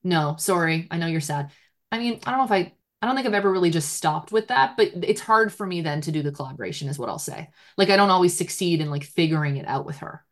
no, 0.03 0.35
sorry. 0.37 0.87
I 0.91 0.97
know 0.97 1.07
you're 1.07 1.21
sad. 1.21 1.51
I 1.93 1.99
mean, 1.99 2.19
I 2.25 2.31
don't 2.31 2.39
know 2.39 2.45
if 2.45 2.51
I 2.51 2.73
I 3.01 3.05
don't 3.05 3.15
think 3.15 3.27
I've 3.27 3.33
ever 3.33 3.51
really 3.51 3.69
just 3.69 3.93
stopped 3.93 4.31
with 4.31 4.47
that, 4.47 4.75
but 4.75 4.91
it's 5.03 5.21
hard 5.21 5.53
for 5.53 5.67
me 5.67 5.81
then 5.81 6.01
to 6.01 6.11
do 6.11 6.23
the 6.23 6.31
collaboration, 6.31 6.89
is 6.89 6.97
what 6.97 7.09
I'll 7.09 7.19
say. 7.19 7.49
Like, 7.77 7.91
I 7.91 7.95
don't 7.95 8.09
always 8.09 8.35
succeed 8.35 8.81
in 8.81 8.89
like 8.89 9.03
figuring 9.03 9.57
it 9.57 9.67
out 9.67 9.85
with 9.85 9.97
her. 9.97 10.25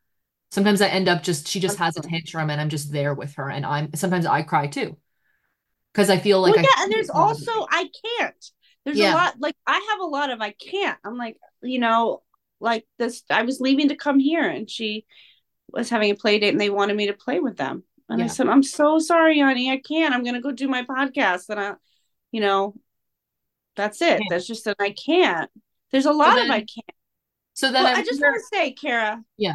Sometimes 0.52 0.82
I 0.82 0.88
end 0.88 1.08
up 1.08 1.22
just, 1.22 1.48
she 1.48 1.60
just 1.60 1.78
has 1.78 1.96
a 1.98 2.02
tantrum 2.02 2.50
and 2.50 2.60
I'm 2.60 2.70
just 2.70 2.92
there 2.92 3.14
with 3.14 3.36
her. 3.36 3.50
And 3.50 3.66
I'm 3.66 3.94
sometimes 3.94 4.26
I 4.26 4.42
cry 4.42 4.68
too. 4.68 4.98
Cause 5.94 6.10
I 6.10 6.18
feel 6.18 6.42
like, 6.42 6.56
well, 6.56 6.64
yeah. 6.64 6.84
and 6.84 6.92
there's 6.92 7.10
also, 7.10 7.52
I 7.70 7.90
can't. 8.18 8.46
There's 8.84 8.98
yeah. 8.98 9.14
a 9.14 9.16
lot, 9.16 9.36
like, 9.40 9.56
I 9.68 9.88
have 9.92 10.00
a 10.00 10.06
lot 10.06 10.30
of 10.30 10.42
I 10.42 10.52
can't. 10.52 10.98
I'm 11.06 11.18
like, 11.18 11.38
you 11.62 11.80
know, 11.80 12.24
like 12.60 12.86
this, 12.98 13.24
I 13.30 13.44
was 13.44 13.62
leaving 13.62 13.90
to 13.90 13.96
come 13.96 14.20
here 14.20 14.48
and 14.50 14.70
she 14.70 15.06
was 15.72 15.90
having 15.90 16.12
a 16.12 16.16
play 16.16 16.40
date 16.40 16.50
and 16.50 16.60
they 16.60 16.70
wanted 16.70 16.96
me 16.96 17.08
to 17.08 17.14
play 17.14 17.40
with 17.40 17.58
them. 17.58 17.84
And 18.10 18.20
yeah. 18.20 18.26
I 18.26 18.28
said, 18.28 18.48
I'm 18.48 18.64
so 18.64 19.00
sorry, 19.00 19.40
honey. 19.40 19.72
I 19.72 19.78
can't. 19.78 20.14
I'm 20.14 20.24
going 20.24 20.36
to 20.36 20.42
go 20.42 20.52
do 20.52 20.68
my 20.68 20.84
podcast. 20.84 21.50
And 21.50 21.60
I, 21.60 21.74
you 22.36 22.42
know, 22.42 22.76
that's 23.78 24.02
it. 24.02 24.22
That's 24.30 24.46
just 24.46 24.66
that 24.66 24.76
I 24.78 24.92
can't. 24.92 25.50
There's 25.94 26.06
a 26.06 26.12
lot 26.12 26.32
so 26.32 26.36
then, 26.36 26.46
of 26.48 26.52
I 26.52 26.60
can't. 26.60 26.98
So 27.54 27.72
then 27.72 27.86
well, 27.86 27.96
I 27.96 28.04
just 28.04 28.20
want 28.22 28.36
to 28.36 28.58
say, 28.58 28.74
Cara. 28.74 29.24
Yeah. 29.38 29.54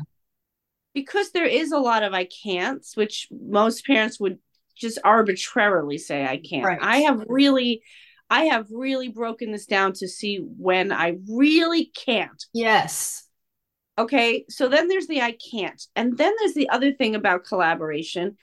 Because 0.95 1.31
there 1.33 1.45
is 1.45 1.73
a 1.73 1.79
lot 1.79 2.03
of 2.03 2.14
I 2.14 2.25
can'ts, 2.25 2.97
which 2.97 3.29
most 3.31 3.85
parents 3.85 4.19
would 4.19 4.38
just 4.79 4.99
arbitrarily 5.05 5.99
say 5.99 6.25
I 6.25 6.38
can't. 6.38 6.64
Right. 6.64 6.79
I 6.81 7.01
have 7.01 7.23
really 7.29 7.83
I 8.31 8.45
have 8.45 8.69
really 8.71 9.09
broken 9.09 9.53
this 9.53 9.66
down 9.66 9.93
to 9.95 10.09
see 10.09 10.38
when 10.38 10.90
I 10.90 11.19
really 11.29 11.93
can't. 11.95 12.43
Yes. 12.55 13.29
Okay. 13.99 14.47
So 14.49 14.71
then 14.71 14.88
there's 14.88 15.07
the 15.07 15.21
I 15.21 15.33
can't. 15.33 15.87
And 15.95 16.16
then 16.16 16.33
there's 16.38 16.55
the 16.55 16.71
other 16.71 16.93
thing 16.93 17.14
about 17.14 17.45
collaboration, 17.45 18.38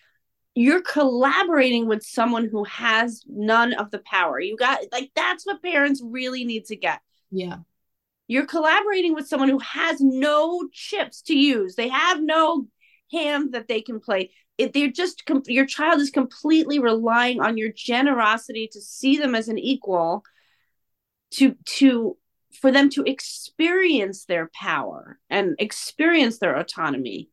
you're 0.58 0.82
collaborating 0.82 1.88
with 1.88 2.02
someone 2.02 2.50
who 2.50 2.64
has 2.64 3.24
none 3.28 3.74
of 3.74 3.92
the 3.92 4.00
power. 4.00 4.40
You 4.40 4.58
got 4.58 4.80
like 4.92 5.12
that's 5.16 5.46
what 5.46 5.62
parents 5.62 6.02
really 6.04 6.46
need 6.46 6.66
to 6.66 6.76
get. 6.76 7.00
Yeah. 7.30 7.58
You're 8.28 8.48
collaborating 8.48 9.14
with 9.14 9.28
someone 9.28 9.50
who 9.50 9.60
has 9.60 10.02
no 10.02 10.68
chips 10.74 11.22
to 11.24 11.38
use. 11.38 11.76
They 11.76 11.90
have 11.90 12.20
no 12.20 12.66
hand 13.12 13.54
that 13.54 13.68
they 13.68 13.82
can 13.82 14.00
play. 14.00 14.32
If 14.58 14.74
they're 14.74 14.90
just 14.90 15.22
your 15.46 15.68
child 15.68 16.02
is 16.02 16.10
completely 16.10 16.80
relying 16.80 17.40
on 17.40 17.58
your 17.58 17.72
generosity 17.72 18.68
to 18.72 18.82
see 18.82 19.20
them 19.20 19.36
as 19.36 19.50
an 19.50 19.60
equal 19.60 20.24
to 21.34 21.56
to 21.66 22.18
for 22.62 22.72
them 22.72 22.90
to 22.90 23.04
experience 23.04 24.26
their 24.26 24.50
power 24.60 25.20
and 25.30 25.56
experience 25.60 26.40
their 26.40 26.56
autonomy 26.56 27.30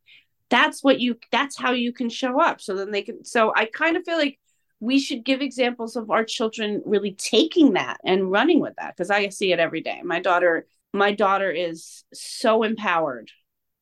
that's 0.54 0.84
what 0.84 1.00
you 1.00 1.18
that's 1.32 1.58
how 1.58 1.72
you 1.72 1.92
can 1.92 2.08
show 2.08 2.40
up. 2.40 2.60
So 2.60 2.76
then 2.76 2.92
they 2.92 3.02
can 3.02 3.24
so 3.24 3.52
i 3.56 3.64
kind 3.64 3.96
of 3.96 4.04
feel 4.04 4.16
like 4.16 4.38
we 4.78 5.00
should 5.00 5.24
give 5.24 5.40
examples 5.40 5.96
of 5.96 6.10
our 6.10 6.24
children 6.24 6.82
really 6.84 7.12
taking 7.12 7.72
that 7.72 7.96
and 8.04 8.30
running 8.30 8.60
with 8.60 8.74
that 8.76 8.94
because 8.94 9.10
i 9.10 9.28
see 9.30 9.52
it 9.52 9.58
every 9.58 9.80
day. 9.80 10.00
My 10.04 10.20
daughter 10.20 10.68
my 10.92 11.12
daughter 11.12 11.50
is 11.50 12.04
so 12.14 12.62
empowered. 12.62 13.32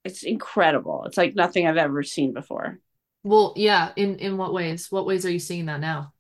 It's 0.05 0.23
incredible. 0.23 1.05
It's 1.05 1.19
like 1.19 1.35
nothing 1.35 1.67
i've 1.67 1.77
ever 1.77 2.03
seen 2.03 2.33
before. 2.33 2.81
Well 3.23 3.53
yeah 3.55 3.93
in 3.97 4.17
in 4.17 4.39
what 4.39 4.55
ways? 4.55 4.91
What 4.91 5.05
ways 5.05 5.27
are 5.27 5.31
you 5.31 5.39
seeing 5.39 5.67
that 5.67 5.81
now? 5.81 6.15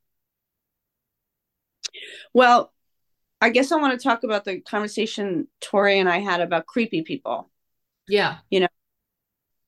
Well 2.34 2.72
i 3.40 3.48
guess 3.48 3.72
i 3.72 3.76
want 3.76 3.98
to 3.98 4.04
talk 4.04 4.22
about 4.22 4.44
the 4.44 4.60
conversation 4.60 5.48
tori 5.60 5.98
and 5.98 6.08
i 6.10 6.18
had 6.18 6.42
about 6.42 6.66
creepy 6.66 7.00
people. 7.00 7.50
Yeah. 8.06 8.38
You 8.50 8.60
know 8.60 8.68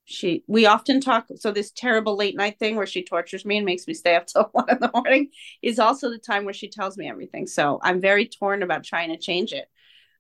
she 0.05 0.45
we 0.47 0.67
often 0.67 1.01
talk 1.01 1.27
so 1.37 1.51
this 1.51 1.71
terrible 1.71 2.17
late 2.17 2.37
night 2.37 2.59
thing 2.59 2.77
where 2.77 2.87
she 2.87 3.03
tortures 3.03 3.45
me 3.45 3.57
and 3.57 3.67
makes 3.67 3.87
me 3.87 3.95
stay 3.95 4.15
up 4.15 4.27
till 4.27 4.45
one 4.53 4.69
in 4.69 4.79
the 4.79 4.91
morning 4.93 5.31
is 5.63 5.79
also 5.79 6.11
the 6.11 6.19
time 6.19 6.45
where 6.45 6.55
she 6.55 6.69
tells 6.69 6.97
me 6.97 7.09
everything. 7.09 7.47
So 7.47 7.81
i'm 7.83 8.01
very 8.01 8.27
torn 8.27 8.63
about 8.63 8.85
trying 8.85 9.11
to 9.11 9.19
change 9.19 9.53
it. 9.53 9.67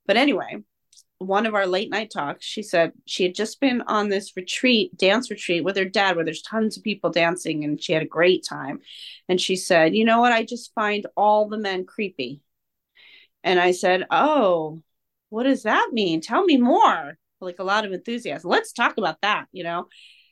But 0.07 0.17
anyway 0.17 0.59
one 1.19 1.47
of 1.47 1.55
our 1.55 1.67
late 1.67 1.91
night 1.91 2.11
talks 2.11 2.45
she 2.45 2.63
said 2.63 2.93
she 3.07 3.23
had 3.23 3.35
just 3.35 3.61
been 3.61 3.83
on 3.83 4.09
this 4.09 4.37
retreat 4.37 4.97
dance 4.97 5.31
retreat 5.31 5.65
with 5.65 5.77
her 5.77 5.85
dad 5.85 6.17
where 6.17 6.25
there's 6.25 6.43
tons 6.43 6.77
of 6.77 6.83
people 6.83 7.11
dancing 7.11 7.65
and 7.65 7.83
she 7.83 7.93
had 7.93 8.03
a 8.03 8.07
great 8.07 8.45
time. 8.47 8.81
And 9.29 9.41
she 9.41 9.57
said 9.57 9.95
you 9.95 10.05
know 10.05 10.21
what? 10.21 10.33
I 10.33 10.45
just 10.45 10.75
find 10.75 11.07
all 11.17 11.49
the 11.49 11.59
men 11.59 11.85
creepy. 11.85 12.41
And 13.43 13.61
i 13.61 13.73
said 13.73 14.07
oh 14.11 14.83
what 15.29 15.45
does 15.45 15.65
that 15.65 15.91
mean? 15.93 16.21
Tell 16.21 16.45
me 16.45 16.57
more 16.57 17.19
like 17.45 17.59
a 17.59 17.65
lot 17.65 17.85
of 17.85 17.93
enthusiasm. 17.93 18.51
Let's 18.51 18.73
talk 18.73 18.99
about 18.99 19.21
that, 19.23 19.47
you 19.53 19.65
know. 19.65 19.89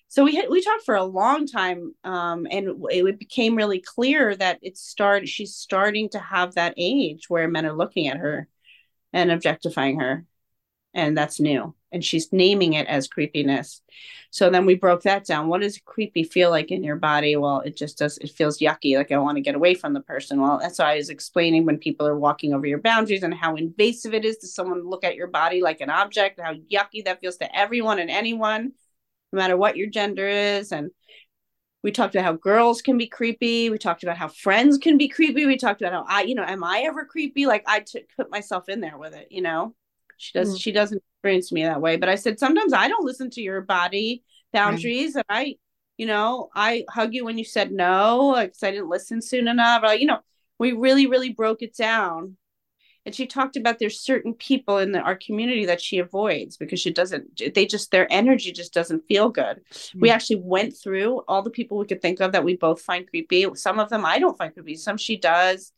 So 0.09 0.25
we 0.25 0.37
had, 0.37 0.51
we 0.51 0.63
talked 0.63 0.85
for 0.85 0.95
a 0.95 1.05
long 1.05 1.47
time, 1.47 1.95
um, 2.05 2.47
and 2.51 2.85
it 2.91 3.19
became 3.19 3.57
really 3.57 3.81
clear 3.81 4.37
that 4.37 4.59
it 4.61 4.77
started. 4.77 5.29
She's 5.29 5.55
starting 5.55 6.11
to 6.11 6.19
have 6.19 6.55
that 6.55 6.75
age 6.77 7.31
where 7.31 7.49
men 7.49 7.65
are 7.65 7.77
looking 7.77 8.09
at 8.09 8.19
her 8.19 8.47
and 9.13 9.31
objectifying 9.31 10.01
her. 10.01 10.27
And 10.95 11.16
that's 11.16 11.40
new. 11.40 11.74
And 11.90 12.05
she's 12.05 12.32
naming 12.32 12.74
it 12.74 12.86
as 12.86 13.09
creepiness. 13.09 13.82
So 14.30 14.49
then 14.49 14.64
we 14.64 14.74
broke 14.74 15.03
that 15.03 15.26
down. 15.26 15.49
What 15.49 15.61
does 15.61 15.78
creepy 15.84 16.24
feel 16.24 16.51
like 16.51 16.70
in 16.70 16.82
your 16.82 16.97
body? 16.97 17.36
Well, 17.36 17.61
it 17.61 17.76
just 17.76 17.99
does, 17.99 18.18
it 18.18 18.30
feels 18.30 18.59
yucky. 18.59 18.97
Like 18.97 19.12
I 19.12 19.18
want 19.18 19.36
to 19.36 19.43
get 19.43 19.55
away 19.55 19.74
from 19.74 19.93
the 19.93 20.01
person. 20.01 20.40
Well, 20.40 20.59
that's 20.59 20.78
why 20.78 20.93
I 20.93 20.97
was 20.97 21.11
explaining 21.11 21.66
when 21.66 21.78
people 21.78 22.07
are 22.07 22.18
walking 22.18 22.55
over 22.55 22.66
your 22.66 22.80
boundaries 22.80 23.22
and 23.22 23.34
how 23.34 23.57
invasive 23.57 24.14
it 24.14 24.24
is 24.24 24.38
to 24.38 24.47
someone 24.47 24.88
look 24.88 25.05
at 25.05 25.16
your 25.16 25.28
body 25.28 25.61
like 25.61 25.80
an 25.80 25.90
object, 25.90 26.40
how 26.40 26.55
yucky 26.55 27.05
that 27.05 27.20
feels 27.20 27.36
to 27.38 27.57
everyone 27.57 27.99
and 27.99 28.11
anyone, 28.11 28.72
no 29.32 29.36
matter 29.38 29.57
what 29.57 29.76
your 29.76 29.88
gender 29.88 30.26
is. 30.26 30.72
And 30.72 30.90
we 31.82 31.90
talked 31.90 32.14
about 32.14 32.24
how 32.24 32.32
girls 32.34 32.80
can 32.80 32.97
be 32.97 33.09
creepy. 33.09 33.68
We 33.68 33.76
talked 33.76 34.03
about 34.03 34.16
how 34.16 34.28
friends 34.28 34.78
can 34.78 34.99
be 34.99 35.09
creepy. 35.09 35.47
We 35.47 35.57
talked 35.57 35.82
about 35.82 35.93
how 35.93 36.05
I, 36.09 36.22
you 36.22 36.34
know, 36.34 36.45
am 36.45 36.64
I 36.64 36.84
ever 36.86 37.05
creepy? 37.05 37.47
Like 37.47 37.64
I 37.66 37.84
put 38.16 38.30
myself 38.30 38.68
in 38.68 38.80
there 38.80 38.97
with 38.97 39.14
it, 39.14 39.28
you 39.30 39.43
know. 39.43 39.74
She 40.23 40.39
does. 40.39 40.55
Mm. 40.55 40.61
She 40.61 40.73
doesn't 40.73 41.03
experience 41.16 41.53
me 41.53 41.62
that 41.64 41.81
way. 41.81 41.97
But 41.97 42.09
I 42.09 42.14
said 42.14 42.39
sometimes 42.39 42.73
I 42.73 42.89
don't 42.89 43.05
listen 43.05 43.31
to 43.31 43.41
your 43.41 43.61
body 43.61 44.23
boundaries, 44.53 45.16
and 45.16 45.25
I, 45.29 45.57
you 45.97 46.07
know, 46.07 46.51
I 46.55 46.85
hug 46.89 47.14
you 47.14 47.25
when 47.25 47.39
you 47.39 47.45
said 47.45 47.73
no, 47.73 48.35
because 48.39 48.62
I 48.62 48.70
didn't 48.70 48.89
listen 48.89 49.20
soon 49.20 49.49
enough. 49.49 49.83
Or, 49.85 49.95
you 49.95 50.07
know, 50.07 50.20
we 50.59 50.73
really, 50.73 51.07
really 51.07 51.31
broke 51.31 51.62
it 51.62 51.77
down 51.77 52.37
and 53.05 53.14
she 53.14 53.27
talked 53.27 53.57
about 53.57 53.79
there's 53.79 54.01
certain 54.01 54.35
people 54.35 54.79
in 54.79 54.93
the, 54.93 55.01
our 55.01 55.16
community 55.16 55.66
that 55.66 55.81
she 55.81 55.99
avoids 55.99 56.57
because 56.57 56.81
she 56.81 56.93
doesn't 56.93 57.41
they 57.55 57.66
just 57.66 57.91
their 57.91 58.07
energy 58.12 58.53
just 58.53 58.73
doesn't 58.73 59.07
feel 59.07 59.29
good 59.29 59.61
mm-hmm. 59.70 60.01
we 60.01 60.11
actually 60.11 60.41
went 60.41 60.77
through 60.77 61.23
all 61.29 61.43
the 61.43 61.51
people 61.51 61.79
we 61.79 61.87
could 61.87 62.03
think 62.03 62.20
of 62.20 62.33
that 62.33 62.45
we 62.45 62.57
both 62.57 62.81
find 62.81 63.09
creepy 63.09 63.47
some 63.55 63.79
of 63.79 63.89
them 63.89 64.05
i 64.05 64.18
don't 64.18 64.39
find 64.39 64.55
creepy 64.55 64.77
some 64.77 64.97
she 64.97 65.16
does 65.16 65.73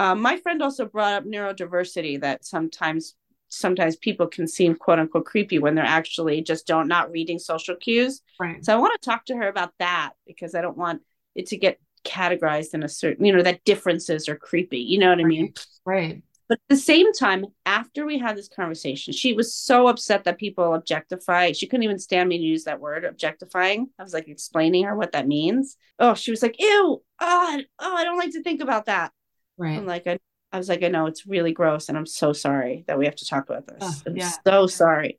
um, 0.00 0.20
my 0.20 0.36
friend 0.36 0.62
also 0.62 0.86
brought 0.86 1.14
up 1.14 1.24
neurodiversity 1.24 2.20
that 2.20 2.44
sometimes 2.44 3.16
sometimes 3.48 3.96
people 3.96 4.26
can 4.26 4.46
seem 4.46 4.74
quote 4.74 4.98
unquote 4.98 5.24
creepy 5.24 5.58
when 5.58 5.74
they're 5.74 5.84
actually 5.84 6.42
just 6.42 6.66
don't 6.66 6.88
not 6.88 7.10
reading 7.10 7.38
social 7.38 7.76
cues 7.76 8.22
right 8.40 8.64
so 8.64 8.72
i 8.72 8.78
want 8.78 8.92
to 9.00 9.08
talk 9.08 9.24
to 9.24 9.34
her 9.34 9.48
about 9.48 9.72
that 9.78 10.12
because 10.26 10.54
i 10.54 10.60
don't 10.60 10.76
want 10.76 11.02
it 11.34 11.46
to 11.46 11.56
get 11.56 11.78
categorized 12.04 12.74
in 12.74 12.82
a 12.82 12.88
certain 12.88 13.24
you 13.24 13.32
know 13.32 13.42
that 13.42 13.64
differences 13.64 14.28
are 14.28 14.36
creepy 14.36 14.78
you 14.78 14.98
know 14.98 15.08
what 15.08 15.18
right. 15.18 15.24
i 15.24 15.28
mean 15.28 15.54
right 15.84 16.22
but 16.48 16.58
at 16.58 16.68
the 16.70 16.76
same 16.76 17.12
time, 17.12 17.44
after 17.66 18.06
we 18.06 18.18
had 18.18 18.34
this 18.34 18.48
conversation, 18.48 19.12
she 19.12 19.34
was 19.34 19.54
so 19.54 19.86
upset 19.86 20.24
that 20.24 20.38
people 20.38 20.72
objectify. 20.74 21.52
She 21.52 21.66
couldn't 21.66 21.84
even 21.84 21.98
stand 21.98 22.28
me 22.28 22.38
to 22.38 22.44
use 22.44 22.64
that 22.64 22.80
word, 22.80 23.04
objectifying. 23.04 23.90
I 23.98 24.02
was 24.02 24.14
like 24.14 24.28
explaining 24.28 24.84
her 24.84 24.96
what 24.96 25.12
that 25.12 25.28
means. 25.28 25.76
Oh, 25.98 26.14
she 26.14 26.30
was 26.30 26.42
like, 26.42 26.56
ew, 26.58 27.02
oh, 27.20 27.60
oh, 27.78 27.94
I 27.94 28.04
don't 28.04 28.16
like 28.16 28.32
to 28.32 28.42
think 28.42 28.62
about 28.62 28.86
that. 28.86 29.12
Right. 29.58 29.76
I'm 29.76 29.84
like, 29.84 30.06
I, 30.06 30.18
I 30.52 30.58
was 30.58 30.68
like, 30.68 30.82
I 30.82 30.88
know 30.88 31.06
it's 31.06 31.26
really 31.26 31.52
gross, 31.52 31.88
and 31.88 31.98
I'm 31.98 32.06
so 32.06 32.32
sorry 32.32 32.84
that 32.86 32.98
we 32.98 33.04
have 33.04 33.16
to 33.16 33.26
talk 33.26 33.48
about 33.48 33.66
this. 33.66 33.78
Oh, 33.80 33.94
I'm 34.06 34.16
yeah. 34.16 34.32
so 34.46 34.66
sorry 34.66 35.18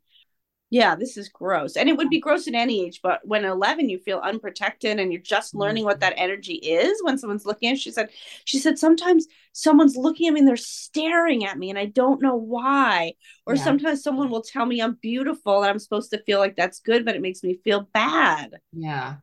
yeah, 0.71 0.95
this 0.95 1.17
is 1.17 1.29
gross. 1.29 1.75
And 1.75 1.89
it 1.89 1.97
would 1.97 2.09
be 2.09 2.19
gross 2.19 2.47
at 2.47 2.53
any 2.53 2.85
age, 2.85 2.99
but 3.01 3.21
when 3.23 3.43
11 3.43 3.89
you 3.89 3.97
feel 3.97 4.19
unprotected 4.19 4.99
and 4.99 5.11
you're 5.11 5.21
just 5.21 5.51
mm-hmm. 5.51 5.61
learning 5.61 5.83
what 5.83 5.99
that 6.01 6.13
energy 6.15 6.55
is 6.55 7.01
when 7.03 7.17
someone's 7.17 7.45
looking 7.45 7.71
at 7.71 7.79
she 7.79 7.91
said 7.91 8.09
she 8.45 8.59
said 8.59 8.77
sometimes 8.77 9.25
someone's 9.51 9.95
looking 9.95 10.27
at 10.27 10.33
me 10.33 10.41
and 10.41 10.47
they're 10.47 10.57
staring 10.57 11.43
at 11.43 11.57
me 11.57 11.71
and 11.71 11.79
I 11.79 11.85
don't 11.85 12.21
know 12.21 12.35
why. 12.35 13.13
Or 13.47 13.55
yeah. 13.55 13.63
sometimes 13.63 14.03
someone 14.03 14.29
will 14.29 14.43
tell 14.43 14.65
me 14.65 14.79
I'm 14.79 14.97
beautiful 15.01 15.63
and 15.63 15.71
I'm 15.71 15.79
supposed 15.79 16.11
to 16.11 16.23
feel 16.23 16.39
like 16.39 16.55
that's 16.55 16.81
good 16.81 17.03
but 17.03 17.15
it 17.15 17.21
makes 17.21 17.43
me 17.43 17.59
feel 17.63 17.89
bad. 17.93 18.59
Yeah. 18.71 19.15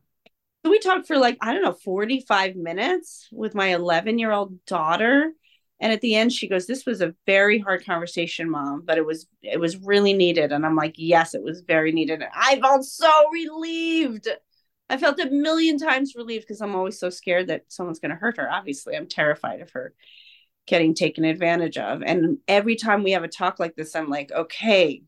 So 0.65 0.71
we 0.71 0.81
talked 0.81 1.07
for 1.07 1.17
like 1.17 1.39
I 1.41 1.53
don't 1.53 1.63
know 1.63 1.77
45 1.85 2.57
minutes 2.57 3.29
with 3.31 3.55
my 3.55 3.69
11-year-old 3.69 4.65
daughter 4.65 5.33
and 5.81 5.93
at 5.93 6.01
the 6.01 6.15
end 6.15 6.33
she 6.33 6.49
goes 6.49 6.67
this 6.67 6.87
was 6.87 7.01
a 7.01 7.15
very 7.27 7.59
hard 7.59 7.85
conversation 7.85 8.51
mom 8.51 8.83
but 8.85 8.99
it 8.99 9.05
was 9.05 9.27
it 9.43 9.61
was 9.61 9.77
really 9.79 10.13
needed. 10.13 10.53
And 10.53 10.65
i'm 10.65 10.77
like 10.77 10.95
yes 10.97 11.35
it 11.35 11.43
was 11.43 11.63
very 11.63 11.93
needed. 11.93 12.23
And 12.23 12.31
i 12.35 12.59
felt 12.61 12.85
so 12.85 13.11
relieved. 13.31 14.29
I 14.89 14.99
felt 14.99 15.19
a 15.19 15.29
million 15.31 15.79
times 15.79 16.15
relieved 16.17 16.45
because 16.47 16.61
i'm 16.61 16.75
always 16.75 16.99
so 16.99 17.11
scared 17.11 17.49
that 17.49 17.65
someone's 17.69 18.01
going 18.01 18.11
to 18.11 18.17
hurt 18.17 18.39
her. 18.39 18.51
Obviously 18.51 18.97
i'm 18.97 19.07
terrified 19.07 19.61
of 19.61 19.71
her 19.71 19.95
getting 20.67 20.95
taken 20.95 21.25
advantage 21.25 21.79
of. 21.79 22.03
And 22.03 22.39
every 22.49 22.75
time 22.75 23.05
we 23.05 23.13
have 23.13 23.25
a 23.25 23.29
talk 23.29 23.59
like 23.59 23.77
this 23.77 23.95
i'm 23.95 24.09
like 24.09 24.33
okay 24.33 25.03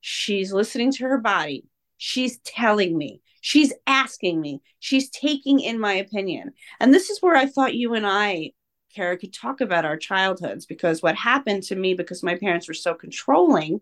she's 0.00 0.52
listening 0.52 0.92
to 0.92 1.04
her 1.04 1.18
body. 1.18 1.64
She's 1.96 2.38
telling 2.38 2.96
me. 2.96 3.20
She's 3.40 3.72
asking 3.86 4.40
me. 4.40 4.62
She's 4.78 5.10
taking 5.10 5.60
in 5.60 5.78
my 5.78 5.94
opinion. 5.94 6.52
And 6.80 6.92
this 6.92 7.10
is 7.10 7.20
where 7.20 7.36
i 7.36 7.46
thought 7.46 7.74
you 7.74 7.94
and 7.94 8.06
i 8.06 8.52
Cara 8.94 9.18
could 9.18 9.32
talk 9.32 9.60
about 9.60 9.84
our 9.84 9.96
childhoods 9.96 10.66
because 10.66 11.02
what 11.02 11.16
happened 11.16 11.62
to 11.64 11.76
me 11.76 11.94
because 11.94 12.22
my 12.22 12.36
parents 12.36 12.68
were 12.68 12.74
so 12.74 12.94
controlling 12.94 13.80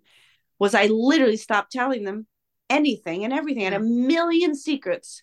was 0.59 0.75
I 0.75 0.87
literally 0.87 1.37
stopped 1.37 1.73
telling 1.73 2.05
them 2.05 2.27
anything 2.69 3.25
and 3.25 3.33
everything. 3.33 3.63
I 3.63 3.71
had 3.71 3.81
a 3.81 3.81
million 3.81 4.55
secrets. 4.55 5.23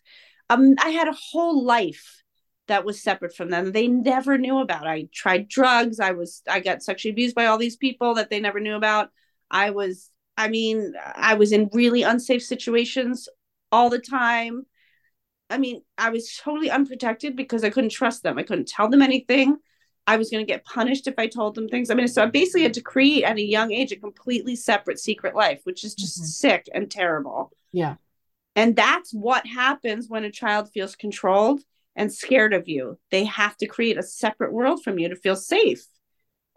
Um, 0.50 0.76
I 0.84 0.90
had 0.90 1.08
a 1.08 1.18
whole 1.32 1.64
life 1.64 2.24
that 2.68 2.86
was 2.86 3.02
separate 3.02 3.36
from 3.36 3.50
them. 3.50 3.72
They 3.72 3.88
never 3.88 4.38
knew 4.38 4.60
about. 4.60 4.88
I 4.88 5.08
tried 5.14 5.50
drugs. 5.50 6.00
I 6.00 6.12
was 6.12 6.42
I 6.50 6.60
got 6.60 6.84
sexually 6.84 7.12
abused 7.12 7.36
by 7.36 7.48
all 7.48 7.58
these 7.58 7.76
people 7.76 8.16
that 8.16 8.30
they 8.30 8.40
never 8.40 8.60
knew 8.60 8.76
about. 8.76 9.10
I 9.52 9.72
was 9.72 10.10
I 10.38 10.48
mean, 10.48 10.94
I 11.16 11.36
was 11.36 11.52
in 11.52 11.70
really 11.74 12.04
unsafe 12.04 12.44
situations 12.44 13.30
all 13.72 13.90
the 13.90 14.00
time. 14.00 14.66
I 15.50 15.58
mean, 15.58 15.84
I 15.98 16.10
was 16.10 16.36
totally 16.42 16.72
unprotected 16.72 17.36
because 17.36 17.64
I 17.64 17.70
couldn't 17.70 17.92
trust 17.92 18.24
them. 18.24 18.38
I 18.40 18.44
couldn't 18.44 18.68
tell 18.68 18.90
them 18.90 19.02
anything. 19.02 19.58
I 20.06 20.18
was 20.18 20.30
going 20.30 20.46
to 20.46 20.52
get 20.52 20.66
punished 20.66 21.08
if 21.08 21.16
I 21.18 21.28
told 21.28 21.56
them 21.56 21.70
things. 21.70 21.90
I 21.90 21.94
mean, 21.94 22.08
so 22.08 22.24
I 22.24 22.26
basically 22.26 22.64
had 22.64 22.74
to 22.74 22.82
create 22.82 23.24
at 23.24 23.38
a 23.38 23.42
young 23.42 23.72
age 23.72 23.92
a 23.92 23.96
completely 23.96 24.56
separate 24.56 25.00
secret 25.00 25.36
life, 25.36 25.62
which 25.64 25.84
is 25.84 25.96
just 25.96 26.18
mm-hmm. 26.18 26.26
sick 26.26 26.70
and 26.74 26.92
terrible. 26.92 27.52
Yeah. 27.72 27.96
And 28.56 28.76
that's 28.76 29.14
what 29.14 29.48
happens 29.48 30.10
when 30.10 30.26
a 30.26 30.32
child 30.32 30.70
feels 30.74 30.96
controlled 30.96 31.62
and 31.96 32.12
scared 32.12 32.54
of 32.54 32.68
you. 32.68 33.00
They 33.12 33.24
have 33.26 33.56
to 33.58 33.68
create 33.68 33.98
a 33.98 34.04
separate 34.04 34.52
world 34.52 34.84
from 34.84 35.00
you 35.00 35.10
to 35.10 35.16
feel 35.16 35.36
safe. 35.36 35.86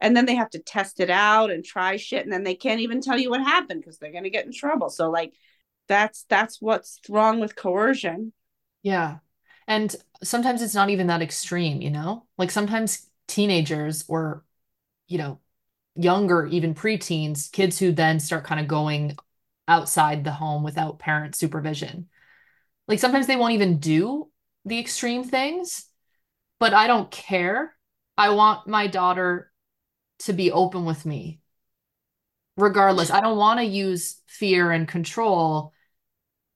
And 0.01 0.16
then 0.16 0.26
they 0.26 0.34
have 0.34 0.51
to 0.51 0.59
test 0.59 1.01
it 1.01 1.09
out 1.09 1.51
and 1.51 1.64
try 1.64 1.97
shit 1.97 2.24
and 2.24 2.32
then 2.32 2.44
they 2.44 2.55
can't 2.55 2.80
even 2.80 3.01
tell 3.01 3.18
you 3.18 3.30
what 3.30 3.40
happened 3.40 3.80
because 3.80 3.99
they're 3.99 4.12
going 4.12 4.24
to 4.24 4.30
get 4.30 4.44
in 4.44 4.53
trouble. 4.53 4.90
So 4.90 5.11
like 5.11 5.32
that's 5.88 6.24
that's 6.28 6.61
what's 6.61 7.01
wrong 7.09 7.40
with 7.40 7.57
coercion. 7.57 8.32
Yeah. 8.82 9.18
And 9.66 9.94
sometimes 10.22 10.62
it's 10.62 10.74
not 10.74 10.90
even 10.90 11.07
that 11.07 11.22
extreme, 11.22 11.80
you 11.80 11.90
know? 11.90 12.26
Like 12.36 12.51
sometimes 12.51 13.07
teenagers 13.29 14.05
or 14.09 14.45
you 15.09 15.18
know 15.18 15.41
younger 15.95 16.47
even 16.47 16.74
preteens 16.74 17.51
kids 17.51 17.79
who 17.79 17.93
then 17.93 18.20
start 18.20 18.45
kind 18.45 18.61
of 18.61 18.68
going 18.68 19.16
outside 19.68 20.24
the 20.24 20.31
home 20.33 20.62
without 20.62 20.99
parent 20.99 21.35
supervision. 21.35 22.09
Like 22.87 22.99
sometimes 22.99 23.27
they 23.27 23.37
won't 23.37 23.55
even 23.55 23.79
do 23.79 24.31
the 24.64 24.79
extreme 24.79 25.24
things 25.24 25.87
but 26.59 26.74
i 26.74 26.87
don't 26.87 27.11
care. 27.11 27.74
I 28.18 28.31
want 28.31 28.66
my 28.66 28.87
daughter 28.87 29.53
to 30.20 30.33
be 30.33 30.51
open 30.51 30.85
with 30.85 31.05
me. 31.05 31.41
Regardless 32.57 33.11
i 33.11 33.20
don't 33.20 33.37
want 33.37 33.61
to 33.61 33.66
use 33.66 34.22
fear 34.27 34.70
and 34.70 34.89
control 34.89 35.74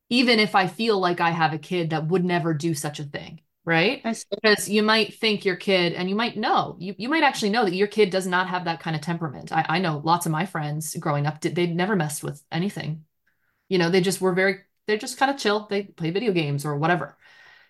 even 0.08 0.38
if 0.38 0.54
i 0.54 0.66
feel 0.66 0.98
like 0.98 1.20
i 1.20 1.30
have 1.30 1.52
a 1.52 1.58
kid 1.58 1.90
that 1.90 2.08
would 2.08 2.24
never 2.24 2.54
do 2.54 2.74
such 2.74 3.00
a 3.00 3.04
thing 3.04 3.40
right? 3.64 4.02
Because 4.02 4.68
you 4.68 4.82
might 4.82 5.14
think 5.14 5.44
your 5.44 5.56
kid, 5.56 5.92
and 5.92 6.08
you 6.08 6.14
might 6.16 6.36
know, 6.36 6.76
you, 6.78 6.94
you 6.96 7.08
might 7.08 7.22
actually 7.22 7.50
know 7.50 7.64
that 7.64 7.74
your 7.74 7.86
kid 7.86 8.10
does 8.10 8.26
not 8.26 8.48
have 8.48 8.64
that 8.64 8.80
kind 8.80 8.96
of 8.96 9.02
temperament. 9.02 9.52
I, 9.52 9.66
I 9.68 9.78
know 9.78 10.00
lots 10.02 10.26
of 10.26 10.32
my 10.32 10.46
friends 10.46 10.96
growing 10.96 11.26
up, 11.26 11.40
did, 11.40 11.54
they 11.54 11.66
never 11.66 11.94
messed 11.94 12.22
with 12.22 12.42
anything. 12.50 13.04
You 13.68 13.78
know, 13.78 13.90
they 13.90 14.00
just 14.00 14.20
were 14.20 14.32
very, 14.32 14.60
they're 14.86 14.96
just 14.96 15.18
kind 15.18 15.30
of 15.30 15.36
chill. 15.36 15.66
They 15.68 15.82
play 15.82 16.10
video 16.10 16.32
games 16.32 16.64
or 16.64 16.76
whatever. 16.76 17.16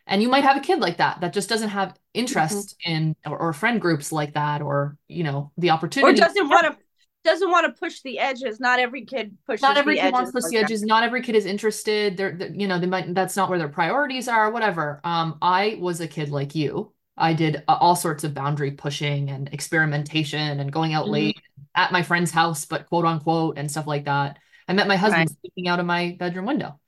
And 0.07 0.22
you 0.22 0.28
might 0.28 0.45
have 0.45 0.57
a 0.57 0.61
kid 0.61 0.80
like 0.80 0.97
that, 0.97 1.20
that 1.20 1.32
just 1.32 1.49
doesn't 1.49 1.68
have 1.68 1.97
interest 2.14 2.76
mm-hmm. 2.86 2.93
in, 2.93 3.16
or, 3.26 3.38
or 3.38 3.53
friend 3.53 3.80
groups 3.80 4.11
like 4.11 4.34
that, 4.34 4.62
or, 4.62 4.97
you 5.09 5.22
know, 5.22 5.53
the 5.59 5.70
opportunity. 5.70 6.20
Or 6.20 6.24
doesn't 6.24 6.49
want 6.49 6.66
to 6.66 6.78
doesn't 7.24 7.50
want 7.50 7.66
to 7.66 7.78
push 7.78 8.00
the 8.02 8.18
edges. 8.18 8.60
Not 8.60 8.78
every 8.78 9.04
kid 9.04 9.36
pushes. 9.46 9.60
The 9.60 9.66
edges. 9.66 9.74
Not 9.74 9.76
every 9.78 9.96
kid 9.96 10.12
wants 10.12 10.30
to 10.30 10.40
push 10.40 10.50
the 10.50 10.56
edges. 10.58 10.82
Not 10.82 11.04
every 11.04 11.22
kid 11.22 11.36
is 11.36 11.46
interested. 11.46 12.16
They're, 12.16 12.36
they're, 12.36 12.52
you 12.52 12.66
know, 12.66 12.78
they 12.78 12.86
might. 12.86 13.14
That's 13.14 13.36
not 13.36 13.48
where 13.48 13.58
their 13.58 13.68
priorities 13.68 14.28
are. 14.28 14.50
Whatever. 14.50 15.00
Um, 15.04 15.38
I 15.42 15.78
was 15.80 16.00
a 16.00 16.08
kid 16.08 16.30
like 16.30 16.54
you. 16.54 16.92
I 17.16 17.34
did 17.34 17.62
uh, 17.68 17.76
all 17.78 17.96
sorts 17.96 18.24
of 18.24 18.34
boundary 18.34 18.72
pushing 18.72 19.28
and 19.30 19.52
experimentation 19.52 20.60
and 20.60 20.72
going 20.72 20.94
out 20.94 21.04
mm-hmm. 21.04 21.12
late 21.12 21.40
at 21.74 21.92
my 21.92 22.02
friend's 22.02 22.30
house, 22.30 22.64
but 22.64 22.86
quote 22.86 23.04
unquote 23.04 23.58
and 23.58 23.70
stuff 23.70 23.86
like 23.86 24.06
that. 24.06 24.38
I 24.66 24.72
met 24.72 24.88
my 24.88 24.96
husband 24.96 25.28
right. 25.28 25.38
sneaking 25.40 25.68
out 25.68 25.80
of 25.80 25.86
my 25.86 26.16
bedroom 26.18 26.46
window. 26.46 26.80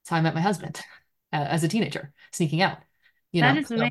That's 0.00 0.10
how 0.10 0.16
I 0.16 0.20
met 0.20 0.34
my 0.34 0.40
husband 0.40 0.80
uh, 1.32 1.36
as 1.36 1.64
a 1.64 1.68
teenager, 1.68 2.12
sneaking 2.32 2.62
out. 2.62 2.78
You 3.32 3.42
that 3.42 3.54
know, 3.54 3.62
so, 3.62 3.90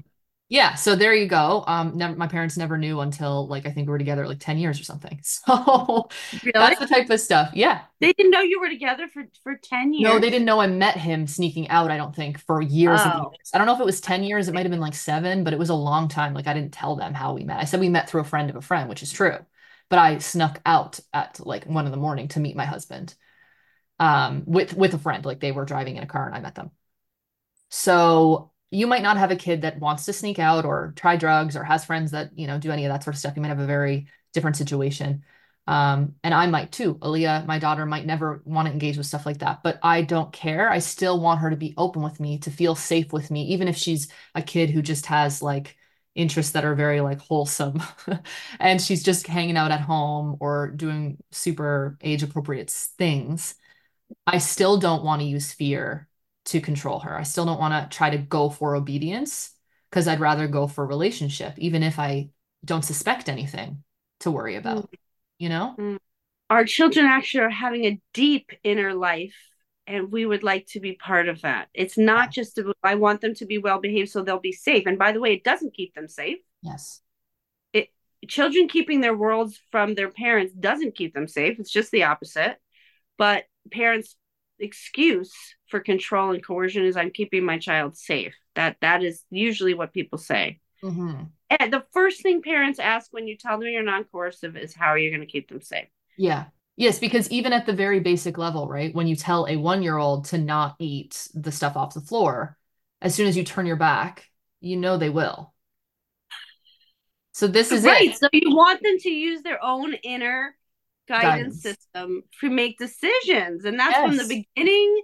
yeah 0.50 0.76
so 0.76 0.96
there 0.96 1.14
you 1.14 1.28
go 1.28 1.64
um 1.68 1.98
never, 1.98 2.16
my 2.16 2.28
parents 2.28 2.58
never 2.58 2.78
knew 2.78 3.00
until 3.02 3.48
like 3.48 3.66
i 3.66 3.72
think 3.72 3.88
we 3.88 3.92
were 3.92 3.98
together 3.98 4.28
like 4.28 4.40
10 4.40 4.58
years 4.58 4.80
or 4.80 4.84
something 4.84 5.20
so 5.24 6.08
really? 6.44 6.52
that's 6.54 6.80
the 6.80 6.88
type 6.88 7.10
of 7.10 7.20
stuff 7.20 7.50
yeah 7.54 7.82
they 8.00 8.14
didn't 8.14 8.32
know 8.32 8.42
you 8.42 8.60
were 8.60 8.70
together 8.70 9.08
for 9.08 9.24
for 9.44 9.56
10 9.62 9.94
years 9.94 10.14
no 10.14 10.20
they 10.20 10.30
didn't 10.30 10.46
know 10.46 10.60
i 10.60 10.68
met 10.68 10.98
him 10.98 11.28
sneaking 11.28 11.68
out 11.70 11.92
i 11.92 11.98
don't 11.98 12.16
think 12.16 12.40
for 12.40 12.62
years 12.62 13.00
oh. 13.04 13.32
years. 13.34 13.52
i 13.54 13.58
don't 13.58 13.68
know 13.68 13.74
if 13.74 13.80
it 13.80 13.86
was 13.86 14.02
10 14.02 14.24
years 14.24 14.48
it 14.48 14.54
might 14.54 14.64
have 14.64 14.72
been 14.72 14.80
like 14.80 14.96
seven 14.96 15.44
but 15.44 15.54
it 15.54 15.60
was 15.60 15.70
a 15.70 15.76
long 15.76 16.08
time 16.08 16.34
like 16.34 16.48
i 16.48 16.54
didn't 16.54 16.74
tell 16.74 16.96
them 16.96 17.14
how 17.14 17.34
we 17.34 17.44
met 17.44 17.60
i 17.60 17.66
said 17.66 17.80
we 17.80 17.90
met 17.90 18.10
through 18.10 18.22
a 18.22 18.26
friend 18.26 18.50
of 18.50 18.56
a 18.56 18.62
friend 18.62 18.90
which 18.90 19.04
is 19.04 19.12
true 19.12 19.38
but 19.90 20.00
I 20.00 20.18
snuck 20.18 20.60
out 20.66 21.00
at 21.14 21.46
like 21.46 21.66
one 21.66 21.86
in 21.86 21.92
the 21.92 21.98
morning 21.98 22.28
to 22.30 22.40
meet 22.40 22.56
my 22.56 22.66
husband 22.66 23.16
um, 24.00 24.44
with 24.46 24.74
with 24.74 24.94
a 24.94 25.00
friend. 25.00 25.26
Like 25.26 25.40
they 25.40 25.52
were 25.52 25.66
driving 25.66 25.98
in 25.98 26.04
a 26.04 26.08
car 26.08 26.26
and 26.26 26.36
I 26.36 26.40
met 26.40 26.56
them. 26.56 26.72
So 27.70 28.52
you 28.72 28.88
might 28.88 29.04
not 29.04 29.18
have 29.18 29.32
a 29.32 29.36
kid 29.36 29.62
that 29.62 29.80
wants 29.80 30.06
to 30.06 30.14
sneak 30.14 30.40
out 30.40 30.66
or 30.66 30.94
try 30.96 31.16
drugs 31.16 31.56
or 31.56 31.64
has 31.64 31.86
friends 31.86 32.12
that, 32.12 32.38
you 32.38 32.48
know, 32.48 32.60
do 32.60 32.72
any 32.72 32.86
of 32.86 32.92
that 32.92 33.04
sort 33.04 33.16
of 33.16 33.20
stuff. 33.20 33.36
You 33.36 33.42
might 33.42 33.48
have 33.50 33.60
a 33.60 33.66
very 33.66 34.08
different 34.34 34.58
situation. 34.58 35.24
Um, 35.68 36.16
and 36.24 36.34
I 36.34 36.48
might 36.48 36.72
too. 36.72 36.96
Aaliyah, 36.96 37.46
my 37.46 37.60
daughter, 37.60 37.86
might 37.86 38.06
never 38.06 38.42
want 38.46 38.68
to 38.68 38.72
engage 38.72 38.98
with 38.98 39.06
stuff 39.06 39.26
like 39.26 39.40
that, 39.40 39.64
but 39.64 39.80
I 39.84 40.02
don't 40.02 40.32
care. 40.32 40.70
I 40.70 40.80
still 40.80 41.20
want 41.20 41.42
her 41.42 41.50
to 41.50 41.58
be 41.58 41.74
open 41.78 42.02
with 42.02 42.20
me, 42.20 42.40
to 42.40 42.52
feel 42.52 42.74
safe 42.76 43.12
with 43.12 43.30
me, 43.32 43.44
even 43.48 43.68
if 43.68 43.76
she's 43.76 44.08
a 44.34 44.42
kid 44.42 44.70
who 44.70 44.82
just 44.82 45.08
has 45.08 45.42
like 45.42 45.76
interests 46.16 46.54
that 46.54 46.66
are 46.66 46.74
very 46.74 47.00
like 47.02 47.20
wholesome 47.20 47.82
and 48.60 48.82
she's 48.82 49.04
just 49.04 49.28
hanging 49.28 49.56
out 49.58 49.72
at 49.72 49.82
home 49.82 50.36
or 50.40 50.72
doing 50.72 51.18
super 51.32 51.98
age 52.02 52.24
appropriate 52.24 52.72
things. 52.72 53.56
I 54.26 54.38
still 54.40 54.78
don't 54.78 55.04
want 55.04 55.22
to 55.22 55.28
use 55.28 55.52
fear 55.52 56.07
to 56.48 56.62
control 56.62 57.00
her. 57.00 57.18
I 57.18 57.24
still 57.24 57.46
don't 57.46 57.60
want 57.60 57.74
to 57.74 57.96
try 57.96 58.10
to 58.10 58.18
go 58.18 58.50
for 58.50 58.76
obedience 58.76 59.52
because 59.90 60.08
I'd 60.08 60.20
rather 60.20 60.48
go 60.48 60.68
for 60.68 60.86
relationship, 60.86 61.54
even 61.58 61.84
if 61.84 62.00
I 62.00 62.30
don't 62.64 62.86
suspect 62.86 63.30
anything 63.30 63.84
to 64.22 64.32
worry 64.32 64.56
about, 64.56 64.92
mm. 64.92 64.98
you 65.40 65.50
know? 65.50 65.76
Mm. 65.78 65.98
Our 66.50 66.66
children 66.66 67.06
actually 67.06 67.44
are 67.44 67.50
having 67.50 67.86
a 67.86 68.02
deep 68.14 68.52
inner 68.64 68.94
life, 68.94 69.36
and 69.86 70.12
we 70.12 70.26
would 70.26 70.44
like 70.44 70.68
to 70.68 70.80
be 70.80 70.94
part 70.94 71.28
of 71.28 71.42
that. 71.42 71.68
It's 71.74 71.98
not 71.98 72.28
yeah. 72.28 72.44
just, 72.44 72.60
I 72.82 72.96
want 72.96 73.20
them 73.20 73.36
to 73.36 73.46
be 73.46 73.58
well 73.58 73.80
behaved 73.80 74.10
so 74.10 74.24
they'll 74.24 74.40
be 74.40 74.54
safe. 74.54 74.86
And 74.86 74.98
by 74.98 75.12
the 75.12 75.20
way, 75.20 75.34
it 75.34 75.44
doesn't 75.44 75.76
keep 75.76 75.94
them 75.94 76.08
safe. 76.08 76.38
Yes. 76.62 77.02
It, 77.74 77.90
children 78.28 78.70
keeping 78.70 79.02
their 79.02 79.16
worlds 79.16 79.60
from 79.72 79.96
their 79.96 80.10
parents 80.10 80.54
doesn't 80.54 80.96
keep 80.96 81.14
them 81.14 81.28
safe. 81.28 81.60
It's 81.60 81.72
just 81.72 81.92
the 81.92 82.04
opposite. 82.04 82.58
But 83.18 83.44
parents 83.72 84.16
excuse 84.60 85.34
for 85.68 85.80
control 85.80 86.32
and 86.32 86.46
coercion 86.46 86.86
is 86.86 86.98
I'm 86.98 87.12
keeping 87.12 87.44
my 87.44 87.58
child 87.58 87.98
safe. 87.98 88.36
That 88.56 88.78
that 88.82 89.04
is 89.04 89.24
usually 89.30 89.74
what 89.74 89.94
people 89.94 90.18
say. 90.18 90.60
Mm-hmm. 90.84 91.24
And 91.60 91.74
the 91.74 91.84
first 91.92 92.22
thing 92.22 92.42
parents 92.42 92.80
ask 92.80 93.12
when 93.12 93.28
you 93.28 93.38
tell 93.38 93.58
them 93.58 93.70
you're 93.70 93.84
non-coercive 93.84 94.58
is 94.58 94.76
how 94.76 94.88
are 94.88 94.98
you 94.98 95.10
going 95.10 95.22
to 95.22 95.32
keep 95.32 95.50
them 95.50 95.62
safe? 95.62 95.88
Yeah. 96.18 96.46
Yes, 96.76 97.00
because 97.00 97.30
even 97.32 97.54
at 97.54 97.66
the 97.66 97.74
very 97.74 98.00
basic 98.00 98.38
level, 98.38 98.68
right? 98.68 98.94
When 98.94 99.08
you 99.08 99.16
tell 99.16 99.48
a 99.48 99.56
one-year-old 99.56 100.26
to 100.26 100.38
not 100.38 100.76
eat 100.78 101.28
the 101.34 101.52
stuff 101.52 101.76
off 101.76 101.94
the 101.94 102.02
floor, 102.02 102.58
as 103.02 103.16
soon 103.16 103.28
as 103.28 103.36
you 103.36 103.44
turn 103.44 103.66
your 103.66 103.78
back, 103.78 104.30
you 104.60 104.76
know 104.76 104.98
they 104.98 105.10
will. 105.10 105.54
So 107.32 107.48
this 107.48 107.72
is 107.72 107.84
right. 107.84 108.10
It. 108.10 108.18
So 108.18 108.28
you 108.34 108.56
want 108.56 108.82
them 108.82 108.98
to 108.98 109.10
use 109.10 109.44
their 109.44 109.64
own 109.64 109.94
inner 109.94 110.56
guidance, 111.08 111.62
guidance. 111.62 111.62
system 111.62 112.24
to 112.42 112.50
make 112.50 112.78
decisions. 112.78 113.66
And 113.66 113.80
that's 113.80 113.94
yes. 113.94 114.08
from 114.08 114.18
the 114.18 114.46
beginning 114.56 115.02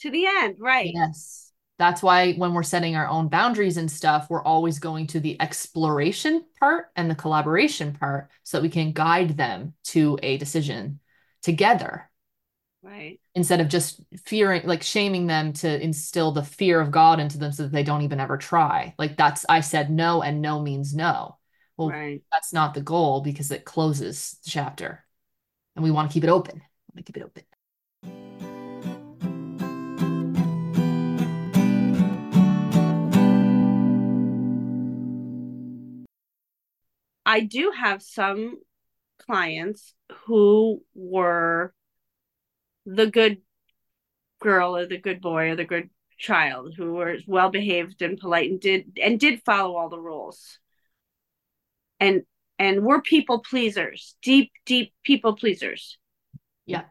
to 0.00 0.10
the 0.10 0.26
end, 0.26 0.56
right? 0.58 0.90
Yes. 0.92 1.52
That's 1.78 2.02
why 2.02 2.32
when 2.34 2.54
we're 2.54 2.62
setting 2.62 2.96
our 2.96 3.06
own 3.06 3.28
boundaries 3.28 3.76
and 3.76 3.90
stuff, 3.90 4.28
we're 4.30 4.42
always 4.42 4.78
going 4.78 5.08
to 5.08 5.20
the 5.20 5.40
exploration 5.40 6.44
part 6.58 6.86
and 6.96 7.10
the 7.10 7.14
collaboration 7.14 7.92
part 7.92 8.30
so 8.44 8.56
that 8.56 8.62
we 8.62 8.70
can 8.70 8.92
guide 8.92 9.36
them 9.36 9.74
to 9.84 10.18
a 10.22 10.38
decision 10.38 11.00
together. 11.42 12.10
Right. 12.82 13.20
Instead 13.34 13.60
of 13.60 13.68
just 13.68 14.00
fearing, 14.24 14.66
like 14.66 14.82
shaming 14.82 15.26
them 15.26 15.52
to 15.54 15.82
instill 15.82 16.32
the 16.32 16.42
fear 16.42 16.80
of 16.80 16.90
God 16.90 17.20
into 17.20 17.36
them 17.36 17.52
so 17.52 17.64
that 17.64 17.72
they 17.72 17.82
don't 17.82 18.02
even 18.02 18.20
ever 18.20 18.38
try. 18.38 18.94
Like 18.98 19.16
that's, 19.16 19.44
I 19.48 19.60
said 19.60 19.90
no, 19.90 20.22
and 20.22 20.40
no 20.40 20.62
means 20.62 20.94
no. 20.94 21.36
Well, 21.76 21.90
right. 21.90 22.22
that's 22.32 22.54
not 22.54 22.72
the 22.72 22.80
goal 22.80 23.20
because 23.20 23.50
it 23.50 23.66
closes 23.66 24.38
the 24.44 24.50
chapter 24.50 25.05
and 25.76 25.84
we 25.84 25.90
want 25.90 26.10
to 26.10 26.14
keep 26.14 26.24
it 26.24 26.30
open. 26.30 26.56
We 26.56 26.94
want 26.94 27.06
to 27.06 27.12
keep 27.12 27.16
it 27.18 27.22
open. 27.22 27.44
I 37.24 37.40
do 37.40 37.72
have 37.76 38.02
some 38.02 38.58
clients 39.18 39.94
who 40.24 40.82
were 40.94 41.74
the 42.86 43.10
good 43.10 43.42
girl 44.40 44.76
or 44.76 44.86
the 44.86 44.98
good 44.98 45.20
boy 45.20 45.50
or 45.50 45.56
the 45.56 45.64
good 45.64 45.90
child 46.18 46.74
who 46.76 46.94
were 46.94 47.18
well 47.26 47.50
behaved 47.50 48.00
and 48.00 48.18
polite 48.18 48.50
and 48.50 48.60
did 48.60 48.98
and 49.02 49.20
did 49.20 49.42
follow 49.44 49.76
all 49.76 49.90
the 49.90 50.00
rules 50.00 50.58
and 52.00 52.22
and 52.58 52.82
we're 52.82 53.02
people 53.02 53.40
pleasers, 53.40 54.16
deep, 54.22 54.52
deep 54.64 54.92
people 55.04 55.36
pleasers. 55.36 55.98
Yeah. 56.64 56.84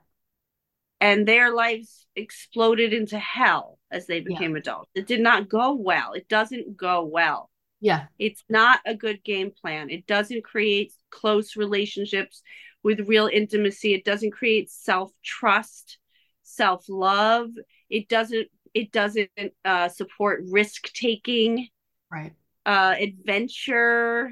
And 1.01 1.27
their 1.27 1.53
lives 1.53 2.07
exploded 2.15 2.93
into 2.93 3.19
hell 3.19 3.77
as 3.91 4.07
they 4.07 4.21
became 4.21 4.51
yeah. 4.51 4.59
adults. 4.59 4.91
It 4.95 5.07
did 5.07 5.19
not 5.19 5.49
go 5.49 5.73
well. 5.73 6.13
It 6.13 6.27
doesn't 6.27 6.77
go 6.77 7.03
well. 7.03 7.49
Yeah. 7.81 8.05
It's 8.17 8.43
not 8.49 8.79
a 8.85 8.95
good 8.95 9.23
game 9.23 9.51
plan. 9.51 9.89
It 9.89 10.07
doesn't 10.07 10.43
create 10.43 10.93
close 11.11 11.55
relationships 11.55 12.41
with 12.83 13.07
real 13.07 13.27
intimacy. 13.31 13.93
It 13.93 14.05
doesn't 14.05 14.31
create 14.31 14.69
self-trust, 14.71 15.97
self-love. 16.43 17.49
It 17.89 18.07
doesn't 18.07 18.47
it 18.73 18.91
doesn't 18.91 19.29
uh, 19.63 19.89
support 19.89 20.43
risk 20.49 20.91
taking. 20.93 21.67
Right. 22.11 22.33
Uh, 22.65 22.95
adventure 22.99 24.31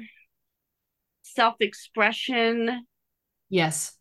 self 1.34 1.56
expression. 1.60 2.86
Yes, 3.48 3.96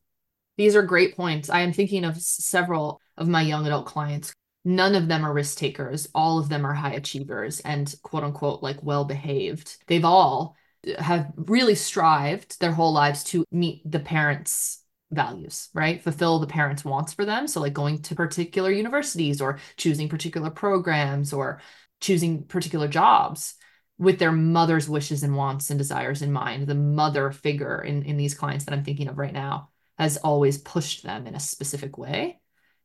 these 0.58 0.76
are 0.76 0.84
great 0.84 1.16
points. 1.16 1.50
I 1.50 1.62
am 1.62 1.74
thinking 1.74 2.06
of 2.06 2.22
several 2.22 3.02
of 3.18 3.28
my 3.28 3.42
young 3.42 3.66
adult 3.66 3.86
clients. 3.86 4.34
None 4.66 4.96
of 4.96 5.08
them 5.08 5.26
are 5.26 5.34
risk 5.34 5.58
takers. 5.58 6.08
All 6.16 6.40
of 6.40 6.50
them 6.50 6.66
are 6.66 6.74
high 6.74 6.94
achievers 6.94 7.60
and 7.62 7.94
quote 8.02 8.24
unquote 8.24 8.64
like 8.64 8.82
well 8.82 9.06
behaved. 9.06 9.78
They've 9.88 10.06
all 10.06 10.56
uh, 10.88 11.02
have 11.02 11.32
really 11.36 11.76
strived 11.76 12.60
their 12.60 12.72
whole 12.72 12.94
lives 12.94 13.24
to 13.26 13.46
meet 13.52 13.82
the 13.90 14.00
parents' 14.00 14.84
values, 15.12 15.70
right? 15.74 16.02
Fulfill 16.02 16.40
the 16.40 16.48
parents' 16.48 16.86
wants 16.86 17.14
for 17.14 17.26
them. 17.26 17.48
So, 17.48 17.60
like 17.60 17.74
going 17.74 18.02
to 18.04 18.16
particular 18.16 18.72
universities 18.72 19.42
or 19.42 19.60
choosing 19.76 20.08
particular 20.08 20.50
programs 20.50 21.34
or 21.34 21.62
choosing 22.00 22.44
particular 22.44 22.88
jobs 22.88 23.56
with 24.04 24.20
their 24.20 24.32
mother's 24.32 24.90
wishes 24.90 25.24
and 25.24 25.36
wants 25.36 25.70
and 25.70 25.80
desires 25.80 26.22
in 26.22 26.32
mind. 26.32 26.68
The 26.68 26.76
mother 26.76 27.32
figure 27.32 27.82
in, 27.82 28.04
in 28.04 28.18
these 28.18 28.36
clients 28.36 28.66
that 28.66 28.74
I'm 28.74 28.84
thinking 28.84 29.08
of 29.08 29.18
right 29.18 29.34
now 29.34 29.70
has 29.98 30.18
always 30.18 30.58
pushed 30.58 31.04
them 31.04 31.28
in 31.28 31.36
a 31.36 31.40
specific 31.40 31.98
way, 31.98 32.40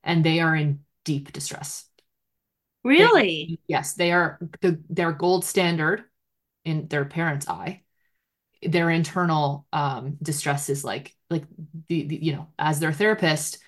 and 0.04 0.24
they 0.24 0.40
are 0.40 0.54
in 0.54 0.80
deep 1.04 1.32
distress. 1.32 1.86
Really? 2.84 3.46
They, 3.48 3.58
yes, 3.66 3.94
they 3.94 4.12
are 4.12 4.38
the 4.60 4.80
their 4.88 5.12
gold 5.12 5.44
standard 5.44 6.04
in 6.64 6.88
their 6.88 7.04
parents' 7.04 7.48
eye. 7.48 7.82
Their 8.62 8.90
internal 8.90 9.66
um, 9.72 10.16
distress 10.22 10.68
is 10.68 10.84
like 10.84 11.14
like 11.30 11.44
the, 11.88 12.04
the 12.04 12.16
you 12.16 12.32
know 12.32 12.48
as 12.58 12.80
their 12.80 12.92
therapist, 12.92 13.58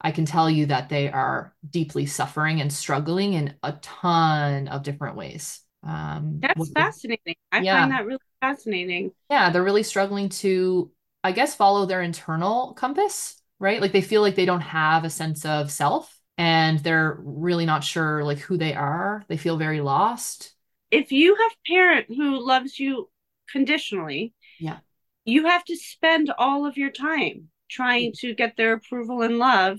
I 0.00 0.10
can 0.10 0.24
tell 0.26 0.48
you 0.48 0.66
that 0.66 0.88
they 0.88 1.10
are 1.10 1.54
deeply 1.68 2.06
suffering 2.06 2.60
and 2.60 2.72
struggling 2.72 3.34
in 3.34 3.54
a 3.62 3.72
ton 3.72 4.68
of 4.68 4.82
different 4.82 5.16
ways. 5.16 5.60
Um, 5.82 6.40
That's 6.40 6.70
fascinating. 6.70 7.36
I 7.52 7.60
yeah. 7.60 7.80
find 7.80 7.92
that 7.92 8.06
really 8.06 8.18
fascinating. 8.40 9.12
Yeah, 9.30 9.50
they're 9.50 9.64
really 9.64 9.82
struggling 9.82 10.28
to, 10.30 10.90
I 11.22 11.32
guess, 11.32 11.54
follow 11.54 11.86
their 11.86 12.02
internal 12.02 12.74
compass, 12.74 13.40
right? 13.58 13.80
Like 13.80 13.92
they 13.92 14.00
feel 14.00 14.22
like 14.22 14.34
they 14.34 14.46
don't 14.46 14.60
have 14.60 15.04
a 15.04 15.10
sense 15.10 15.44
of 15.44 15.70
self 15.70 16.18
and 16.36 16.78
they're 16.80 17.18
really 17.20 17.66
not 17.66 17.84
sure 17.84 18.24
like 18.24 18.38
who 18.38 18.56
they 18.56 18.74
are. 18.74 19.24
They 19.28 19.36
feel 19.36 19.56
very 19.56 19.80
lost. 19.80 20.54
If 20.90 21.12
you 21.12 21.36
have 21.36 21.52
parent 21.66 22.06
who 22.08 22.44
loves 22.44 22.78
you 22.78 23.10
conditionally, 23.50 24.34
yeah. 24.58 24.78
You 25.24 25.44
have 25.44 25.62
to 25.64 25.76
spend 25.76 26.32
all 26.38 26.64
of 26.64 26.78
your 26.78 26.90
time 26.90 27.50
trying 27.70 28.12
to 28.20 28.34
get 28.34 28.56
their 28.56 28.72
approval 28.72 29.20
and 29.20 29.38
love 29.38 29.78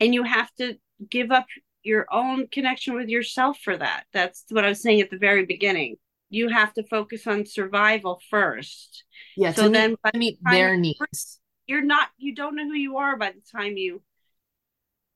and 0.00 0.12
you 0.12 0.24
have 0.24 0.52
to 0.56 0.78
give 1.08 1.30
up 1.30 1.46
your 1.82 2.06
own 2.12 2.46
connection 2.48 2.94
with 2.94 3.08
yourself 3.08 3.58
for 3.58 3.76
that. 3.76 4.04
That's 4.12 4.44
what 4.50 4.64
I 4.64 4.68
was 4.68 4.82
saying 4.82 5.00
at 5.00 5.10
the 5.10 5.18
very 5.18 5.46
beginning. 5.46 5.96
You 6.28 6.48
have 6.48 6.72
to 6.74 6.84
focus 6.84 7.26
on 7.26 7.46
survival 7.46 8.20
first. 8.30 9.04
Yeah. 9.36 9.52
So 9.52 9.68
then 9.68 9.96
meet, 10.14 10.14
meet 10.14 10.38
the 10.44 10.50
their 10.50 10.76
needs. 10.76 11.40
You're 11.66 11.84
not, 11.84 12.08
you 12.18 12.34
don't 12.34 12.56
know 12.56 12.64
who 12.64 12.74
you 12.74 12.98
are 12.98 13.16
by 13.16 13.32
the 13.32 13.58
time 13.58 13.76
you 13.76 14.02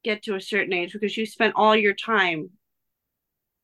get 0.03 0.23
to 0.25 0.35
a 0.35 0.41
certain 0.41 0.73
age 0.73 0.93
because 0.93 1.17
you 1.17 1.27
spent 1.27 1.55
all 1.57 1.75
your 1.75 1.95
time 1.95 2.51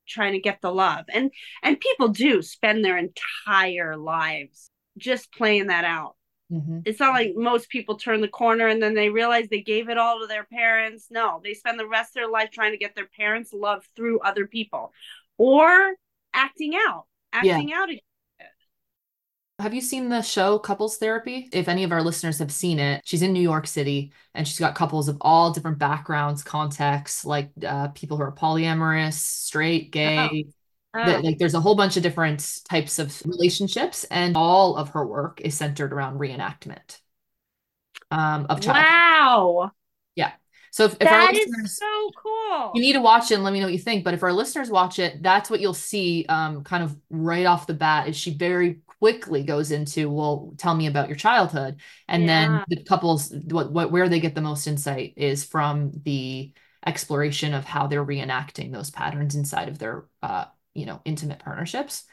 trying 0.09 0.33
to 0.33 0.41
get 0.41 0.61
the 0.61 0.73
love. 0.73 1.05
And 1.13 1.31
and 1.63 1.79
people 1.79 2.09
do 2.09 2.43
spend 2.43 2.85
their 2.85 2.99
entire 2.99 3.97
lives 3.97 4.71
just 4.99 5.33
playing 5.33 5.69
that 5.69 5.85
out. 5.85 6.17
Mm-hmm. 6.51 6.81
It's 6.85 6.99
not 6.99 7.13
like 7.13 7.35
most 7.37 7.69
people 7.69 7.97
turn 7.97 8.21
the 8.21 8.29
corner 8.29 8.67
and 8.67 8.83
then 8.83 8.95
they 8.95 9.09
realize 9.09 9.49
they 9.49 9.63
gave 9.63 9.89
it 9.89 9.99
all 9.99 10.21
to 10.21 10.27
their 10.27 10.45
parents. 10.45 11.07
No, 11.11 11.41
they 11.43 11.55
spend 11.55 11.79
the 11.79 11.87
rest 11.87 12.11
of 12.11 12.15
their 12.15 12.29
life 12.29 12.51
trying 12.51 12.73
to 12.73 12.79
get 12.79 12.95
their 12.95 13.07
parents' 13.07 13.53
love 13.53 13.89
through 13.95 14.21
other 14.21 14.47
people 14.47 14.93
or 15.39 15.95
acting 16.35 16.75
out, 16.75 17.05
acting 17.33 17.69
yeah. 17.69 17.77
out 17.77 17.89
against 17.89 18.05
it. 18.41 18.47
have 19.61 19.75
you 19.75 19.81
seen 19.81 20.09
the 20.09 20.23
show 20.23 20.59
Couples 20.59 20.97
Therapy? 20.97 21.49
If 21.53 21.69
any 21.69 21.85
of 21.85 21.93
our 21.93 22.03
listeners 22.03 22.39
have 22.41 22.53
seen 22.53 22.79
it, 22.81 23.03
she's 23.05 23.23
in 23.23 23.33
New 23.33 23.41
York 23.41 23.67
City 23.67 24.13
and 24.35 24.47
she's 24.47 24.59
got 24.59 24.75
couples 24.75 25.09
of 25.09 25.19
all 25.21 25.53
different 25.53 25.79
backgrounds, 25.79 26.43
contexts, 26.43 27.25
like 27.25 27.51
uh, 27.65 27.89
people 27.89 28.17
who 28.17 28.25
are 28.25 28.33
polyamorous, 28.33 29.15
straight, 29.15 29.93
gay. 29.93 30.45
Oh. 30.47 30.53
Oh. 30.93 31.21
like 31.23 31.39
there's 31.39 31.55
a 31.55 31.61
whole 31.61 31.77
bunch 31.77 31.97
of 31.97 32.03
different 32.03 32.61
types 32.69 32.99
of 32.99 33.23
relationships, 33.25 34.05
and 34.05 34.37
all 34.37 34.77
of 34.77 34.91
her 34.91 35.07
work 35.07 35.41
is 35.41 35.55
centered 35.55 35.93
around 35.93 36.19
reenactment 36.19 36.99
um, 38.11 38.47
of 38.49 38.61
childhood. 38.61 38.85
Wow. 38.85 39.71
Yeah. 40.17 40.33
So 40.73 40.85
if, 40.85 40.93
if 40.95 40.99
that 41.01 41.35
is 41.35 41.77
so 41.77 42.11
cool. 42.17 42.73
You 42.75 42.81
need 42.81 42.93
to 42.95 43.01
watch 43.01 43.31
it 43.31 43.35
and 43.35 43.45
let 43.45 43.53
me 43.53 43.61
know 43.61 43.67
what 43.67 43.73
you 43.73 43.79
think. 43.79 44.05
But 44.05 44.15
if 44.15 44.23
our 44.23 44.33
listeners 44.33 44.71
watch 44.71 44.99
it, 44.99 45.23
that's 45.23 45.51
what 45.51 45.61
you'll 45.61 45.75
see 45.75 46.27
um, 46.29 46.65
kind 46.65 46.83
of 46.83 46.97
right 47.09 47.47
off 47.47 47.67
the 47.67 47.75
bat 47.75 48.09
is 48.09 48.17
she 48.17 48.35
very 48.35 48.81
quickly 49.01 49.43
goes 49.43 49.71
into, 49.71 50.11
well, 50.11 50.55
tell 50.59 50.75
me 50.75 50.87
about 50.87 51.09
your 51.09 51.17
childhood. 51.17 51.81
And 52.07 52.25
yeah. 52.25 52.27
then 52.27 52.65
the 52.69 52.85
couples, 52.85 53.33
what, 53.33 53.73
what 53.73 53.91
where 53.91 54.09
they 54.09 54.21
get 54.21 54.35
the 54.35 54.41
most 54.41 54.67
insight 54.67 55.15
is 55.17 55.45
from 55.45 55.93
the 56.05 56.53
exploration 56.87 57.53
of 57.53 57.65
how 57.65 57.87
they're 57.87 58.05
reenacting 58.05 58.73
those 58.73 58.91
patterns 58.91 59.35
inside 59.35 59.69
of 59.69 59.79
their 59.79 60.05
uh, 60.23 60.47
you 60.75 60.87
know, 60.87 61.01
intimate 61.05 61.41
partnerships. 61.41 62.05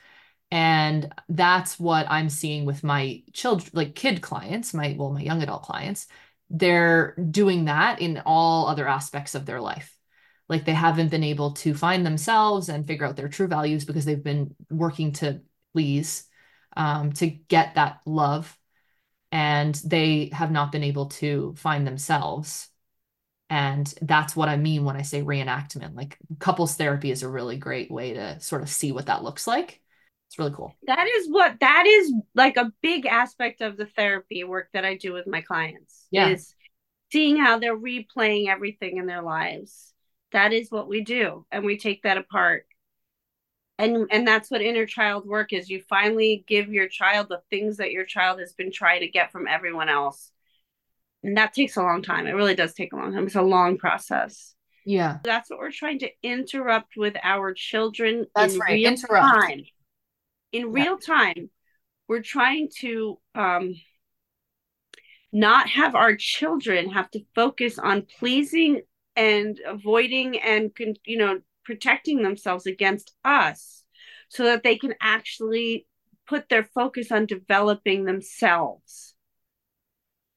And 0.49 1.14
that's 1.28 1.80
what 1.80 2.08
I'm 2.10 2.30
seeing 2.30 2.66
with 2.66 2.84
my 2.84 3.24
children, 3.34 3.70
like 3.74 3.95
kid 3.95 4.22
clients, 4.22 4.74
my 4.74 4.95
well, 4.97 5.12
my 5.12 5.22
young 5.22 5.43
adult 5.43 5.64
clients 5.64 6.08
they're 6.49 7.16
doing 7.16 7.66
that 7.66 8.01
in 8.01 8.22
all 8.26 8.68
other 8.68 8.88
aspects 8.88 9.36
of 9.36 9.45
their 9.45 9.62
life. 9.62 9.95
Like 10.49 10.66
they 10.66 10.74
haven't 10.74 11.12
been 11.12 11.24
able 11.24 11.51
to 11.53 11.74
find 11.74 12.05
themselves 12.05 12.70
and 12.70 12.88
figure 12.88 13.05
out 13.05 13.18
their 13.18 13.28
true 13.28 13.47
values 13.47 13.84
because 13.84 14.05
they've 14.05 14.24
been 14.24 14.55
working 14.70 15.12
to 15.14 15.41
please, 15.74 16.26
um, 16.76 17.12
to 17.14 17.28
get 17.28 17.76
that 17.76 17.99
love. 18.05 18.58
And 19.32 19.76
they 19.76 20.30
have 20.32 20.51
not 20.51 20.72
been 20.72 20.86
able 20.86 21.08
to 21.08 21.53
find 21.58 21.86
themselves. 21.86 22.70
And 23.50 23.91
that's 24.02 24.36
what 24.36 24.50
I 24.50 24.58
mean 24.58 24.84
when 24.84 24.98
I 24.98 25.04
say 25.04 25.24
reenactment. 25.24 25.95
Like 25.95 26.18
couples 26.39 26.76
therapy 26.76 27.12
is 27.12 27.24
a 27.24 27.30
really 27.30 27.58
great 27.58 27.89
way 27.89 28.14
to 28.14 28.39
sort 28.39 28.62
of 28.62 28.70
see 28.70 28.91
what 28.91 29.06
that 29.06 29.24
looks 29.24 29.48
like. 29.48 29.82
It's 30.28 30.38
really 30.38 30.52
cool. 30.52 30.76
That 30.88 31.08
is 31.08 31.28
what 31.30 31.60
that 31.62 31.86
is 31.88 32.14
like 32.36 32.58
a 32.58 32.74
big 32.82 33.06
aspect 33.06 33.62
of 33.62 33.78
the 33.78 33.86
therapy 33.86 34.43
work 34.43 34.68
that 34.74 34.84
I 34.84 34.98
do 34.98 35.14
with 35.14 35.28
my 35.28 35.41
clients. 35.41 36.08
Yeah. 36.12 36.30
Is 36.30 36.54
seeing 37.12 37.38
how 37.38 37.60
they're 37.60 37.78
replaying 37.78 38.50
everything 38.50 38.98
in 38.98 39.06
their 39.06 39.22
lives. 39.22 39.93
That 40.34 40.52
is 40.52 40.70
what 40.70 40.89
we 40.89 41.02
do. 41.02 41.45
And 41.52 41.64
we 41.64 41.78
take 41.78 42.04
that 42.04 42.18
apart. 42.18 42.66
And 43.80 44.08
and 44.12 44.28
that's 44.28 44.52
what 44.52 44.62
inner 44.62 44.86
child 44.86 45.26
work 45.26 45.54
is. 45.54 45.70
You 45.70 45.82
finally 45.88 46.43
give 46.48 46.74
your 46.74 46.89
child 46.89 47.28
the 47.30 47.41
things 47.50 47.78
that 47.78 47.91
your 47.91 48.06
child 48.06 48.39
has 48.39 48.52
been 48.54 48.72
trying 48.72 49.02
to 49.02 49.08
get 49.08 49.32
from 49.32 49.48
everyone 49.48 49.88
else. 49.88 50.32
And 51.28 51.38
that 51.38 51.53
takes 51.53 51.75
a 51.75 51.84
long 51.84 52.01
time. 52.01 52.25
It 52.25 52.32
really 52.32 52.55
does 52.55 52.73
take 52.73 52.93
a 52.93 52.95
long 52.95 53.13
time. 53.13 53.28
It's 53.28 53.36
a 53.36 53.41
long 53.43 53.78
process. 53.78 54.55
Yeah. 54.86 55.17
That's 55.23 55.49
what 55.51 55.59
we're 55.59 55.71
trying 55.71 55.99
to 55.99 56.09
interrupt 56.23 56.97
with 56.97 57.15
our 57.21 57.53
children 57.53 58.25
That's 58.36 58.55
in 58.55 58.59
right. 58.59 58.71
real 58.71 58.91
interrupt. 58.93 59.36
time 59.36 59.65
in 60.51 60.71
real 60.71 60.97
time 60.97 61.49
we're 62.07 62.21
trying 62.21 62.69
to 62.80 63.19
um, 63.36 63.75
not 65.32 65.67
have 65.69 65.95
our 65.95 66.15
children 66.15 66.89
have 66.89 67.11
to 67.11 67.19
focus 67.36 67.78
on 67.78 68.07
pleasing 68.19 68.82
and 69.15 69.59
avoiding 69.67 70.39
and 70.39 70.71
you 71.05 71.17
know 71.17 71.41
protecting 71.65 72.23
themselves 72.23 72.65
against 72.65 73.13
us 73.25 73.84
so 74.30 74.45
that 74.45 74.63
they 74.63 74.78
can 74.78 74.93
actually 75.01 75.86
put 76.28 76.47
their 76.49 76.63
focus 76.63 77.11
on 77.11 77.25
developing 77.25 78.05
themselves 78.05 79.15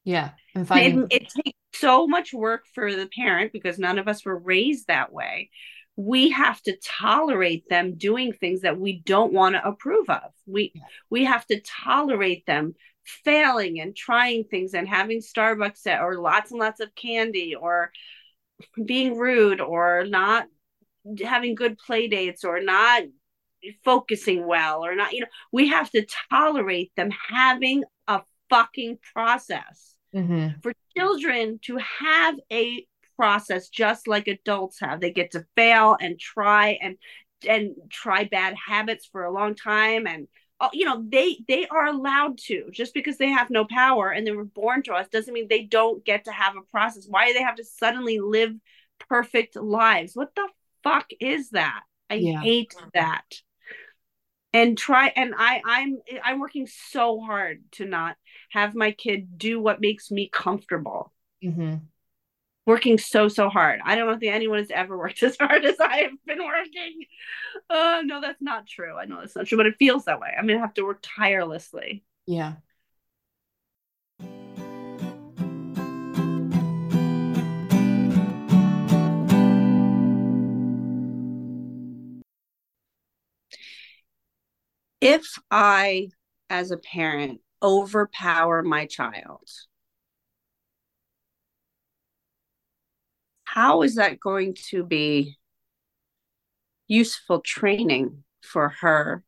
yeah 0.03 0.31
and 0.55 0.67
it, 1.11 1.23
it 1.23 1.29
takes 1.29 1.57
so 1.73 2.07
much 2.07 2.33
work 2.33 2.65
for 2.73 2.93
the 2.93 3.07
parent 3.07 3.51
because 3.51 3.79
none 3.79 3.97
of 3.97 4.07
us 4.07 4.25
were 4.25 4.37
raised 4.37 4.87
that 4.87 5.11
way. 5.11 5.49
We 5.95 6.29
have 6.31 6.61
to 6.63 6.77
tolerate 6.77 7.67
them 7.69 7.97
doing 7.97 8.33
things 8.33 8.61
that 8.61 8.79
we 8.79 9.01
don't 9.05 9.33
want 9.33 9.55
to 9.55 9.67
approve 9.67 10.09
of. 10.09 10.31
We 10.45 10.73
we 11.09 11.25
have 11.25 11.45
to 11.47 11.61
tolerate 11.61 12.45
them 12.45 12.75
failing 13.03 13.79
and 13.79 13.95
trying 13.95 14.45
things 14.45 14.73
and 14.73 14.87
having 14.87 15.19
starbucks 15.19 15.85
or 16.01 16.19
lots 16.19 16.51
and 16.51 16.59
lots 16.59 16.79
of 16.79 16.95
candy 16.95 17.55
or 17.55 17.91
being 18.85 19.17
rude 19.17 19.59
or 19.59 20.05
not 20.05 20.47
having 21.23 21.55
good 21.55 21.77
play 21.77 22.07
dates 22.07 22.43
or 22.43 22.61
not 22.61 23.03
focusing 23.83 24.45
well 24.45 24.85
or 24.85 24.95
not 24.95 25.13
you 25.13 25.21
know 25.21 25.27
we 25.51 25.67
have 25.67 25.89
to 25.89 26.05
tolerate 26.29 26.91
them 26.95 27.09
having 27.29 27.83
a 28.07 28.21
fucking 28.51 28.99
process 29.13 29.95
mm-hmm. 30.13 30.59
for 30.61 30.73
children 30.95 31.59
to 31.63 31.77
have 31.77 32.35
a 32.51 32.85
process 33.17 33.69
just 33.69 34.07
like 34.07 34.27
adults 34.27 34.79
have. 34.79 35.01
They 35.01 35.11
get 35.11 35.31
to 35.31 35.45
fail 35.55 35.97
and 35.99 36.19
try 36.19 36.77
and 36.81 36.97
and 37.47 37.75
try 37.89 38.25
bad 38.25 38.55
habits 38.55 39.07
for 39.11 39.23
a 39.23 39.31
long 39.31 39.55
time 39.55 40.05
and 40.05 40.27
uh, 40.59 40.69
you 40.73 40.85
know 40.85 41.03
they 41.07 41.37
they 41.47 41.65
are 41.67 41.87
allowed 41.87 42.37
to 42.37 42.69
just 42.71 42.93
because 42.93 43.17
they 43.17 43.29
have 43.29 43.49
no 43.49 43.65
power 43.65 44.11
and 44.11 44.25
they 44.25 44.31
were 44.31 44.45
born 44.45 44.83
to 44.83 44.93
us 44.93 45.07
doesn't 45.07 45.33
mean 45.33 45.47
they 45.49 45.63
don't 45.63 46.05
get 46.05 46.25
to 46.25 46.31
have 46.31 46.55
a 46.55 46.71
process 46.71 47.07
why 47.07 47.27
do 47.27 47.33
they 47.33 47.41
have 47.41 47.55
to 47.55 47.65
suddenly 47.65 48.19
live 48.19 48.53
perfect 49.09 49.55
lives 49.55 50.15
what 50.15 50.33
the 50.35 50.47
fuck 50.83 51.07
is 51.19 51.49
that 51.49 51.81
i 52.11 52.15
yeah. 52.15 52.39
hate 52.39 52.75
that 52.93 53.25
and 54.53 54.77
try 54.77 55.11
and 55.15 55.33
i 55.37 55.61
i'm 55.65 55.99
i'm 56.23 56.39
working 56.39 56.67
so 56.67 57.19
hard 57.19 57.61
to 57.71 57.85
not 57.85 58.15
have 58.49 58.75
my 58.75 58.91
kid 58.91 59.37
do 59.37 59.61
what 59.61 59.81
makes 59.81 60.11
me 60.11 60.29
comfortable 60.31 61.11
mm-hmm 61.43 61.75
working 62.65 62.97
so 62.97 63.27
so 63.27 63.49
hard. 63.49 63.79
I 63.83 63.95
don't 63.95 64.19
think 64.19 64.33
anyone 64.33 64.59
has 64.59 64.71
ever 64.71 64.97
worked 64.97 65.23
as 65.23 65.37
hard 65.37 65.65
as 65.65 65.79
I 65.79 65.97
have 65.97 66.25
been 66.25 66.43
working. 66.43 67.05
Uh, 67.69 68.01
no, 68.05 68.21
that's 68.21 68.41
not 68.41 68.67
true. 68.67 68.97
I 68.97 69.05
know 69.05 69.19
that's 69.19 69.35
not 69.35 69.47
true, 69.47 69.57
but 69.57 69.65
it 69.65 69.75
feels 69.79 70.05
that 70.05 70.19
way. 70.19 70.33
I'm 70.37 70.47
gonna 70.47 70.59
have 70.59 70.73
to 70.75 70.83
work 70.83 70.99
tirelessly. 71.01 72.03
Yeah. 72.25 72.53
If 85.01 85.39
I, 85.49 86.09
as 86.49 86.69
a 86.71 86.77
parent, 86.77 87.41
overpower 87.61 88.61
my 88.61 88.85
child, 88.85 89.49
how 93.43 93.81
is 93.81 93.95
that 93.95 94.19
going 94.19 94.55
to 94.69 94.83
be 94.83 95.37
useful 96.87 97.41
training 97.41 98.23
for 98.41 98.69
her 98.81 99.23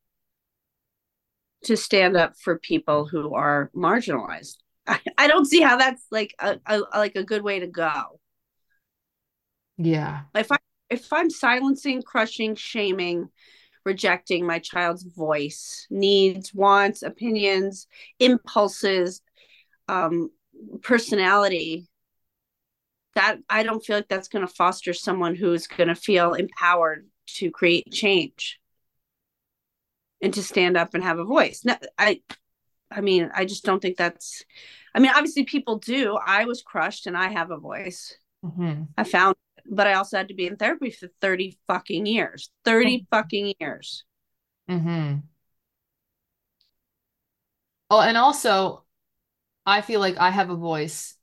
to 1.64 1.76
stand 1.76 2.16
up 2.16 2.34
for 2.38 2.58
people 2.58 3.06
who 3.06 3.34
are 3.34 3.70
marginalized? 3.74 4.56
I, 4.86 5.00
I 5.18 5.26
don't 5.26 5.46
see 5.46 5.60
how 5.60 5.76
that's 5.76 6.04
like 6.10 6.34
a, 6.38 6.58
a, 6.66 6.78
like 6.94 7.16
a 7.16 7.24
good 7.24 7.42
way 7.42 7.60
to 7.60 7.66
go. 7.66 8.20
Yeah. 9.76 10.22
If 10.34 10.52
i 10.52 10.56
if 10.90 11.10
i'm 11.12 11.30
silencing 11.30 12.02
crushing 12.02 12.54
shaming 12.54 13.28
rejecting 13.84 14.46
my 14.46 14.58
child's 14.58 15.02
voice 15.02 15.86
needs 15.90 16.54
wants 16.54 17.02
opinions 17.02 17.86
impulses 18.18 19.20
um 19.88 20.30
personality 20.82 21.86
that 23.14 23.38
I 23.48 23.62
don't 23.62 23.84
feel 23.84 23.96
like 23.96 24.08
that's 24.08 24.28
going 24.28 24.46
to 24.46 24.52
foster 24.52 24.92
someone 24.92 25.34
who's 25.34 25.66
going 25.66 25.88
to 25.88 25.94
feel 25.94 26.34
empowered 26.34 27.06
to 27.26 27.50
create 27.50 27.92
change 27.92 28.58
and 30.20 30.34
to 30.34 30.42
stand 30.42 30.76
up 30.76 30.94
and 30.94 31.04
have 31.04 31.18
a 31.18 31.24
voice. 31.24 31.64
No, 31.64 31.76
I 31.98 32.20
I 32.90 33.00
mean, 33.00 33.30
I 33.34 33.44
just 33.44 33.64
don't 33.64 33.80
think 33.80 33.96
that's 33.96 34.44
I 34.94 35.00
mean, 35.00 35.10
obviously 35.14 35.44
people 35.44 35.78
do. 35.78 36.16
I 36.24 36.44
was 36.44 36.62
crushed 36.62 37.06
and 37.06 37.16
I 37.16 37.28
have 37.28 37.50
a 37.50 37.58
voice. 37.58 38.16
Mm-hmm. 38.44 38.84
I 38.96 39.04
found 39.04 39.36
but 39.68 39.86
I 39.86 39.94
also 39.94 40.16
had 40.16 40.28
to 40.28 40.34
be 40.34 40.46
in 40.46 40.56
therapy 40.56 40.90
for 40.90 41.08
30 41.20 41.58
fucking 41.66 42.06
years. 42.06 42.50
30 42.64 42.98
mm-hmm. 42.98 43.04
fucking 43.10 43.54
years. 43.60 44.04
Mhm. 44.68 45.22
Oh, 47.90 48.00
and 48.00 48.16
also 48.16 48.84
I 49.66 49.80
feel 49.80 50.00
like 50.00 50.16
I 50.18 50.30
have 50.30 50.50
a 50.50 50.56
voice 50.56 51.16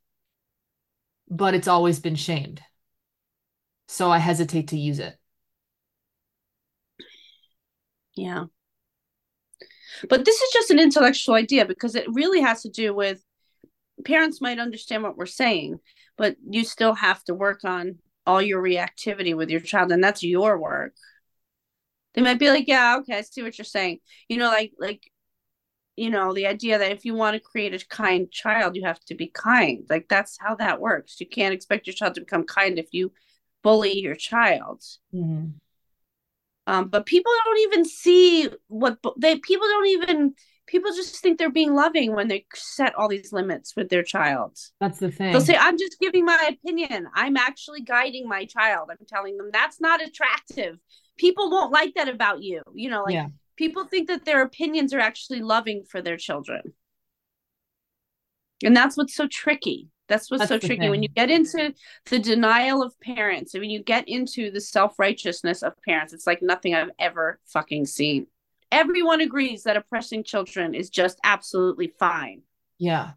but 1.32 1.54
it's 1.54 1.70
always 1.70 2.00
been 2.00 2.16
shamed. 2.16 2.62
So 3.88 4.12
I 4.12 4.18
hesitate 4.20 4.68
to 4.68 4.78
use 4.78 5.00
it. 5.00 5.18
Yeah. 8.16 8.46
But 10.10 10.26
this 10.26 10.40
is 10.42 10.54
just 10.54 10.72
an 10.72 10.80
intellectual 10.80 11.36
idea 11.36 11.66
because 11.66 11.96
it 11.96 12.06
really 12.10 12.42
has 12.42 12.62
to 12.64 12.70
do 12.70 12.94
with 12.94 13.24
parents 14.04 14.42
might 14.42 14.60
understand 14.60 15.04
what 15.04 15.16
we're 15.16 15.26
saying, 15.26 15.80
but 16.18 16.36
you 16.50 16.66
still 16.66 16.96
have 16.96 17.24
to 17.26 17.34
work 17.34 17.64
on 17.64 18.00
all 18.26 18.42
your 18.42 18.62
reactivity 18.62 19.36
with 19.36 19.50
your 19.50 19.60
child 19.62 19.92
and 19.92 20.04
that's 20.04 20.24
your 20.24 20.58
work. 20.58 20.94
They 22.14 22.22
might 22.22 22.40
be 22.40 22.50
like, 22.50 22.68
"Yeah, 22.68 22.98
okay, 23.00 23.18
I 23.18 23.22
see 23.22 23.42
what 23.42 23.58
you're 23.58 23.66
saying." 23.66 24.00
You 24.30 24.38
know 24.38 24.48
like 24.48 24.74
like 24.80 25.10
you 25.96 26.10
know 26.10 26.34
the 26.34 26.48
idea 26.48 26.78
that 26.80 26.92
if 26.92 27.06
you 27.06 27.14
want 27.16 27.36
to 27.36 27.40
create 27.40 27.74
a 27.74 27.88
kind 27.88 28.32
child 28.32 28.76
you 28.76 28.84
have 28.86 29.00
to 29.02 29.16
be 29.16 29.28
kind 29.28 29.86
like 29.90 30.08
that's 30.10 30.38
how 30.40 30.56
that 30.56 30.80
works 30.82 31.20
you 31.20 31.28
can't 31.28 31.54
expect 31.54 31.88
your 31.88 31.94
child 31.94 32.16
to 32.16 32.22
become 32.22 32.46
kind 32.46 32.80
if 32.80 32.88
you 32.94 33.12
bully 33.64 33.98
your 34.00 34.16
child 34.16 34.84
Mm-hmm. 35.14 35.50
um, 36.68 36.88
but 36.90 37.06
people 37.06 37.32
don't 37.46 37.60
even 37.60 37.86
see 37.86 38.50
what 38.68 39.00
they 39.18 39.38
people 39.38 39.68
don't 39.68 39.88
even 39.88 40.34
people 40.72 40.92
just 40.94 41.18
think 41.22 41.38
they're 41.38 41.52
being 41.52 41.76
loving 41.76 42.16
when 42.16 42.30
they 42.30 42.46
set 42.56 42.96
all 42.96 43.10
these 43.10 43.34
limits 43.34 43.76
with 43.76 43.90
their 43.90 44.04
child. 44.04 44.58
That's 44.80 45.00
the 45.00 45.12
thing. 45.12 45.34
they'll 45.34 45.42
say 45.42 45.58
i'm 45.60 45.78
just 45.78 46.00
giving 46.00 46.24
my 46.26 46.50
opinion. 46.58 47.08
I'm 47.14 47.36
actually 47.36 47.82
guiding 47.82 48.28
my 48.28 48.46
child. 48.46 48.88
I'm 48.90 49.06
telling 49.08 49.36
them 49.38 49.50
that's 49.52 49.82
not 49.82 50.02
attractive. 50.02 50.78
People 51.18 51.52
won't 51.52 51.74
like 51.74 51.94
that 51.96 52.08
about 52.08 52.42
you. 52.42 52.62
You 52.74 52.90
know 52.90 53.04
like 53.04 53.14
Yeah. 53.16 53.28
people 53.58 53.84
think 53.86 54.08
that 54.08 54.24
their 54.26 54.42
opinions 54.42 54.94
are 54.94 55.00
actually 55.00 55.42
loving 55.42 55.84
for 55.84 56.02
their 56.02 56.18
children. 56.18 56.74
And 58.64 58.76
that's 58.76 58.96
what's 58.96 59.16
so 59.16 59.28
tricky. 59.28 59.90
That's 60.08 60.30
what's 60.30 60.48
That's 60.48 60.64
so 60.64 60.68
tricky. 60.68 60.90
When 60.90 61.04
you 61.04 61.10
get 61.10 61.30
into 61.30 61.74
the 62.10 62.20
denial 62.20 62.84
of 62.84 62.98
parents 63.00 63.54
and 63.54 63.62
when 63.62 63.70
you 63.70 63.82
get 63.84 64.08
into 64.08 64.52
the 64.52 64.62
self-righteousness 64.62 65.64
of 65.64 65.74
parents 65.88 66.14
it's 66.14 66.28
like 66.28 66.42
nothing 66.42 66.76
i've 66.76 66.92
ever 67.00 67.40
fucking 67.46 67.86
seen 67.86 68.28
everyone 68.72 69.22
agrees 69.22 69.64
that 69.64 69.78
oppressing 69.78 70.24
children 70.24 70.74
is 70.74 70.90
just 70.90 71.20
absolutely 71.24 71.88
fine 72.00 72.42
Yeah. 72.78 73.14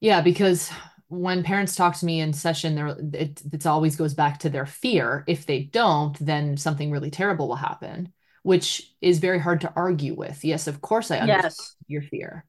Yeah, 0.00 0.20
because 0.22 0.70
when 1.08 1.42
parents 1.44 1.76
talk 1.76 1.96
to 1.98 2.06
me 2.06 2.20
in 2.20 2.32
session, 2.32 2.74
there 2.74 2.88
it 3.14 3.42
it 3.52 3.66
always 3.66 3.96
goes 3.96 4.14
back 4.14 4.40
to 4.40 4.50
their 4.50 4.66
fear. 4.66 5.24
If 5.28 5.46
they 5.46 5.64
don't, 5.64 6.18
then 6.24 6.56
something 6.56 6.90
really 6.90 7.10
terrible 7.10 7.48
will 7.48 7.56
happen, 7.56 8.12
which 8.42 8.94
is 9.00 9.20
very 9.20 9.40
hard 9.40 9.62
to 9.62 9.72
argue 9.76 10.14
with. 10.14 10.44
Yes, 10.44 10.66
of 10.68 10.80
course 10.80 11.10
I 11.10 11.18
understand 11.20 11.54
yes 11.56 11.76
your 11.88 12.02
fear. 12.02 12.46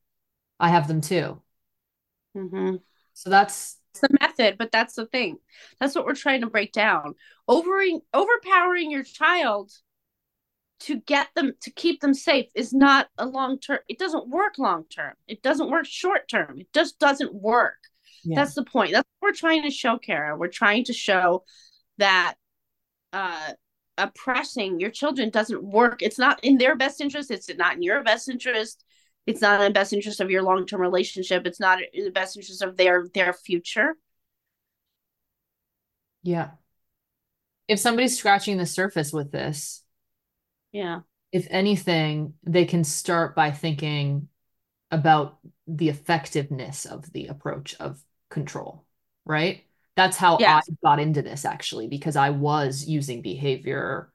I 0.60 0.70
have 0.70 0.88
them 0.88 1.02
too. 1.02 1.42
mm-hmm. 2.36 2.76
So 3.14 3.30
that's 3.30 3.78
it's 3.94 4.02
the 4.02 4.18
method 4.20 4.58
but 4.58 4.72
that's 4.72 4.96
the 4.96 5.06
thing 5.06 5.38
that's 5.80 5.96
what 5.96 6.06
we're 6.06 6.16
trying 6.16 6.42
to 6.42 6.48
break 6.50 6.74
down 6.74 7.16
overing 7.48 8.02
overpowering 8.14 8.92
your 8.92 9.04
child 9.04 9.72
to 10.86 10.98
get 11.02 11.30
them 11.36 11.54
to 11.62 11.72
keep 11.72 12.00
them 12.00 12.14
safe 12.14 12.46
is 12.54 12.72
not 12.72 13.08
a 13.18 13.26
long 13.26 13.60
term 13.60 13.80
it 13.90 13.98
doesn't 13.98 14.30
work 14.30 14.58
long 14.60 14.86
term. 14.86 15.14
It 15.28 15.42
doesn't 15.42 15.70
work 15.70 15.86
short 15.86 16.28
term. 16.30 16.60
It 16.60 16.68
just 16.74 17.00
doesn't 17.00 17.34
work. 17.34 17.78
Yeah. 18.24 18.36
that's 18.36 18.54
the 18.54 18.64
point. 18.64 18.92
That's 18.92 19.08
what 19.20 19.30
we're 19.30 19.36
trying 19.36 19.64
to 19.64 19.72
show 19.72 19.98
Cara. 19.98 20.38
We're 20.38 20.48
trying 20.48 20.86
to 20.86 20.94
show 20.94 21.44
that 21.98 22.36
uh 23.14 23.54
oppressing 23.98 24.80
your 24.80 24.92
children 24.92 25.30
doesn't 25.30 25.64
work. 25.64 26.02
It's 26.02 26.20
not 26.20 26.44
in 26.44 26.58
their 26.58 26.76
best 26.76 27.02
interest. 27.02 27.32
It's 27.32 27.50
not 27.56 27.76
in 27.76 27.82
your 27.82 28.04
best 28.04 28.30
interest. 28.30 28.84
It's 29.26 29.42
not 29.42 29.60
in 29.60 29.68
the 29.68 29.74
best 29.74 29.94
interest 29.94 30.20
of 30.20 30.30
your 30.30 30.44
long-term 30.44 30.80
relationship. 30.82 31.48
It's 31.48 31.60
not 31.60 31.80
in 31.94 32.06
the 32.06 32.12
best 32.12 32.38
interest 32.38 32.62
of 32.62 32.78
their 32.78 33.08
their 33.14 33.34
future. 33.34 33.96
Yeah. 36.22 36.52
If 37.68 37.80
somebody's 37.80 38.18
scratching 38.18 38.58
the 38.58 38.68
surface 38.68 39.12
with 39.12 39.32
this, 39.32 39.85
yeah 40.76 41.00
if 41.36 41.48
anything, 41.50 42.34
they 42.44 42.64
can 42.64 42.86
start 42.86 43.36
by 43.36 43.52
thinking 43.52 44.30
about 44.90 45.38
the 45.68 45.90
effectiveness 45.90 46.86
of 46.86 47.12
the 47.12 47.28
approach 47.28 47.76
of 47.78 48.02
control, 48.30 48.86
right? 49.26 49.66
That's 49.98 50.16
how 50.16 50.38
I 50.38 50.62
got 50.82 51.02
into 51.02 51.22
this 51.22 51.44
actually, 51.44 51.90
because 51.90 52.16
I 52.16 52.30
was 52.30 52.86
using 52.88 53.22
behavior, 53.22 54.14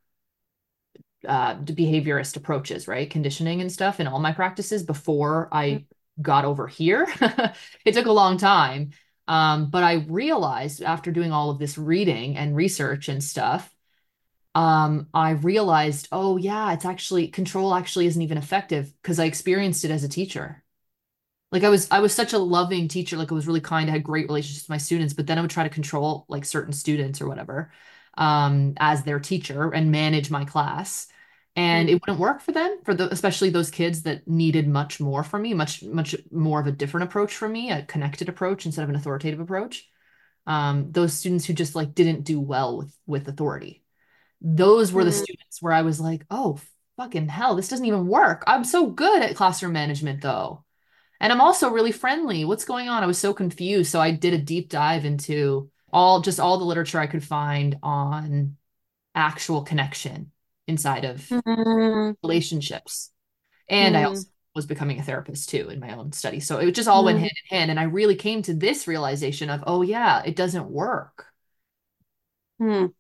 uh, 1.28 1.56
behaviorist 1.56 2.38
approaches, 2.38 2.88
right? 2.88 3.10
Conditioning 3.10 3.60
and 3.60 3.70
stuff 3.70 4.00
in 4.00 4.06
all 4.06 4.18
my 4.18 4.32
practices 4.32 4.82
before 4.82 5.50
I 5.52 5.84
got 6.22 6.46
over 6.46 6.66
here. 6.68 7.06
It 7.84 7.92
took 7.92 8.06
a 8.06 8.12
long 8.12 8.38
time. 8.38 8.92
Um, 9.28 9.68
but 9.68 9.82
I 9.82 10.06
realized 10.08 10.82
after 10.82 11.12
doing 11.12 11.32
all 11.32 11.50
of 11.50 11.58
this 11.58 11.76
reading 11.76 12.38
and 12.38 12.56
research 12.56 13.10
and 13.10 13.22
stuff, 13.22 13.70
um, 14.54 15.08
I 15.14 15.30
realized, 15.30 16.08
oh 16.12 16.36
yeah, 16.36 16.72
it's 16.72 16.84
actually 16.84 17.28
control 17.28 17.74
actually 17.74 18.06
isn't 18.06 18.22
even 18.22 18.38
effective 18.38 18.92
because 19.02 19.18
I 19.20 19.26
experienced 19.26 19.84
it 19.84 19.90
as 19.90 20.04
a 20.04 20.08
teacher. 20.08 20.64
Like 21.52 21.64
I 21.64 21.68
was 21.68 21.88
I 21.90 22.00
was 22.00 22.14
such 22.14 22.32
a 22.32 22.38
loving 22.38 22.88
teacher, 22.88 23.16
like 23.16 23.32
I 23.32 23.34
was 23.34 23.46
really 23.46 23.60
kind, 23.60 23.90
I 23.90 23.94
had 23.94 24.04
great 24.04 24.28
relationships 24.28 24.64
with 24.64 24.70
my 24.70 24.78
students, 24.78 25.14
but 25.14 25.26
then 25.26 25.38
I 25.38 25.40
would 25.42 25.50
try 25.50 25.64
to 25.64 25.68
control 25.70 26.24
like 26.28 26.44
certain 26.44 26.72
students 26.72 27.20
or 27.20 27.28
whatever, 27.28 27.72
um, 28.16 28.74
as 28.78 29.02
their 29.04 29.20
teacher 29.20 29.70
and 29.72 29.90
manage 29.90 30.30
my 30.30 30.44
class. 30.44 31.08
And 31.56 31.90
it 31.90 31.94
wouldn't 32.00 32.20
work 32.20 32.40
for 32.40 32.52
them, 32.52 32.78
for 32.84 32.94
the 32.94 33.10
especially 33.12 33.50
those 33.50 33.70
kids 33.70 34.02
that 34.02 34.28
needed 34.28 34.68
much 34.68 35.00
more 35.00 35.24
from 35.24 35.42
me, 35.42 35.52
much, 35.54 35.82
much 35.82 36.14
more 36.30 36.60
of 36.60 36.66
a 36.68 36.72
different 36.72 37.04
approach 37.04 37.34
from 37.36 37.52
me, 37.52 37.70
a 37.70 37.82
connected 37.84 38.28
approach 38.28 38.66
instead 38.66 38.82
of 38.84 38.88
an 38.88 38.96
authoritative 38.96 39.40
approach. 39.40 39.88
Um, 40.46 40.92
those 40.92 41.14
students 41.14 41.44
who 41.46 41.52
just 41.54 41.74
like 41.74 41.94
didn't 41.94 42.24
do 42.24 42.40
well 42.40 42.78
with 42.78 42.96
with 43.06 43.28
authority 43.28 43.79
those 44.40 44.92
were 44.92 45.04
the 45.04 45.12
Mhm. 45.12 45.12
students 45.12 45.60
where 45.62 45.72
I 45.72 45.82
was 45.82 46.00
like, 46.00 46.24
oh, 46.30 46.58
fucking 46.96 47.28
hell, 47.28 47.56
this 47.56 47.68
doesn't 47.68 47.86
even 47.86 48.06
work. 48.06 48.44
I'm 48.46 48.64
so 48.64 48.88
good 48.90 49.22
at 49.22 49.36
classroom 49.36 49.72
management, 49.72 50.22
though. 50.22 50.64
And 51.20 51.32
I'm 51.32 51.40
also 51.40 51.70
really 51.70 51.92
friendly. 51.92 52.44
What's 52.44 52.64
going 52.64 52.88
on? 52.88 53.02
I 53.02 53.06
was 53.06 53.18
so 53.18 53.34
confused. 53.34 53.90
So 53.92 54.00
I 54.00 54.12
did 54.12 54.34
a 54.34 54.38
deep 54.38 54.70
dive 54.70 55.04
into 55.04 55.70
all 55.92 56.20
just 56.20 56.40
all 56.40 56.58
the 56.58 56.64
literature 56.64 57.00
I 57.00 57.06
could 57.08 57.24
find 57.24 57.78
on 57.82 58.56
actual 59.14 59.62
connection 59.62 60.32
inside 60.68 61.04
of 61.04 61.30
Mhm. 61.30 62.14
relationships. 62.22 63.10
And 63.68 63.96
I 63.96 64.04
Mhm. 64.04 64.04
also 64.04 64.28
was 64.54 64.66
becoming 64.66 64.98
a 65.00 65.02
therapist 65.04 65.50
too 65.50 65.70
in 65.70 65.80
my 65.80 65.94
own 65.96 66.12
study. 66.12 66.40
So 66.40 66.58
it 66.58 66.72
just 66.72 66.88
all 66.88 67.04
went 67.04 67.18
Mhm. 67.18 67.20
hand 67.20 67.32
in 67.50 67.56
hand. 67.58 67.70
And 67.70 67.80
I 67.80 67.84
really 67.84 68.16
came 68.16 68.42
to 68.42 68.54
this 68.54 68.88
realization 68.88 69.50
of, 69.50 69.64
oh, 69.66 69.82
yeah, 69.82 70.22
it 70.24 70.36
doesn't 70.36 70.70
work. 70.70 71.26
Hmm. 72.58 72.92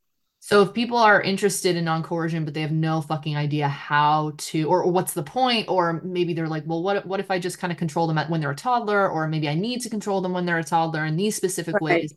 So 0.42 0.62
if 0.62 0.72
people 0.72 0.96
are 0.96 1.20
interested 1.20 1.76
in 1.76 1.84
non-coercion, 1.84 2.44
but 2.46 2.54
they 2.54 2.62
have 2.62 2.72
no 2.72 3.02
fucking 3.02 3.36
idea 3.36 3.68
how 3.68 4.32
to, 4.38 4.64
or, 4.64 4.82
or 4.82 4.90
what's 4.90 5.12
the 5.12 5.22
point, 5.22 5.68
or 5.68 6.00
maybe 6.02 6.32
they're 6.32 6.48
like, 6.48 6.64
well, 6.66 6.82
what 6.82 7.04
what 7.06 7.20
if 7.20 7.30
I 7.30 7.38
just 7.38 7.58
kind 7.58 7.70
of 7.72 7.78
control 7.78 8.06
them 8.06 8.16
at 8.18 8.30
when 8.30 8.40
they're 8.40 8.50
a 8.50 8.56
toddler, 8.56 9.08
or 9.08 9.28
maybe 9.28 9.48
I 9.48 9.54
need 9.54 9.82
to 9.82 9.90
control 9.90 10.20
them 10.22 10.32
when 10.32 10.46
they're 10.46 10.58
a 10.58 10.64
toddler 10.64 11.04
in 11.04 11.16
these 11.16 11.36
specific 11.36 11.74
Right. 11.74 11.82
ways. 11.82 12.14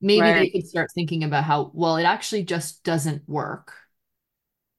Maybe 0.00 0.32
they 0.32 0.50
could 0.50 0.66
start 0.66 0.90
thinking 0.94 1.24
about 1.24 1.44
how, 1.44 1.70
well, 1.74 1.96
it 1.96 2.04
actually 2.04 2.44
just 2.44 2.84
doesn't 2.84 3.28
work. 3.28 3.74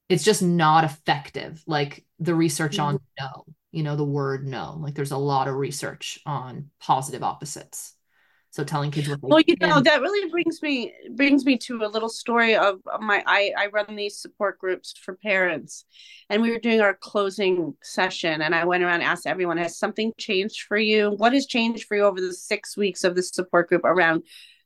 It's 0.10 0.24
just 0.24 0.42
not 0.44 0.84
effective. 0.84 1.64
Like 1.68 2.06
the 2.20 2.36
research 2.36 2.80
on 2.80 2.96
mm-hmm. 2.98 3.26
no, 3.26 3.46
you 3.72 3.84
know, 3.84 3.96
the 3.96 4.04
word 4.04 4.46
no. 4.48 4.78
Like 4.80 4.96
there's 4.96 5.12
a 5.12 5.18
lot 5.18 5.48
of 5.48 5.56
research 5.56 6.20
on 6.26 6.72
positive 6.80 7.24
opposites. 7.24 7.96
So 8.54 8.66
telling 8.66 8.91
kids 8.91 9.08
what 9.08 9.22
Well, 9.22 9.41
you 9.47 9.56
know, 9.62 9.76
can. 9.76 9.84
that 9.84 10.02
really 10.02 10.30
brings 10.30 10.62
me 10.62 10.93
brings 11.16 11.45
me 11.45 11.58
to 11.60 11.84
a 11.84 11.88
little 11.88 12.10
story 12.10 12.56
of 12.56 12.82
of 12.86 12.99
my 12.99 13.24
I 13.26 13.54
I 13.58 13.68
run 13.68 13.95
these 13.95 14.18
support 14.18 14.60
groups 14.60 14.93
for 15.02 15.16
parents, 15.16 15.86
and 16.30 16.41
we 16.41 16.52
were 16.52 16.60
doing 16.60 16.82
our 16.82 16.93
closing 16.93 17.76
session, 17.82 18.41
and 18.41 18.54
I 18.54 18.66
went 18.66 18.84
around 18.84 18.95
and 18.95 19.04
asked 19.04 19.26
everyone, 19.26 19.58
has 19.58 19.78
something 19.78 20.12
changed 20.18 20.64
for 20.68 20.78
you? 20.78 21.12
What 21.12 21.32
has 21.32 21.45
changed 21.45 21.86
for 21.86 21.95
you 21.95 22.04
over 22.04 22.20
the 22.20 22.34
six 22.34 22.76
weeks 22.76 23.06
of 23.06 23.16
this 23.16 23.30
support 23.30 23.70
group 23.70 23.86
around 23.86 24.24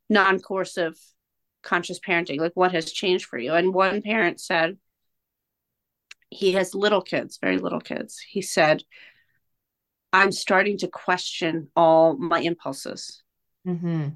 non-coercive 0.09 0.99
conscious 1.61 1.99
parenting? 1.99 2.39
Like, 2.39 2.53
what 2.55 2.71
has 2.71 2.91
changed 2.91 3.25
for 3.25 3.37
you? 3.37 3.53
And 3.53 3.71
one 3.71 4.01
parent 4.01 4.41
said, 4.41 4.77
he 6.31 6.53
has 6.53 6.73
little 6.73 7.01
kids, 7.01 7.37
very 7.39 7.59
little 7.59 7.79
kids. 7.79 8.19
He 8.19 8.41
said, 8.41 8.83
I'm 10.11 10.31
starting 10.31 10.79
to 10.79 10.87
question 10.87 11.69
all 11.75 12.17
my 12.17 12.39
impulses. 12.39 13.21
Hmm 13.65 14.15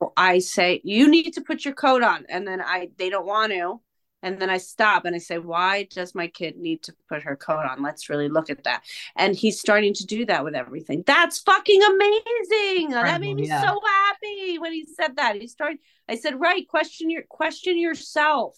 Or 0.00 0.12
I 0.16 0.40
say, 0.40 0.80
you 0.84 1.08
need 1.08 1.32
to 1.32 1.40
put 1.42 1.64
your 1.64 1.74
coat 1.74 2.02
on. 2.02 2.26
And 2.28 2.46
then 2.46 2.60
I 2.60 2.90
they 2.96 3.10
don't 3.10 3.26
want 3.26 3.52
to. 3.52 3.80
And 4.24 4.40
then 4.40 4.50
I 4.50 4.58
stop 4.58 5.04
and 5.04 5.16
I 5.16 5.18
say, 5.18 5.38
why 5.38 5.84
does 5.90 6.14
my 6.14 6.28
kid 6.28 6.56
need 6.56 6.84
to 6.84 6.94
put 7.08 7.22
her 7.24 7.34
coat 7.34 7.64
on? 7.66 7.82
Let's 7.82 8.08
really 8.08 8.28
look 8.28 8.50
at 8.50 8.64
that. 8.64 8.84
And 9.16 9.34
he's 9.34 9.58
starting 9.58 9.94
to 9.94 10.06
do 10.06 10.24
that 10.26 10.44
with 10.44 10.54
everything. 10.54 11.02
That's 11.04 11.40
fucking 11.40 11.82
amazing. 11.82 12.90
That 12.90 13.20
made 13.20 13.34
me 13.34 13.46
yeah. 13.46 13.60
so 13.60 13.80
happy 13.84 14.58
when 14.58 14.72
he 14.72 14.84
said 14.84 15.16
that. 15.16 15.36
He 15.40 15.48
started, 15.48 15.78
I 16.08 16.16
said, 16.16 16.38
right, 16.40 16.66
question 16.68 17.10
your 17.10 17.22
question 17.28 17.78
yourself. 17.78 18.56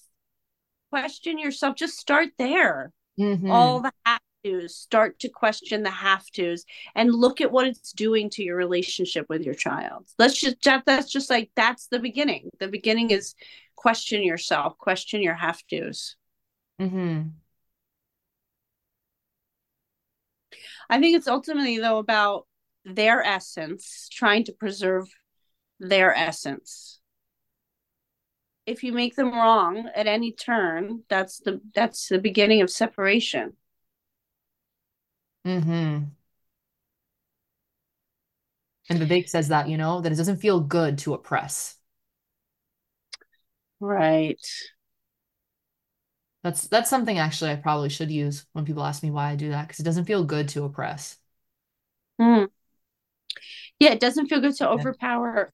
Question 0.90 1.38
yourself. 1.38 1.76
Just 1.76 1.98
start 1.98 2.28
there 2.38 2.92
hmm 3.16 3.46
all 3.48 3.80
the 3.82 3.92
have 4.06 4.20
tos 4.44 4.76
start 4.76 5.18
to 5.20 5.28
question 5.28 5.82
the 5.82 5.90
have 5.90 6.24
tos 6.30 6.64
and 6.94 7.12
look 7.14 7.40
at 7.40 7.52
what 7.52 7.66
it's 7.66 7.92
doing 7.92 8.30
to 8.30 8.42
your 8.42 8.56
relationship 8.56 9.26
with 9.28 9.42
your 9.42 9.54
child. 9.54 10.08
Let's 10.18 10.40
just 10.40 10.62
that- 10.62 10.84
that's 10.86 11.10
just 11.10 11.30
like 11.30 11.50
that's 11.54 11.86
the 11.88 11.98
beginning. 11.98 12.50
The 12.58 12.68
beginning 12.68 13.10
is 13.10 13.34
question 13.76 14.22
yourself 14.22 14.78
question 14.78 15.20
your 15.22 15.34
have 15.34 15.62
tos 15.70 16.16
hmm 16.78 17.34
i 20.90 20.98
think 20.98 21.16
it's 21.16 21.28
ultimately 21.28 21.78
though 21.78 21.98
about 21.98 22.46
their 22.84 23.22
essence 23.22 24.08
trying 24.12 24.44
to 24.44 24.52
preserve 24.52 25.08
their 25.80 26.14
essence. 26.14 27.00
If 28.66 28.82
you 28.82 28.92
make 28.92 29.16
them 29.16 29.32
wrong 29.32 29.90
at 29.94 30.06
any 30.06 30.32
turn 30.32 31.02
that's 31.08 31.38
the 31.38 31.60
that's 31.74 32.08
the 32.08 32.18
beginning 32.18 32.62
of 32.62 32.70
separation 32.70 33.54
hmm 35.44 36.14
And 38.88 38.98
Vivek 38.98 39.28
says 39.28 39.48
that, 39.48 39.68
you 39.68 39.76
know, 39.76 40.00
that 40.00 40.10
it 40.12 40.16
doesn't 40.16 40.38
feel 40.38 40.58
good 40.60 40.96
to 40.98 41.12
oppress. 41.14 41.76
Right. 43.80 44.40
That's 46.44 46.68
that's 46.68 46.88
something 46.90 47.18
actually 47.18 47.50
I 47.50 47.56
probably 47.56 47.88
should 47.88 48.10
use 48.10 48.46
when 48.52 48.64
people 48.64 48.84
ask 48.84 49.02
me 49.02 49.10
why 49.10 49.30
I 49.30 49.36
do 49.36 49.48
that 49.50 49.66
because 49.66 49.80
it 49.80 49.84
doesn't 49.84 50.04
feel 50.04 50.24
good 50.24 50.48
to 50.50 50.62
oppress. 50.64 51.18
Mm. 52.20 52.46
Yeah, 53.78 53.90
it 53.92 54.00
doesn't 54.00 54.28
feel 54.28 54.40
good 54.40 54.54
to 54.56 54.68
overpower 54.68 55.52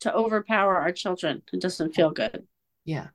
to 0.00 0.14
overpower 0.14 0.76
our 0.78 0.92
children. 0.92 1.42
It 1.52 1.60
doesn't 1.60 1.94
feel 1.94 2.10
good. 2.10 2.46
Yeah. 2.84 3.10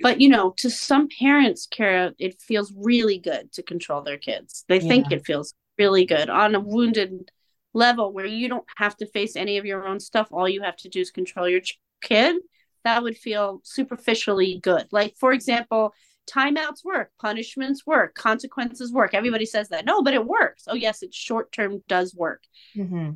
But 0.00 0.20
you 0.20 0.28
know, 0.28 0.54
to 0.58 0.70
some 0.70 1.08
parents, 1.08 1.66
Cara, 1.66 2.14
it 2.18 2.40
feels 2.40 2.72
really 2.76 3.18
good 3.18 3.52
to 3.52 3.62
control 3.62 4.02
their 4.02 4.18
kids. 4.18 4.64
They 4.68 4.80
yeah. 4.80 4.88
think 4.88 5.12
it 5.12 5.26
feels 5.26 5.54
really 5.78 6.04
good 6.04 6.28
on 6.28 6.54
a 6.54 6.60
wounded 6.60 7.30
level 7.74 8.12
where 8.12 8.26
you 8.26 8.48
don't 8.48 8.66
have 8.76 8.96
to 8.96 9.06
face 9.06 9.36
any 9.36 9.58
of 9.58 9.64
your 9.64 9.86
own 9.86 10.00
stuff. 10.00 10.28
All 10.30 10.48
you 10.48 10.62
have 10.62 10.76
to 10.78 10.88
do 10.88 11.00
is 11.00 11.10
control 11.10 11.48
your 11.48 11.60
ch- 11.60 11.80
kid. 12.02 12.36
That 12.84 13.02
would 13.02 13.16
feel 13.16 13.60
superficially 13.64 14.60
good. 14.62 14.86
Like, 14.90 15.16
for 15.16 15.32
example, 15.32 15.92
timeouts 16.28 16.84
work, 16.84 17.10
punishments 17.20 17.86
work, 17.86 18.14
consequences 18.14 18.92
work. 18.92 19.14
Everybody 19.14 19.46
says 19.46 19.68
that. 19.70 19.84
No, 19.84 20.02
but 20.02 20.14
it 20.14 20.24
works. 20.24 20.64
Oh, 20.68 20.74
yes, 20.74 21.02
it 21.02 21.14
short 21.14 21.52
term 21.52 21.82
does 21.88 22.14
work. 22.14 22.44
Mm-hmm. 22.76 23.12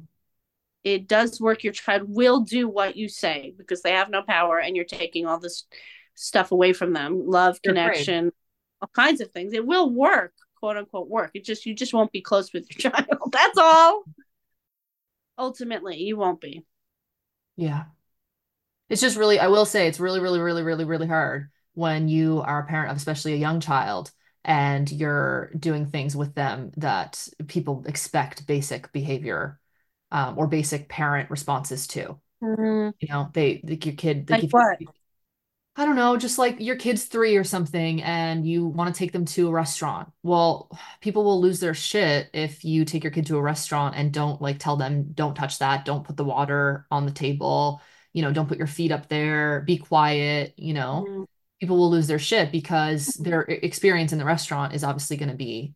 It 0.85 1.07
does 1.07 1.41
work. 1.41 1.63
Your 1.63 1.73
child 1.73 2.03
will 2.07 2.41
do 2.41 2.69
what 2.69 2.97
you 2.97 3.09
say 3.09 3.55
because 3.57 3.83
they 3.83 3.93
have 3.93 4.11
no 4.11 4.23
power 4.23 4.59
and 4.59 4.75
you're 4.75 4.85
taking 4.85 5.27
all 5.27 5.39
this 5.39 5.65
stuff 6.15 6.53
away 6.53 6.73
from 6.73 6.93
them 6.93 7.27
love, 7.27 7.59
you're 7.65 7.75
connection, 7.75 8.19
afraid. 8.19 8.33
all 8.81 8.91
kinds 8.95 9.21
of 9.21 9.31
things. 9.31 9.53
It 9.53 9.67
will 9.67 9.91
work, 9.91 10.33
quote 10.59 10.77
unquote, 10.77 11.09
work. 11.09 11.31
It 11.35 11.45
just, 11.45 11.67
you 11.67 11.75
just 11.75 11.95
won't 11.95 12.13
be 12.13 12.21
close 12.21 12.53
with 12.53 12.67
your 12.71 12.93
child. 12.93 13.07
That's 13.31 13.59
all. 13.59 14.05
Ultimately, 15.39 15.99
you 15.99 16.17
won't 16.17 16.41
be. 16.41 16.65
Yeah. 17.57 17.85
It's 18.89 19.01
just 19.01 19.17
really, 19.17 19.39
I 19.39 19.49
will 19.49 19.65
say, 19.65 19.87
it's 19.87 20.01
really, 20.01 20.21
really, 20.21 20.41
really, 20.41 20.63
really, 20.63 20.85
really 20.85 21.07
hard 21.07 21.49
when 21.75 22.09
you 22.09 22.43
are 22.43 22.61
a 22.61 22.67
parent 22.67 22.91
of 22.91 22.97
especially 22.97 23.33
a 23.33 23.39
young 23.39 23.61
child 23.61 24.11
and 24.45 24.91
you're 24.91 25.51
doing 25.59 25.87
things 25.87 26.17
with 26.17 26.35
them 26.35 26.73
that 26.77 27.27
people 27.47 27.85
expect 27.87 28.47
basic 28.47 28.93
behavior 28.93 29.59
um, 30.11 30.37
or 30.37 30.47
basic 30.47 30.89
parent 30.89 31.31
responses 31.31 31.87
to. 31.89 32.19
Mm-hmm. 32.43 32.91
You 32.99 33.09
know, 33.09 33.31
they 33.33 33.63
like 33.65 33.87
your 33.87 33.95
kid. 33.95 34.29
Like 34.29 34.51
what? 34.51 34.79
I 35.75 35.87
don't 35.87 35.97
know, 35.97 36.19
just 36.19 36.39
like 36.39 36.61
your 36.61 36.77
kid's 36.77 37.05
three 37.05 37.37
or 37.37 37.45
something, 37.45 38.03
and 38.03 38.47
you 38.47 38.67
want 38.67 38.95
to 38.95 38.99
take 38.99 39.13
them 39.13 39.25
to 39.25 39.49
a 39.49 39.53
restaurant. 39.53 40.13
Well, 40.23 40.71
people 41.01 41.25
will 41.25 41.41
lose 41.41 41.61
their 41.61 41.73
shit 41.73 42.29
if 42.35 42.63
you 42.63 42.85
take 42.85 43.05
your 43.05 43.11
kid 43.11 43.27
to 43.27 43.39
a 43.39 43.43
restaurant 43.43 43.97
and 43.97 44.13
don't 44.13 44.41
like 44.43 44.59
tell 44.59 44.77
them, 44.77 45.13
don't 45.15 45.35
touch 45.35 45.61
that, 45.61 45.87
don't 45.87 46.05
put 46.05 46.19
the 46.19 46.25
water 46.25 46.87
on 46.91 47.07
the 47.07 47.13
table, 47.13 47.81
you 48.13 48.21
know, 48.21 48.33
don't 48.33 48.49
put 48.49 48.59
your 48.59 48.67
feet 48.67 48.93
up 48.93 49.09
there, 49.09 49.63
be 49.63 49.79
quiet, 49.79 50.55
you 50.57 50.75
know. 50.75 51.07
Mm-hmm 51.09 51.23
people 51.63 51.79
will 51.79 51.93
lose 51.93 52.09
their 52.09 52.19
shit 52.19 52.51
because 52.51 53.07
their 53.21 53.43
experience 53.43 54.13
in 54.13 54.19
the 54.19 54.25
restaurant 54.25 54.75
is 54.75 54.83
obviously 54.83 55.17
going 55.17 55.29
to 55.29 55.37
be 55.37 55.75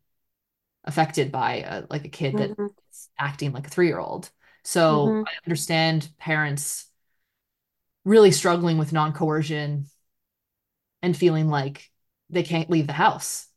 affected 0.83 1.31
by 1.31 1.59
a, 1.59 1.85
like 1.89 2.05
a 2.05 2.09
kid 2.09 2.35
mm-hmm. 2.35 2.67
that's 2.67 3.09
acting 3.17 3.53
like 3.53 3.69
a 3.69 3.71
three-year-old 3.71 4.29
so 4.65 5.07
mm-hmm. 5.07 5.23
i 5.25 5.31
understand 5.47 6.09
parents 6.19 6.87
really 8.07 8.31
struggling 8.31 8.79
with 8.79 8.95
non-coercion 8.95 9.85
and 11.03 11.17
feeling 11.17 11.49
like 11.49 11.91
they 12.31 12.43
can't 12.43 12.71
leave 12.71 12.87
the 12.87 12.95
house 12.95 13.49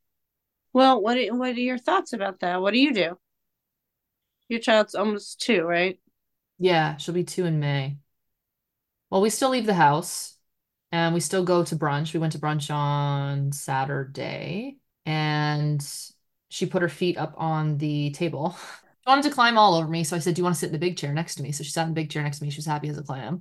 well 0.74 1.02
what 1.02 1.18
are, 1.18 1.34
what 1.36 1.56
are 1.56 1.60
your 1.60 1.78
thoughts 1.78 2.12
about 2.12 2.42
that 2.42 2.62
what 2.62 2.74
do 2.74 2.80
you 2.80 2.94
do 2.94 3.18
your 4.50 4.60
child's 4.60 4.96
almost 4.96 5.40
two 5.40 5.64
right 5.64 6.00
yeah 6.58 6.98
she'll 6.98 7.16
be 7.16 7.24
two 7.24 7.46
in 7.46 7.62
may 7.62 7.96
well 9.10 9.22
we 9.22 9.30
still 9.30 9.52
leave 9.52 9.66
the 9.66 9.74
house 9.74 10.36
and 10.92 11.14
we 11.14 11.20
still 11.20 11.44
go 11.44 11.64
to 11.64 11.76
brunch. 11.76 12.14
We 12.14 12.20
went 12.20 12.34
to 12.34 12.40
brunch 12.40 12.74
on 12.74 13.52
Saturday 13.52 14.78
and 15.06 15.86
she 16.50 16.66
put 16.66 16.82
her 16.82 16.90
feet 16.90 17.18
up 17.18 17.36
on 17.38 17.78
the 17.78 18.12
table. 18.12 18.58
She 19.02 19.12
wanted 19.12 19.30
to 19.30 19.34
climb 19.34 19.58
all 19.58 19.76
over 19.76 19.88
me. 19.88 20.04
So 20.04 20.18
I 20.18 20.20
said, 20.20 20.36
Do 20.36 20.42
you 20.42 20.44
want 20.44 20.56
to 20.56 20.60
sit 20.60 20.68
in 20.68 20.74
the 20.74 20.78
big 20.78 20.98
chair 20.98 21.14
next 21.14 21.36
to 21.36 21.42
me? 21.42 21.54
So 21.54 21.64
she 21.64 21.72
sat 21.72 21.84
in 21.84 21.90
the 21.90 21.96
big 21.96 22.12
chair 22.12 22.22
next 22.22 22.40
to 22.40 22.44
me. 22.44 22.52
She 22.52 22.58
was 22.58 22.66
happy 22.66 22.90
as 22.90 22.98
a 22.98 23.02
clam. 23.02 23.40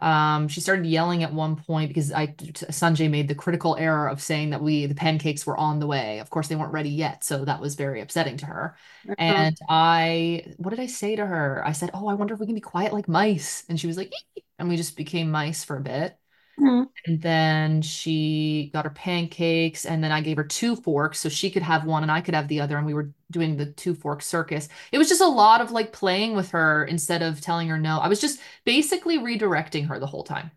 Um, 0.00 0.48
she 0.48 0.60
started 0.60 0.86
yelling 0.86 1.22
at 1.24 1.32
one 1.32 1.56
point 1.56 1.88
because 1.88 2.12
I 2.12 2.28
Sanjay 2.28 3.10
made 3.10 3.28
the 3.28 3.34
critical 3.34 3.76
error 3.76 4.08
of 4.08 4.22
saying 4.22 4.50
that 4.50 4.62
we 4.62 4.86
the 4.86 4.94
pancakes 4.94 5.46
were 5.46 5.56
on 5.56 5.80
the 5.80 5.86
way. 5.86 6.20
Of 6.20 6.30
course, 6.30 6.48
they 6.48 6.56
weren't 6.56 6.72
ready 6.72 6.90
yet, 6.90 7.24
so 7.24 7.44
that 7.44 7.60
was 7.60 7.74
very 7.74 8.00
upsetting 8.00 8.36
to 8.38 8.46
her. 8.46 8.76
Uh-huh. 9.08 9.14
And 9.18 9.56
I, 9.68 10.54
what 10.58 10.70
did 10.70 10.80
I 10.80 10.86
say 10.86 11.16
to 11.16 11.26
her? 11.26 11.62
I 11.66 11.72
said, 11.72 11.90
"Oh, 11.94 12.06
I 12.08 12.14
wonder 12.14 12.34
if 12.34 12.40
we 12.40 12.46
can 12.46 12.54
be 12.54 12.60
quiet 12.60 12.92
like 12.92 13.08
mice." 13.08 13.64
And 13.68 13.78
she 13.80 13.86
was 13.86 13.96
like, 13.96 14.12
Eek! 14.36 14.44
and 14.58 14.68
we 14.68 14.76
just 14.76 14.96
became 14.96 15.30
mice 15.30 15.64
for 15.64 15.76
a 15.76 15.80
bit. 15.80 16.18
Mm-hmm. 16.58 16.82
And 17.06 17.22
then 17.22 17.82
she 17.82 18.70
got 18.72 18.84
her 18.84 18.90
pancakes, 18.90 19.86
and 19.86 20.02
then 20.02 20.12
I 20.12 20.20
gave 20.20 20.36
her 20.36 20.44
two 20.44 20.76
forks 20.76 21.20
so 21.20 21.28
she 21.28 21.50
could 21.50 21.62
have 21.62 21.84
one 21.84 22.02
and 22.02 22.10
I 22.10 22.20
could 22.20 22.34
have 22.34 22.48
the 22.48 22.60
other. 22.60 22.76
And 22.76 22.86
we 22.86 22.94
were 22.94 23.12
doing 23.30 23.56
the 23.56 23.66
two 23.66 23.94
fork 23.94 24.22
circus. 24.22 24.68
It 24.90 24.98
was 24.98 25.08
just 25.08 25.20
a 25.20 25.26
lot 25.26 25.60
of 25.60 25.70
like 25.70 25.92
playing 25.92 26.34
with 26.34 26.50
her 26.50 26.84
instead 26.84 27.22
of 27.22 27.40
telling 27.40 27.68
her 27.68 27.78
no. 27.78 27.98
I 27.98 28.08
was 28.08 28.20
just 28.20 28.40
basically 28.64 29.18
redirecting 29.18 29.86
her 29.88 29.98
the 29.98 30.06
whole 30.06 30.24
time 30.24 30.50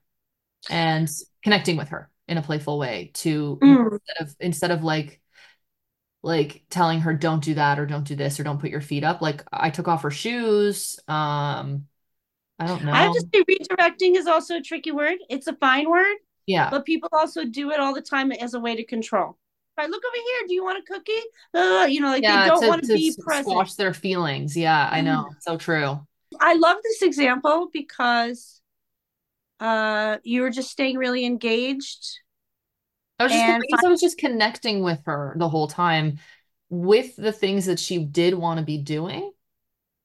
and 0.70 1.10
connecting 1.43 1.78
with 1.78 1.89
her 1.89 2.10
in 2.28 2.38
a 2.38 2.41
playful 2.41 2.80
way 2.80 3.12
to 3.14 3.58
mm. 3.62 3.91
instead 3.91 4.22
of 4.22 4.36
instead 4.39 4.72
of 4.72 4.84
like 4.84 5.22
like 6.24 6.64
telling 6.70 6.99
her 7.02 7.14
don't 7.14 7.43
do 7.43 7.56
that 7.56 7.80
or 7.80 7.86
don't 7.86 8.08
do 8.08 8.16
this 8.16 8.39
or 8.39 8.43
don't 8.43 8.60
put 8.60 8.70
your 8.70 8.82
feet 8.82 9.04
up 9.04 9.22
like 9.22 9.43
i 9.52 9.70
took 9.70 9.88
off 9.88 10.04
her 10.04 10.12
shoes 10.12 10.99
um 11.08 11.88
I 12.62 12.68
don't 12.68 12.84
know. 12.86 12.91
I 12.91 13.03
have 13.03 13.14
to 13.14 13.26
say, 13.34 13.43
redirecting 13.43 14.16
is 14.16 14.28
also 14.28 14.57
a 14.57 14.62
tricky 14.62 14.91
word. 14.91 15.18
It's 15.30 15.47
a 15.47 15.55
fine 15.55 15.89
word. 15.89 16.16
Yeah. 16.45 16.70
But 16.70 16.86
people 16.86 17.09
also 17.12 17.43
do 17.43 17.72
it 17.72 17.80
all 17.80 17.93
the 17.93 18.01
time 18.01 18.32
as 18.32 18.53
a 18.53 18.59
way 18.59 18.76
to 18.76 18.84
control. 18.84 19.38
Right, 19.78 19.89
look 19.89 20.03
over 20.05 20.16
here. 20.16 20.47
Do 20.47 20.53
you 20.53 20.64
want 20.64 20.78
a 20.78 20.93
cookie? 20.93 21.12
Uh, 21.53 21.88
you 21.89 22.01
know, 22.01 22.09
like 22.09 22.22
yeah, 22.22 22.43
they 22.43 22.49
don't 22.49 22.68
want 22.68 22.84
to 22.84 22.93
be 22.93 23.16
present. 23.20 23.47
Squash 23.47 23.74
their 23.76 23.93
feelings. 23.93 24.55
Yeah, 24.55 24.88
I 24.91 25.01
know. 25.01 25.30
Mm. 25.30 25.36
So 25.39 25.57
true. 25.57 25.99
I 26.39 26.53
love 26.55 26.78
this 26.84 27.01
example 27.01 27.70
because 27.74 28.62
uh 29.59 30.18
you 30.24 30.41
were 30.41 30.49
just 30.49 30.70
staying 30.70 30.97
really 30.97 31.26
engaged. 31.26 32.20
I 33.18 33.24
was 33.24 33.32
just 33.32 33.43
and 33.43 33.64
I 33.86 33.88
was 33.88 34.01
just 34.01 34.18
connecting 34.18 34.84
with 34.84 35.01
her 35.05 35.36
the 35.38 35.49
whole 35.49 35.68
time 35.68 36.20
with 36.70 37.16
the 37.16 37.32
things 37.32 37.66
that 37.66 37.80
she 37.80 37.99
did 38.03 38.34
want 38.34 38.59
to 38.59 38.66
be 38.66 38.78
doing 38.78 39.32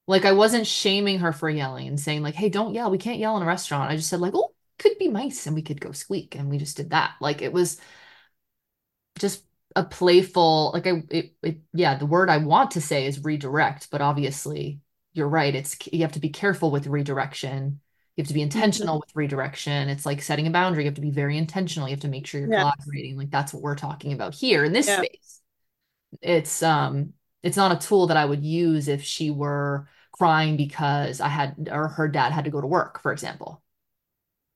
like 0.07 0.25
I 0.25 0.31
wasn't 0.31 0.65
shaming 0.65 1.19
her 1.19 1.33
for 1.33 1.49
yelling 1.49 1.87
and 1.87 1.99
saying 1.99 2.23
like, 2.23 2.35
"Hey, 2.35 2.49
don't 2.49 2.73
yell. 2.73 2.89
We 2.89 2.97
can't 2.97 3.19
yell 3.19 3.35
in 3.37 3.43
a 3.43 3.45
restaurant." 3.45 3.91
I 3.91 3.97
just 3.97 4.09
said 4.09 4.21
like, 4.21 4.33
"Oh, 4.35 4.53
could 4.79 4.97
be 4.97 5.09
mice 5.09 5.45
and 5.45 5.55
we 5.55 5.61
could 5.61 5.81
go 5.81 5.91
squeak." 5.91 6.35
And 6.35 6.49
we 6.49 6.57
just 6.57 6.77
did 6.77 6.91
that. 6.91 7.15
Like 7.21 7.41
it 7.41 7.51
was 7.53 7.79
just 9.19 9.43
a 9.75 9.83
playful 9.83 10.71
like 10.73 10.87
I 10.87 11.03
it, 11.09 11.35
it 11.43 11.59
yeah, 11.73 11.97
the 11.97 12.05
word 12.05 12.29
I 12.29 12.37
want 12.37 12.71
to 12.71 12.81
say 12.81 13.05
is 13.05 13.23
redirect, 13.23 13.89
but 13.91 14.01
obviously 14.01 14.79
you're 15.13 15.27
right. 15.27 15.53
It's 15.53 15.77
you 15.91 16.01
have 16.01 16.13
to 16.13 16.19
be 16.19 16.29
careful 16.29 16.71
with 16.71 16.87
redirection. 16.87 17.81
You 18.15 18.21
have 18.21 18.29
to 18.29 18.33
be 18.33 18.39
mm-hmm. 18.39 18.45
intentional 18.45 18.95
mm-hmm. 18.95 19.07
with 19.07 19.15
redirection. 19.15 19.89
It's 19.89 20.05
like 20.05 20.21
setting 20.21 20.47
a 20.47 20.51
boundary. 20.51 20.83
You 20.83 20.87
have 20.87 20.95
to 20.95 21.01
be 21.01 21.11
very 21.11 21.37
intentional. 21.37 21.87
You 21.87 21.93
have 21.93 22.01
to 22.01 22.07
make 22.07 22.27
sure 22.27 22.39
you're 22.39 22.51
yeah. 22.51 22.61
collaborating. 22.61 23.17
Like 23.17 23.29
that's 23.29 23.53
what 23.53 23.61
we're 23.61 23.75
talking 23.75 24.13
about 24.13 24.33
here 24.33 24.63
in 24.63 24.73
this 24.73 24.87
yeah. 24.87 24.97
space. 24.97 25.41
It's 26.21 26.63
um 26.63 27.13
it's 27.43 27.57
not 27.57 27.71
a 27.71 27.87
tool 27.87 28.07
that 28.07 28.17
I 28.17 28.25
would 28.25 28.43
use 28.43 28.87
if 28.87 29.03
she 29.03 29.31
were 29.31 29.87
crying 30.17 30.57
because 30.57 31.21
I 31.21 31.27
had 31.27 31.69
or 31.71 31.87
her 31.87 32.07
dad 32.07 32.31
had 32.31 32.45
to 32.45 32.51
go 32.51 32.61
to 32.61 32.67
work, 32.67 33.01
for 33.01 33.11
example. 33.11 33.61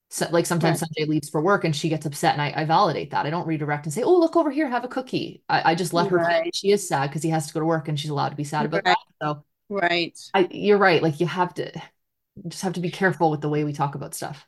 So 0.10 0.28
like 0.30 0.46
sometimes 0.46 0.82
right. 0.82 0.92
Sanjay 0.92 1.08
leaves 1.08 1.30
for 1.30 1.42
work 1.42 1.64
and 1.64 1.74
she 1.74 1.88
gets 1.88 2.06
upset 2.06 2.34
and 2.34 2.42
I, 2.42 2.54
I, 2.54 2.66
validate 2.66 3.12
that. 3.12 3.26
I 3.26 3.30
don't 3.30 3.48
redirect 3.48 3.86
and 3.86 3.94
say, 3.94 4.04
oh, 4.04 4.20
look 4.20 4.36
over 4.36 4.52
here, 4.52 4.68
have 4.68 4.84
a 4.84 4.90
cookie. 4.90 5.42
I, 5.48 5.72
I 5.72 5.76
just 5.76 5.94
let 5.94 6.12
right. 6.12 6.44
her 6.46 6.52
she 6.54 6.72
is 6.72 6.86
sad 6.86 7.10
because 7.10 7.24
he 7.24 7.30
has 7.30 7.48
to 7.48 7.54
go 7.54 7.62
to 7.62 7.66
work 7.66 7.88
and 7.88 7.98
she's 7.98 8.10
allowed 8.10 8.30
to 8.30 8.36
be 8.36 8.44
sad 8.44 8.66
about 8.66 8.82
right. 8.86 8.98
that. 9.20 9.26
So 9.26 9.46
right. 9.70 10.20
I, 10.34 10.50
you're 10.52 10.78
right. 10.78 11.02
Like 11.02 11.22
you 11.22 11.28
have 11.28 11.54
to 11.54 11.72
just 12.46 12.64
have 12.64 12.74
to 12.74 12.82
be 12.82 12.92
careful 12.92 13.32
with 13.32 13.40
the 13.40 13.48
way 13.48 13.64
we 13.64 13.72
talk 13.72 13.96
about 13.96 14.14
stuff. 14.14 14.46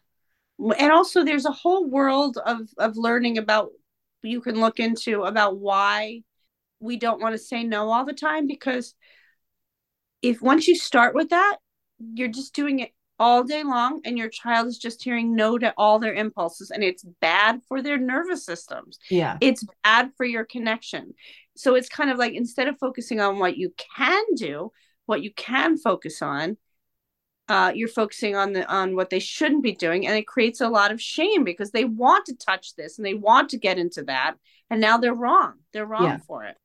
And 0.60 0.92
also 0.92 1.24
there's 1.24 1.46
a 1.46 1.52
whole 1.52 1.90
world 1.90 2.38
of 2.46 2.68
of 2.78 2.98
learning 2.98 3.38
about 3.38 3.70
you 4.22 4.42
can 4.42 4.60
look 4.60 4.80
into 4.80 5.24
about 5.24 5.58
why 5.58 6.24
we 6.82 6.98
don't 6.98 7.22
want 7.22 7.34
to 7.36 7.40
say 7.40 7.64
no 7.64 7.90
all 7.90 8.06
the 8.06 8.14
time 8.14 8.48
because 8.48 8.96
if 10.24 10.42
once 10.42 10.68
you 10.68 10.76
start 10.76 11.14
with 11.14 11.30
that, 11.30 11.58
you're 12.00 12.30
just 12.30 12.56
doing 12.56 12.80
it 12.80 12.92
all 13.20 13.44
day 13.44 13.64
long 13.64 14.02
and 14.06 14.18
your 14.18 14.30
child 14.30 14.68
is 14.68 14.78
just 14.78 15.04
hearing 15.04 15.36
no 15.36 15.58
to 15.58 15.74
all 15.78 16.00
their 16.00 16.14
impulses 16.14 16.72
and 16.72 16.84
it's 16.84 17.04
bad 17.22 17.62
for 17.68 17.82
their 17.82 17.98
nervous 17.98 18.44
systems. 18.44 18.98
Yeah. 19.12 19.38
It's 19.40 19.64
bad 19.84 20.12
for 20.18 20.26
your 20.26 20.46
connection. 20.46 21.14
So 21.56 21.76
it's 21.76 21.90
kind 21.90 22.10
of 22.10 22.18
like 22.18 22.34
instead 22.34 22.68
of 22.68 22.80
focusing 22.80 23.20
on 23.20 23.38
what 23.38 23.58
you 23.58 23.74
can 23.96 24.24
do, 24.36 24.72
what 25.06 25.22
you 25.22 25.32
can 25.34 25.78
focus 25.78 26.22
on, 26.22 26.58
uh, 27.50 27.72
you're 27.76 27.90
focusing 27.90 28.36
on 28.36 28.54
the 28.54 28.66
on 28.72 28.96
what 28.96 29.10
they 29.10 29.20
shouldn't 29.20 29.64
be 29.64 29.74
doing, 29.74 30.08
and 30.08 30.16
it 30.16 30.26
creates 30.26 30.62
a 30.62 30.70
lot 30.70 30.92
of 30.92 31.02
shame 31.02 31.44
because 31.44 31.72
they 31.72 31.84
want 31.84 32.26
to 32.26 32.36
touch 32.36 32.74
this 32.76 32.98
and 32.98 33.06
they 33.06 33.14
want 33.14 33.50
to 33.50 33.58
get 33.58 33.78
into 33.78 34.02
that, 34.04 34.36
and 34.70 34.80
now 34.80 34.98
they're 34.98 35.14
wrong. 35.14 35.56
They're 35.74 35.86
wrong 35.86 36.04
yeah. 36.04 36.18
for 36.26 36.46
it. 36.46 36.56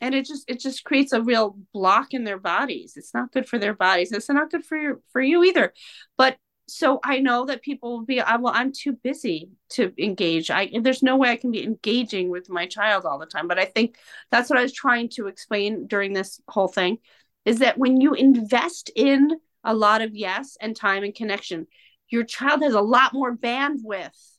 And 0.00 0.14
it 0.14 0.26
just 0.26 0.48
it 0.48 0.60
just 0.60 0.84
creates 0.84 1.12
a 1.12 1.22
real 1.22 1.56
block 1.72 2.14
in 2.14 2.24
their 2.24 2.38
bodies. 2.38 2.94
It's 2.96 3.14
not 3.14 3.32
good 3.32 3.48
for 3.48 3.58
their 3.58 3.74
bodies. 3.74 4.12
It's 4.12 4.28
not 4.28 4.50
good 4.50 4.64
for 4.64 4.76
your 4.76 5.00
for 5.12 5.20
you 5.20 5.44
either. 5.44 5.72
But 6.16 6.36
so 6.70 7.00
i 7.02 7.18
know 7.18 7.46
that 7.46 7.62
people 7.62 7.90
will 7.90 8.04
be 8.04 8.20
I, 8.20 8.36
well 8.36 8.52
i'm 8.54 8.72
too 8.72 8.92
busy 8.92 9.50
to 9.70 9.92
engage. 9.98 10.50
I 10.50 10.70
there's 10.82 11.02
no 11.02 11.16
way 11.16 11.30
i 11.30 11.36
can 11.36 11.50
be 11.50 11.64
engaging 11.64 12.28
with 12.28 12.50
my 12.50 12.66
child 12.66 13.06
all 13.06 13.18
the 13.18 13.26
time. 13.26 13.48
But 13.48 13.58
i 13.58 13.64
think 13.64 13.96
that's 14.30 14.50
what 14.50 14.58
i 14.58 14.62
was 14.62 14.72
trying 14.72 15.08
to 15.10 15.26
explain 15.26 15.86
during 15.86 16.12
this 16.12 16.40
whole 16.48 16.68
thing 16.68 16.98
is 17.44 17.60
that 17.60 17.78
when 17.78 18.00
you 18.00 18.12
invest 18.12 18.90
in 18.94 19.30
a 19.64 19.74
lot 19.74 20.02
of 20.02 20.14
yes 20.14 20.56
and 20.60 20.76
time 20.76 21.04
and 21.04 21.14
connection 21.14 21.66
your 22.10 22.24
child 22.24 22.62
has 22.62 22.74
a 22.74 22.80
lot 22.80 23.14
more 23.14 23.34
bandwidth 23.34 24.37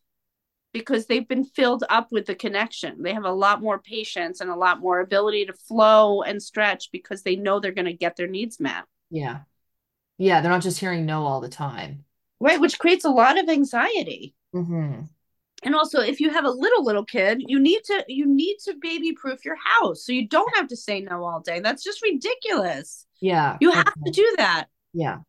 because 0.73 1.07
they've 1.07 1.27
been 1.27 1.43
filled 1.43 1.83
up 1.89 2.11
with 2.11 2.25
the 2.25 2.35
connection. 2.35 3.01
They 3.01 3.13
have 3.13 3.25
a 3.25 3.31
lot 3.31 3.61
more 3.61 3.79
patience 3.79 4.39
and 4.39 4.49
a 4.49 4.55
lot 4.55 4.79
more 4.79 4.99
ability 4.99 5.45
to 5.45 5.53
flow 5.53 6.21
and 6.21 6.41
stretch 6.41 6.91
because 6.91 7.23
they 7.23 7.35
know 7.35 7.59
they're 7.59 7.71
going 7.71 7.85
to 7.85 7.93
get 7.93 8.15
their 8.15 8.27
needs 8.27 8.59
met. 8.59 8.83
Yeah. 9.09 9.39
Yeah. 10.17 10.41
They're 10.41 10.51
not 10.51 10.61
just 10.61 10.79
hearing 10.79 11.05
no 11.05 11.23
all 11.23 11.41
the 11.41 11.49
time. 11.49 12.05
Right. 12.39 12.61
Which 12.61 12.79
creates 12.79 13.05
a 13.05 13.09
lot 13.09 13.39
of 13.39 13.49
anxiety. 13.49 14.35
Mm-hmm. 14.53 15.01
And 15.61 15.75
also, 15.75 15.99
if 15.99 16.21
you 16.21 16.29
have 16.29 16.45
a 16.45 16.49
little 16.49 16.85
little 16.85 17.03
kid, 17.03 17.43
you 17.45 17.59
need 17.59 17.83
to 17.85 18.05
you 18.07 18.25
need 18.25 18.57
to 18.63 18.75
baby 18.79 19.11
proof 19.11 19.43
your 19.43 19.57
house 19.57 20.05
so 20.05 20.13
you 20.13 20.27
don't 20.27 20.55
have 20.55 20.67
to 20.69 20.77
say 20.77 21.01
no 21.01 21.25
all 21.25 21.41
day. 21.41 21.59
That's 21.59 21.83
just 21.83 22.01
ridiculous. 22.01 23.05
Yeah. 23.19 23.57
You 23.59 23.71
have 23.71 23.93
to 24.05 24.11
do 24.11 24.35
that. 24.37 24.67
Yeah. 24.93 25.19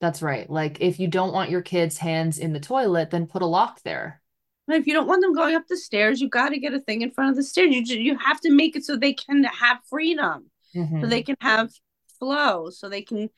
That's 0.00 0.20
right. 0.20 0.50
Like 0.50 0.78
if 0.80 1.00
you 1.00 1.08
don't 1.08 1.32
want 1.32 1.50
your 1.50 1.62
kids' 1.62 1.96
hands 1.96 2.38
in 2.38 2.52
the 2.52 2.60
toilet, 2.60 3.10
then 3.10 3.26
put 3.26 3.40
a 3.40 3.46
lock 3.46 3.80
there. 3.84 4.20
If 4.68 4.86
you 4.86 4.94
don't 4.94 5.06
want 5.06 5.20
them 5.20 5.34
going 5.34 5.54
up 5.54 5.66
the 5.68 5.76
stairs, 5.76 6.20
you 6.20 6.28
got 6.28 6.50
to 6.50 6.58
get 6.58 6.74
a 6.74 6.80
thing 6.80 7.02
in 7.02 7.10
front 7.10 7.30
of 7.30 7.36
the 7.36 7.42
stairs. 7.42 7.74
You 7.74 7.98
you 7.98 8.18
have 8.18 8.40
to 8.40 8.50
make 8.50 8.76
it 8.76 8.84
so 8.84 8.96
they 8.96 9.12
can 9.12 9.44
have 9.44 9.78
freedom, 9.88 10.50
Mhm. 10.74 11.00
so 11.02 11.06
they 11.06 11.22
can 11.22 11.36
have 11.40 11.70
flow, 12.18 12.70
so 12.70 12.88
they 12.88 13.02
can 13.02 13.28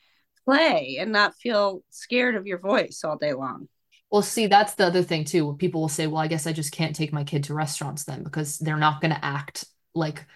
play 0.44 0.98
and 1.00 1.10
not 1.10 1.34
feel 1.34 1.82
scared 1.90 2.36
of 2.36 2.46
your 2.46 2.58
voice 2.58 3.02
all 3.02 3.16
day 3.16 3.32
long. 3.32 3.68
Well, 4.10 4.22
see, 4.22 4.46
that's 4.46 4.74
the 4.74 4.86
other 4.86 5.02
thing 5.02 5.24
too. 5.24 5.56
People 5.58 5.80
will 5.80 5.88
say, 5.88 6.06
"Well, 6.06 6.22
I 6.22 6.28
guess 6.28 6.46
I 6.46 6.52
just 6.52 6.72
can't 6.72 6.94
take 6.94 7.12
my 7.12 7.24
kid 7.24 7.44
to 7.44 7.54
restaurants 7.54 8.04
then 8.04 8.22
because 8.22 8.58
they're 8.58 8.76
not 8.76 9.00
going 9.00 9.12
to 9.12 9.24
act 9.24 9.64
like 9.94 10.26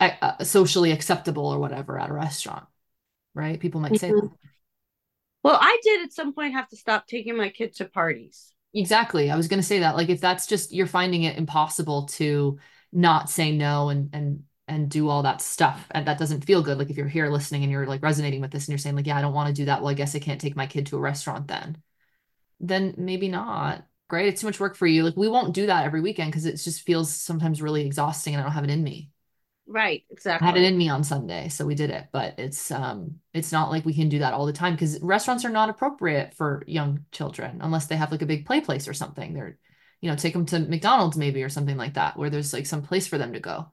uh, 0.00 0.42
socially 0.42 0.90
acceptable 0.92 1.46
or 1.46 1.58
whatever 1.58 1.98
at 1.98 2.10
a 2.10 2.14
restaurant." 2.14 2.64
Right? 3.34 3.60
People 3.60 3.80
might 3.80 3.96
say 3.98 4.10
Mhm. 4.10 4.20
that. 4.22 4.30
Well, 5.42 5.58
I 5.60 5.78
did 5.82 6.02
at 6.02 6.12
some 6.12 6.32
point 6.32 6.54
have 6.54 6.68
to 6.68 6.76
stop 6.76 7.06
taking 7.06 7.36
my 7.36 7.48
kid 7.50 7.74
to 7.76 7.84
parties. 7.84 8.52
Exactly. 8.74 9.30
I 9.30 9.36
was 9.36 9.48
going 9.48 9.60
to 9.60 9.66
say 9.66 9.80
that. 9.80 9.96
Like 9.96 10.08
if 10.08 10.20
that's 10.20 10.46
just 10.46 10.72
you're 10.72 10.86
finding 10.86 11.24
it 11.24 11.36
impossible 11.36 12.06
to 12.06 12.58
not 12.92 13.28
say 13.30 13.52
no 13.52 13.88
and 13.90 14.10
and 14.14 14.44
and 14.68 14.90
do 14.90 15.08
all 15.08 15.22
that 15.24 15.42
stuff 15.42 15.86
and 15.90 16.06
that 16.06 16.18
doesn't 16.18 16.44
feel 16.46 16.62
good. 16.62 16.78
Like 16.78 16.88
if 16.88 16.96
you're 16.96 17.08
here 17.08 17.28
listening 17.28 17.62
and 17.62 17.70
you're 17.72 17.86
like 17.86 18.02
resonating 18.02 18.40
with 18.40 18.50
this 18.50 18.64
and 18.64 18.68
you're 18.70 18.78
saying 18.78 18.96
like, 18.96 19.06
yeah, 19.06 19.18
I 19.18 19.20
don't 19.20 19.34
want 19.34 19.48
to 19.48 19.54
do 19.54 19.66
that. 19.66 19.80
Well, 19.82 19.90
I 19.90 19.94
guess 19.94 20.14
I 20.14 20.20
can't 20.20 20.40
take 20.40 20.56
my 20.56 20.66
kid 20.66 20.86
to 20.86 20.96
a 20.96 21.00
restaurant 21.00 21.48
then. 21.48 21.82
Then 22.60 22.94
maybe 22.98 23.28
not. 23.28 23.86
Great. 24.08 24.28
It's 24.28 24.42
too 24.42 24.48
much 24.48 24.60
work 24.60 24.76
for 24.76 24.88
you. 24.88 25.04
Like 25.04 25.16
we 25.16 25.28
won't 25.28 25.54
do 25.54 25.66
that 25.68 25.86
every 25.86 26.02
weekend 26.02 26.32
because 26.32 26.46
it 26.46 26.56
just 26.58 26.82
feels 26.82 27.12
sometimes 27.14 27.62
really 27.62 27.86
exhausting 27.86 28.34
and 28.34 28.42
I 28.42 28.44
don't 28.44 28.54
have 28.54 28.64
it 28.64 28.70
in 28.70 28.84
me. 28.84 29.11
Right, 29.66 30.04
I 30.40 30.46
exactly. 30.46 30.46
had 30.46 30.56
it 30.56 30.64
in 30.64 30.76
me 30.76 30.88
on 30.88 31.04
Sunday, 31.04 31.48
so 31.48 31.64
we 31.64 31.74
did 31.76 31.90
it, 31.90 32.08
but 32.12 32.38
it's 32.38 32.70
um 32.70 33.20
it's 33.32 33.52
not 33.52 33.70
like 33.70 33.84
we 33.84 33.94
can 33.94 34.08
do 34.08 34.18
that 34.20 34.34
all 34.34 34.46
the 34.46 34.52
time 34.52 34.74
because 34.74 35.00
restaurants 35.00 35.44
are 35.44 35.50
not 35.50 35.70
appropriate 35.70 36.34
for 36.34 36.64
young 36.66 37.04
children 37.12 37.58
unless 37.62 37.86
they 37.86 37.96
have 37.96 38.10
like 38.10 38.22
a 38.22 38.26
big 38.26 38.44
play 38.46 38.60
place 38.60 38.88
or 38.88 38.94
something. 38.94 39.34
They're, 39.34 39.58
you 40.00 40.10
know, 40.10 40.16
take 40.16 40.32
them 40.32 40.46
to 40.46 40.58
McDonald's 40.60 41.16
maybe 41.16 41.42
or 41.44 41.48
something 41.48 41.76
like 41.76 41.94
that 41.94 42.16
where 42.16 42.28
there's 42.30 42.52
like 42.52 42.66
some 42.66 42.82
place 42.82 43.06
for 43.06 43.18
them 43.18 43.32
to 43.34 43.40
go. 43.40 43.72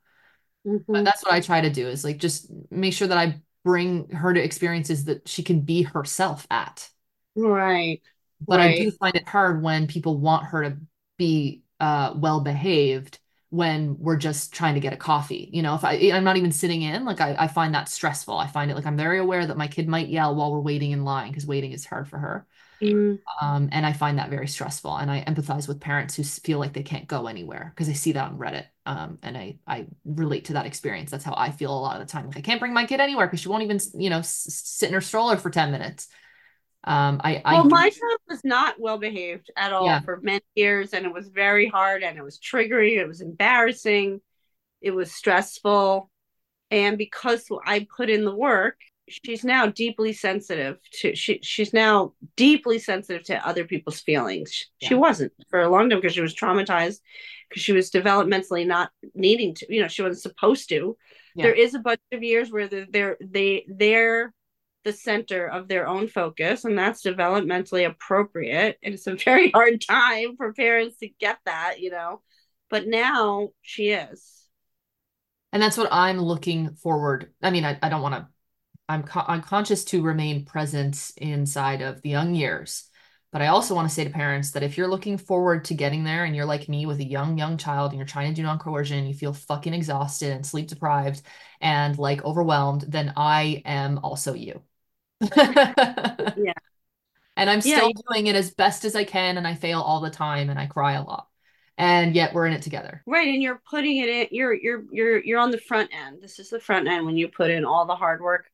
But 0.93 1.03
Mhm. 1.03 1.05
that's 1.05 1.23
what 1.25 1.33
I 1.33 1.41
try 1.41 1.61
to 1.61 1.69
do 1.71 1.87
is 1.89 2.03
like 2.05 2.17
just 2.19 2.51
make 2.71 2.93
sure 2.93 3.07
that 3.09 3.17
I 3.17 3.41
bring 3.65 4.09
her 4.11 4.33
to 4.33 4.43
experiences 4.43 5.05
that 5.05 5.27
she 5.29 5.43
can 5.43 5.61
be 5.61 5.83
herself 5.83 6.47
at. 6.51 6.89
Right. 7.35 8.01
But 8.41 8.59
I 8.59 8.69
do 8.69 8.91
find 8.91 9.15
it 9.15 9.27
hard 9.27 9.61
when 9.63 9.87
people 9.87 10.17
want 10.19 10.45
her 10.47 10.63
to 10.69 10.77
be 11.17 11.63
uh 11.79 12.13
well 12.17 12.41
behaved 12.41 13.19
when 13.49 13.97
we're 13.99 14.17
just 14.17 14.53
trying 14.53 14.75
to 14.75 14.79
get 14.79 14.93
a 14.93 14.97
coffee. 14.97 15.49
You 15.51 15.61
know, 15.61 15.75
if 15.75 15.83
I 15.83 15.95
I'm 16.13 16.23
not 16.23 16.37
even 16.37 16.51
sitting 16.51 16.81
in, 16.81 17.05
like 17.05 17.21
I, 17.21 17.35
I 17.37 17.47
find 17.47 17.73
that 17.73 17.89
stressful. 17.89 18.37
I 18.37 18.47
find 18.47 18.69
it 18.69 18.75
like 18.75 18.85
I'm 18.85 18.97
very 18.97 19.19
aware 19.19 19.45
that 19.45 19.57
my 19.57 19.67
kid 19.67 19.87
might 19.87 20.09
yell 20.09 20.35
while 20.35 20.51
we're 20.51 20.59
waiting 20.59 20.91
in 20.91 21.03
line 21.03 21.29
because 21.31 21.45
waiting 21.45 21.71
is 21.71 21.85
hard 21.85 22.07
for 22.07 22.17
her. 22.19 22.47
Mm. 22.81 23.19
Um, 23.41 23.69
and 23.71 23.85
I 23.85 23.93
find 23.93 24.17
that 24.17 24.29
very 24.29 24.47
stressful. 24.47 24.95
And 24.95 25.11
I 25.11 25.23
empathize 25.23 25.67
with 25.67 25.79
parents 25.79 26.15
who 26.15 26.23
feel 26.23 26.59
like 26.59 26.73
they 26.73 26.83
can't 26.83 27.07
go 27.07 27.27
anywhere 27.27 27.73
because 27.75 27.89
I 27.89 27.93
see 27.93 28.11
that 28.13 28.31
on 28.31 28.37
Reddit. 28.37 28.65
Um, 28.85 29.17
and 29.23 29.37
I 29.37 29.57
I 29.67 29.87
relate 30.05 30.45
to 30.45 30.53
that 30.53 30.65
experience. 30.65 31.11
That's 31.11 31.23
how 31.23 31.33
I 31.35 31.51
feel 31.51 31.71
a 31.71 31.79
lot 31.79 31.99
of 31.99 32.07
the 32.07 32.11
time. 32.11 32.27
Like 32.27 32.37
I 32.37 32.41
can't 32.41 32.59
bring 32.59 32.73
my 32.73 32.85
kid 32.85 32.99
anywhere 32.99 33.27
because 33.27 33.39
she 33.39 33.49
won't 33.49 33.63
even, 33.63 33.79
you 33.95 34.09
know, 34.09 34.19
s- 34.19 34.47
sit 34.65 34.87
in 34.87 34.93
her 34.93 35.01
stroller 35.01 35.37
for 35.37 35.49
10 35.49 35.71
minutes. 35.71 36.07
Um, 36.85 37.19
I 37.23 37.41
I 37.43 37.53
Well, 37.55 37.65
my 37.65 37.89
child 37.89 38.19
was 38.27 38.43
not 38.43 38.79
well 38.79 38.97
behaved 38.97 39.51
at 39.55 39.73
all 39.73 39.85
Yeah. 39.85 40.01
for 40.01 40.19
many 40.21 40.41
years, 40.55 40.93
and 40.93 41.05
it 41.05 41.13
was 41.13 41.27
very 41.27 41.67
hard, 41.67 42.03
and 42.03 42.17
it 42.17 42.23
was 42.23 42.39
triggering, 42.39 42.97
it 42.97 43.07
was 43.07 43.21
embarrassing, 43.21 44.21
it 44.81 44.91
was 44.91 45.11
stressful, 45.11 46.09
and 46.71 46.97
because 46.97 47.45
I 47.65 47.87
put 47.95 48.09
in 48.09 48.23
the 48.25 48.35
work, 48.35 48.77
she's 49.09 49.43
now 49.43 49.65
deeply 49.67 50.13
sensitive 50.13 50.77
to 51.01 51.15
she 51.15 51.39
she's 51.41 51.73
now 51.73 52.13
deeply 52.37 52.79
sensitive 52.79 53.23
to 53.23 53.47
other 53.47 53.65
people's 53.65 53.99
feelings. 53.99 54.67
She 54.77 54.93
wasn't 54.93 55.33
for 55.49 55.61
a 55.61 55.69
long 55.69 55.89
time 55.89 55.99
because 55.99 56.13
she 56.13 56.21
was 56.21 56.35
traumatized 56.35 56.99
because 57.49 57.63
she 57.63 57.73
was 57.73 57.89
developmentally 57.91 58.67
not 58.67 58.91
needing 59.15 59.55
to, 59.55 59.65
you 59.73 59.81
know, 59.81 59.87
she 59.87 60.03
wasn't 60.03 60.21
supposed 60.21 60.69
to. 60.69 60.95
Yeah. 61.35 61.45
There 61.45 61.55
is 61.55 61.73
a 61.73 61.79
bunch 61.79 62.01
of 62.11 62.23
years 62.23 62.51
where 62.51 62.67
they're, 62.67 62.87
they're 62.89 63.17
they 63.19 63.65
they're 63.67 64.33
the 64.83 64.93
center 64.93 65.47
of 65.47 65.67
their 65.67 65.87
own 65.87 66.07
focus, 66.07 66.65
and 66.65 66.77
that's 66.77 67.03
developmentally 67.03 67.85
appropriate. 67.85 68.77
And 68.83 68.93
it's 68.93 69.07
a 69.07 69.15
very 69.15 69.51
hard 69.53 69.81
time 69.81 70.35
for 70.37 70.53
parents 70.53 70.97
to 70.97 71.09
get 71.19 71.39
that, 71.45 71.79
you 71.79 71.91
know. 71.91 72.21
But 72.69 72.87
now 72.87 73.49
she 73.61 73.89
is. 73.89 74.45
And 75.51 75.61
that's 75.61 75.77
what 75.77 75.91
I'm 75.91 76.19
looking 76.19 76.75
forward. 76.75 77.33
I 77.41 77.49
mean, 77.49 77.65
I, 77.65 77.77
I 77.81 77.89
don't 77.89 78.03
want 78.03 78.15
to, 78.15 78.27
I'm, 78.87 79.03
co- 79.03 79.25
I'm 79.27 79.41
conscious 79.41 79.83
to 79.85 80.03
remain 80.03 80.45
present 80.45 81.11
inside 81.17 81.81
of 81.81 82.01
the 82.01 82.09
young 82.09 82.35
years. 82.35 82.85
But 83.31 83.43
I 83.43 83.47
also 83.47 83.75
want 83.75 83.87
to 83.87 83.93
say 83.93 84.03
to 84.03 84.09
parents 84.09 84.51
that 84.51 84.63
if 84.63 84.75
you're 84.77 84.87
looking 84.87 85.17
forward 85.17 85.65
to 85.65 85.75
getting 85.75 86.03
there 86.03 86.25
and 86.25 86.35
you're 86.35 86.45
like 86.45 86.67
me 86.67 86.85
with 86.87 86.99
a 86.99 87.03
young, 87.03 87.37
young 87.37 87.57
child 87.57 87.91
and 87.91 87.99
you're 87.99 88.07
trying 88.07 88.29
to 88.29 88.35
do 88.35 88.41
non-coercion, 88.41 88.97
and 88.97 89.07
you 89.07 89.13
feel 89.13 89.33
fucking 89.33 89.73
exhausted 89.73 90.31
and 90.31 90.45
sleep 90.45 90.67
deprived 90.67 91.21
and 91.61 91.97
like 91.99 92.23
overwhelmed, 92.23 92.85
then 92.87 93.13
I 93.15 93.61
am 93.65 93.99
also 93.99 94.33
you. 94.33 94.63
Yeah. 96.37 96.53
And 97.37 97.49
I'm 97.49 97.61
Yeah. 97.63 97.77
still 97.77 97.91
doing 98.11 98.27
it 98.27 98.35
as 98.35 98.51
best 98.51 98.85
as 98.85 98.95
I 98.95 99.03
can 99.05 99.37
and 99.37 99.47
I 99.47 99.55
fail 99.55 99.81
all 99.81 100.01
the 100.01 100.09
time 100.09 100.49
and 100.49 100.59
I 100.59 100.65
cry 100.67 100.93
a 100.93 101.03
lot. 101.03 101.27
And 101.77 102.13
yet 102.13 102.33
we're 102.33 102.45
in 102.45 102.53
it 102.53 102.61
together. 102.61 103.01
Right, 103.05 103.29
and 103.29 103.41
you're 103.41 103.61
putting 103.69 103.97
it 103.97 104.09
in 104.09 104.27
you're 104.31 104.53
you're 104.53 104.83
you're 104.91 105.19
you're 105.23 105.39
on 105.39 105.51
the 105.51 105.57
front 105.57 105.91
end. 105.93 106.21
This 106.21 106.39
is 106.39 106.49
the 106.49 106.59
front 106.59 106.87
end 106.89 107.05
when 107.05 107.15
you 107.17 107.29
put 107.29 107.49
in 107.51 107.63
all 107.63 107.85
the 107.85 107.95
hard 107.95 108.21
work 108.21 108.49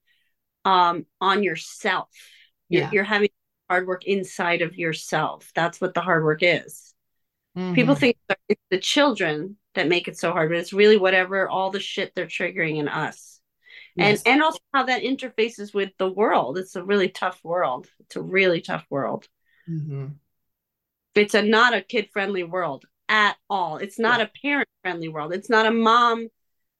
um 0.64 1.06
on 1.20 1.42
yourself. 1.44 2.10
You're, 2.70 2.84
Yeah. 2.84 2.92
you're 2.92 3.04
having 3.04 3.30
hard 3.70 3.88
work 3.88 4.06
inside 4.06 4.62
of 4.62 4.76
yourself. 4.78 5.52
That's 5.56 5.82
what 5.82 5.96
the 5.96 6.02
hard 6.02 6.24
work 6.24 6.40
is. 6.44 6.94
People 7.74 7.96
Mhm. 7.96 8.00
think 8.00 8.18
it's 8.50 8.62
the 8.70 8.78
children 8.80 9.58
that 9.74 9.88
make 9.88 10.08
it 10.08 10.18
so 10.18 10.32
hard, 10.32 10.50
but 10.50 10.58
it's 10.60 10.74
really 10.74 10.98
whatever 10.98 11.50
all 11.50 11.72
the 11.72 11.80
shit 11.80 12.14
they're 12.14 12.28
triggering 12.28 12.78
in 12.78 12.88
us. 12.88 13.35
And 13.98 14.10
Yes. 14.10 14.24
and 14.26 14.44
also 14.44 14.60
how 14.74 14.84
that 14.84 15.04
interfaces 15.04 15.74
with 15.74 15.92
the 15.98 16.10
world. 16.10 16.58
It's 16.58 16.76
a 16.76 16.84
really 16.84 17.10
tough 17.10 17.40
world. 17.44 17.88
It's 18.02 18.16
a 18.16 18.22
really 18.22 18.62
tough 18.62 18.86
world. 18.90 19.28
Mhm. 19.68 20.20
It's 21.16 21.34
a 21.34 21.42
not 21.42 21.74
a 21.74 21.82
kid 21.82 22.10
friendly 22.12 22.44
world 22.44 22.86
at 23.08 23.38
all. 23.50 23.78
It's 23.78 24.00
not 24.00 24.22
a 24.22 24.30
parent 24.42 24.68
friendly 24.82 25.08
world. 25.08 25.34
It's 25.34 25.50
not 25.50 25.66
a 25.66 25.72
mom 25.72 26.28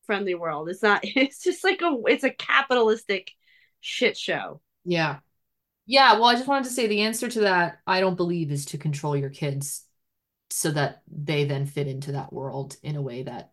friendly 0.06 0.36
world. 0.36 0.70
It's 0.70 0.84
not 0.84 1.02
it's 1.04 1.44
just 1.44 1.64
like 1.64 1.82
a 1.82 1.98
it's 2.08 2.24
a 2.24 2.32
capitalistic 2.32 3.32
shit 3.80 4.18
show. 4.18 4.62
Yeah. 4.84 5.20
Yeah, 5.86 6.14
well, 6.14 6.26
I 6.26 6.36
just 6.36 6.48
wanted 6.48 6.66
to 6.66 6.72
say 6.72 6.88
the 6.88 7.02
answer 7.02 7.30
to 7.30 7.42
that, 7.42 7.80
I 7.86 8.00
don't 8.00 8.16
believe, 8.16 8.52
is 8.52 8.66
to 8.68 8.78
control 8.78 9.16
your 9.16 9.30
kids 9.30 9.84
so 10.50 10.72
that 10.72 11.04
they 11.08 11.46
then 11.46 11.66
fit 11.68 11.88
into 11.88 12.14
that 12.14 12.34
world 12.34 12.78
in 12.84 12.96
a 12.96 13.02
way 13.02 13.24
that 13.24 13.52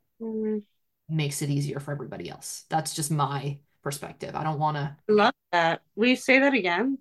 makes 1.08 1.42
it 1.42 1.50
easier 1.50 1.80
for 1.80 1.92
everybody 1.92 2.30
else. 2.30 2.64
That's 2.68 2.94
just 2.94 3.10
my 3.10 3.58
perspective. 3.82 4.34
I 4.34 4.44
don't 4.44 4.58
want 4.58 4.76
to, 4.76 4.96
love 5.08 5.34
that. 5.50 5.82
Will 5.96 6.08
you 6.08 6.16
say 6.16 6.38
that 6.38 6.54
again? 6.54 6.98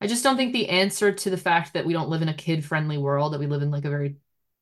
I 0.00 0.06
just 0.06 0.24
don't 0.24 0.36
think 0.36 0.52
the 0.52 0.68
answer 0.68 1.12
to 1.12 1.30
the 1.30 1.36
fact 1.36 1.74
that 1.74 1.86
we 1.86 1.92
don't 1.92 2.08
live 2.08 2.22
in 2.22 2.28
a 2.28 2.34
kid-friendly 2.34 2.98
world, 2.98 3.32
that 3.32 3.40
we 3.40 3.46
live 3.46 3.62
in 3.62 3.70
like 3.70 3.84
a 3.84 3.90
very 3.90 4.16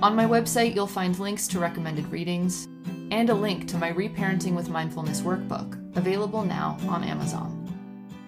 On 0.03 0.15
my 0.15 0.27
website, 0.27 0.75
you'll 0.75 0.87
find 0.87 1.19
links 1.19 1.49
to 1.49 1.59
recommended 1.59 2.05
readings 2.13 2.69
and 3.11 3.31
a 3.31 3.35
link 3.35 3.67
to 3.69 3.77
my 3.77 3.93
Reparenting 3.93 4.55
with 4.55 4.69
Mindfulness 4.69 5.23
workbook, 5.23 5.77
available 5.97 6.45
now 6.45 6.79
on 6.89 7.03
Amazon. 7.05 7.57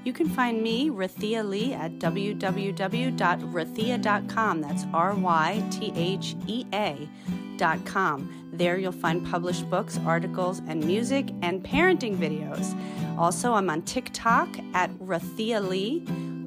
You 0.04 0.12
can 0.12 0.28
find 0.28 0.62
me, 0.62 0.90
Rythea 0.90 1.48
Lee, 1.48 1.72
at 1.74 1.98
www.rythea.com. 1.98 4.60
That's 4.60 4.84
R 4.92 5.14
Y 5.14 5.64
T 5.70 5.92
H 5.94 6.34
E 6.48 6.66
A.com. 6.72 8.50
There 8.52 8.76
you'll 8.76 8.90
find 8.92 9.24
published 9.24 9.70
books, 9.70 10.00
articles, 10.04 10.60
and 10.66 10.84
music 10.84 11.30
and 11.42 11.64
parenting 11.64 12.16
videos. 12.16 12.76
Also, 13.16 13.54
I'm 13.54 13.70
on 13.70 13.82
TikTok 13.82 14.48
at 14.74 14.90
Rythea 14.98 15.66
Lee, 15.66 16.04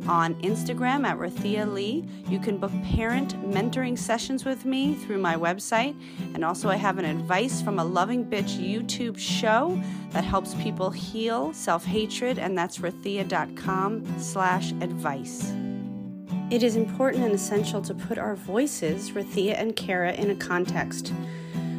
on 0.07 0.35
Instagram 0.41 1.05
at 1.05 1.17
Rythea 1.17 1.71
Lee. 1.71 2.05
You 2.27 2.39
can 2.39 2.57
book 2.57 2.71
parent 2.83 3.39
mentoring 3.49 3.97
sessions 3.97 4.45
with 4.45 4.65
me 4.65 4.95
through 4.95 5.19
my 5.19 5.35
website. 5.35 5.95
And 6.33 6.43
also, 6.43 6.69
I 6.69 6.75
have 6.75 6.97
an 6.97 7.05
advice 7.05 7.61
from 7.61 7.79
a 7.79 7.83
loving 7.83 8.25
bitch 8.25 8.57
YouTube 8.57 9.17
show 9.17 9.81
that 10.11 10.23
helps 10.23 10.55
people 10.55 10.89
heal 10.89 11.53
self-hatred, 11.53 12.39
and 12.39 12.57
that's 12.57 12.79
rythea.com 12.79 14.19
slash 14.19 14.71
advice. 14.81 15.53
It 16.51 16.61
is 16.61 16.75
important 16.75 17.23
and 17.23 17.33
essential 17.33 17.81
to 17.81 17.93
put 17.95 18.19
our 18.19 18.35
voices, 18.35 19.11
Rythea 19.11 19.59
and 19.59 19.75
Cara, 19.75 20.13
in 20.13 20.29
a 20.29 20.35
context. 20.35 21.11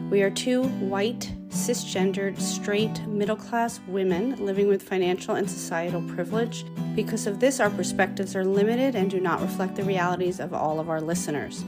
We 0.08 0.22
are 0.22 0.30
two 0.30 0.62
white, 0.62 1.32
cisgendered, 1.48 2.38
straight, 2.38 3.04
middle 3.08 3.34
class 3.34 3.80
women 3.88 4.36
living 4.44 4.68
with 4.68 4.80
financial 4.82 5.34
and 5.34 5.50
societal 5.50 6.00
privilege. 6.02 6.64
Because 6.94 7.26
of 7.26 7.40
this, 7.40 7.58
our 7.58 7.70
perspectives 7.70 8.36
are 8.36 8.44
limited 8.44 8.94
and 8.94 9.10
do 9.10 9.18
not 9.18 9.40
reflect 9.40 9.74
the 9.74 9.82
realities 9.82 10.38
of 10.38 10.54
all 10.54 10.78
of 10.78 10.88
our 10.88 11.00
listeners. 11.00 11.64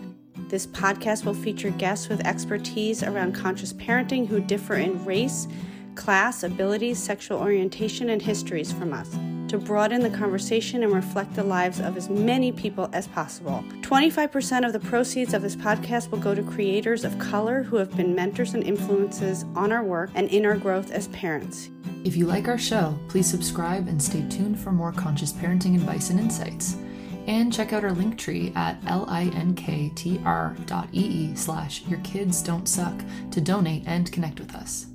This 0.49 0.68
podcast 0.68 1.24
will 1.24 1.34
feature 1.34 1.70
guests 1.70 2.09
with 2.09 2.24
expertise 2.24 3.03
around 3.03 3.34
conscious 3.34 3.72
parenting 3.72 4.28
who 4.28 4.41
differ 4.41 4.76
in 4.76 5.05
race, 5.05 5.49
class, 5.97 6.45
abilities, 6.45 7.03
sexual 7.03 7.41
orientation, 7.41 8.09
and 8.09 8.22
histories 8.22 8.72
from 8.72 8.93
us 8.93 9.16
to 9.49 9.59
broaden 9.59 10.01
the 10.01 10.11
conversation 10.11 10.82
and 10.82 10.92
reflect 10.92 11.34
the 11.34 11.42
lives 11.44 11.80
of 11.80 11.96
as 11.96 12.09
many 12.09 12.53
people 12.53 12.88
as 12.92 13.07
possible. 13.09 13.64
25% 13.82 14.66
of 14.66 14.72
the 14.72 14.80
proceeds 14.80 15.34
of 15.34 15.42
this 15.42 15.57
podcast 15.57 16.11
will 16.11 16.18
go 16.18 16.34
to 16.34 16.42
creators 16.42 17.05
of 17.05 17.18
color 17.18 17.62
who 17.62 17.76
have 17.76 17.96
been 17.96 18.14
mentors 18.14 18.55
and 18.55 18.64
influences 18.64 19.44
on 19.55 19.72
our 19.72 19.82
work 19.82 20.11
and 20.14 20.28
in 20.30 20.44
our 20.44 20.57
growth 20.57 20.90
as 20.90 21.09
parents. 21.09 21.70
If 22.05 22.16
you 22.16 22.26
like 22.26 22.49
our 22.49 22.59
show, 22.59 22.99
please 23.09 23.28
subscribe 23.28 23.88
and 23.88 24.03
stay 24.03 24.26
tuned 24.28 24.59
for 24.59 24.72
more 24.72 24.92
conscious 24.92 25.32
parenting 25.32 25.74
advice 25.74 26.11
and 26.11 26.20
insights. 26.20 26.76
And 27.26 27.53
check 27.53 27.72
out 27.72 27.84
our 27.84 27.92
link 27.92 28.16
tree 28.16 28.53
at 28.57 28.80
linktr.ee 28.82 30.16
slash 31.36 31.82
your 31.86 32.01
kids 32.01 32.42
don't 32.42 32.66
suck 32.66 32.94
to 33.30 33.40
donate 33.40 33.84
and 33.86 34.11
connect 34.11 34.40
with 34.40 34.55
us. 34.55 34.88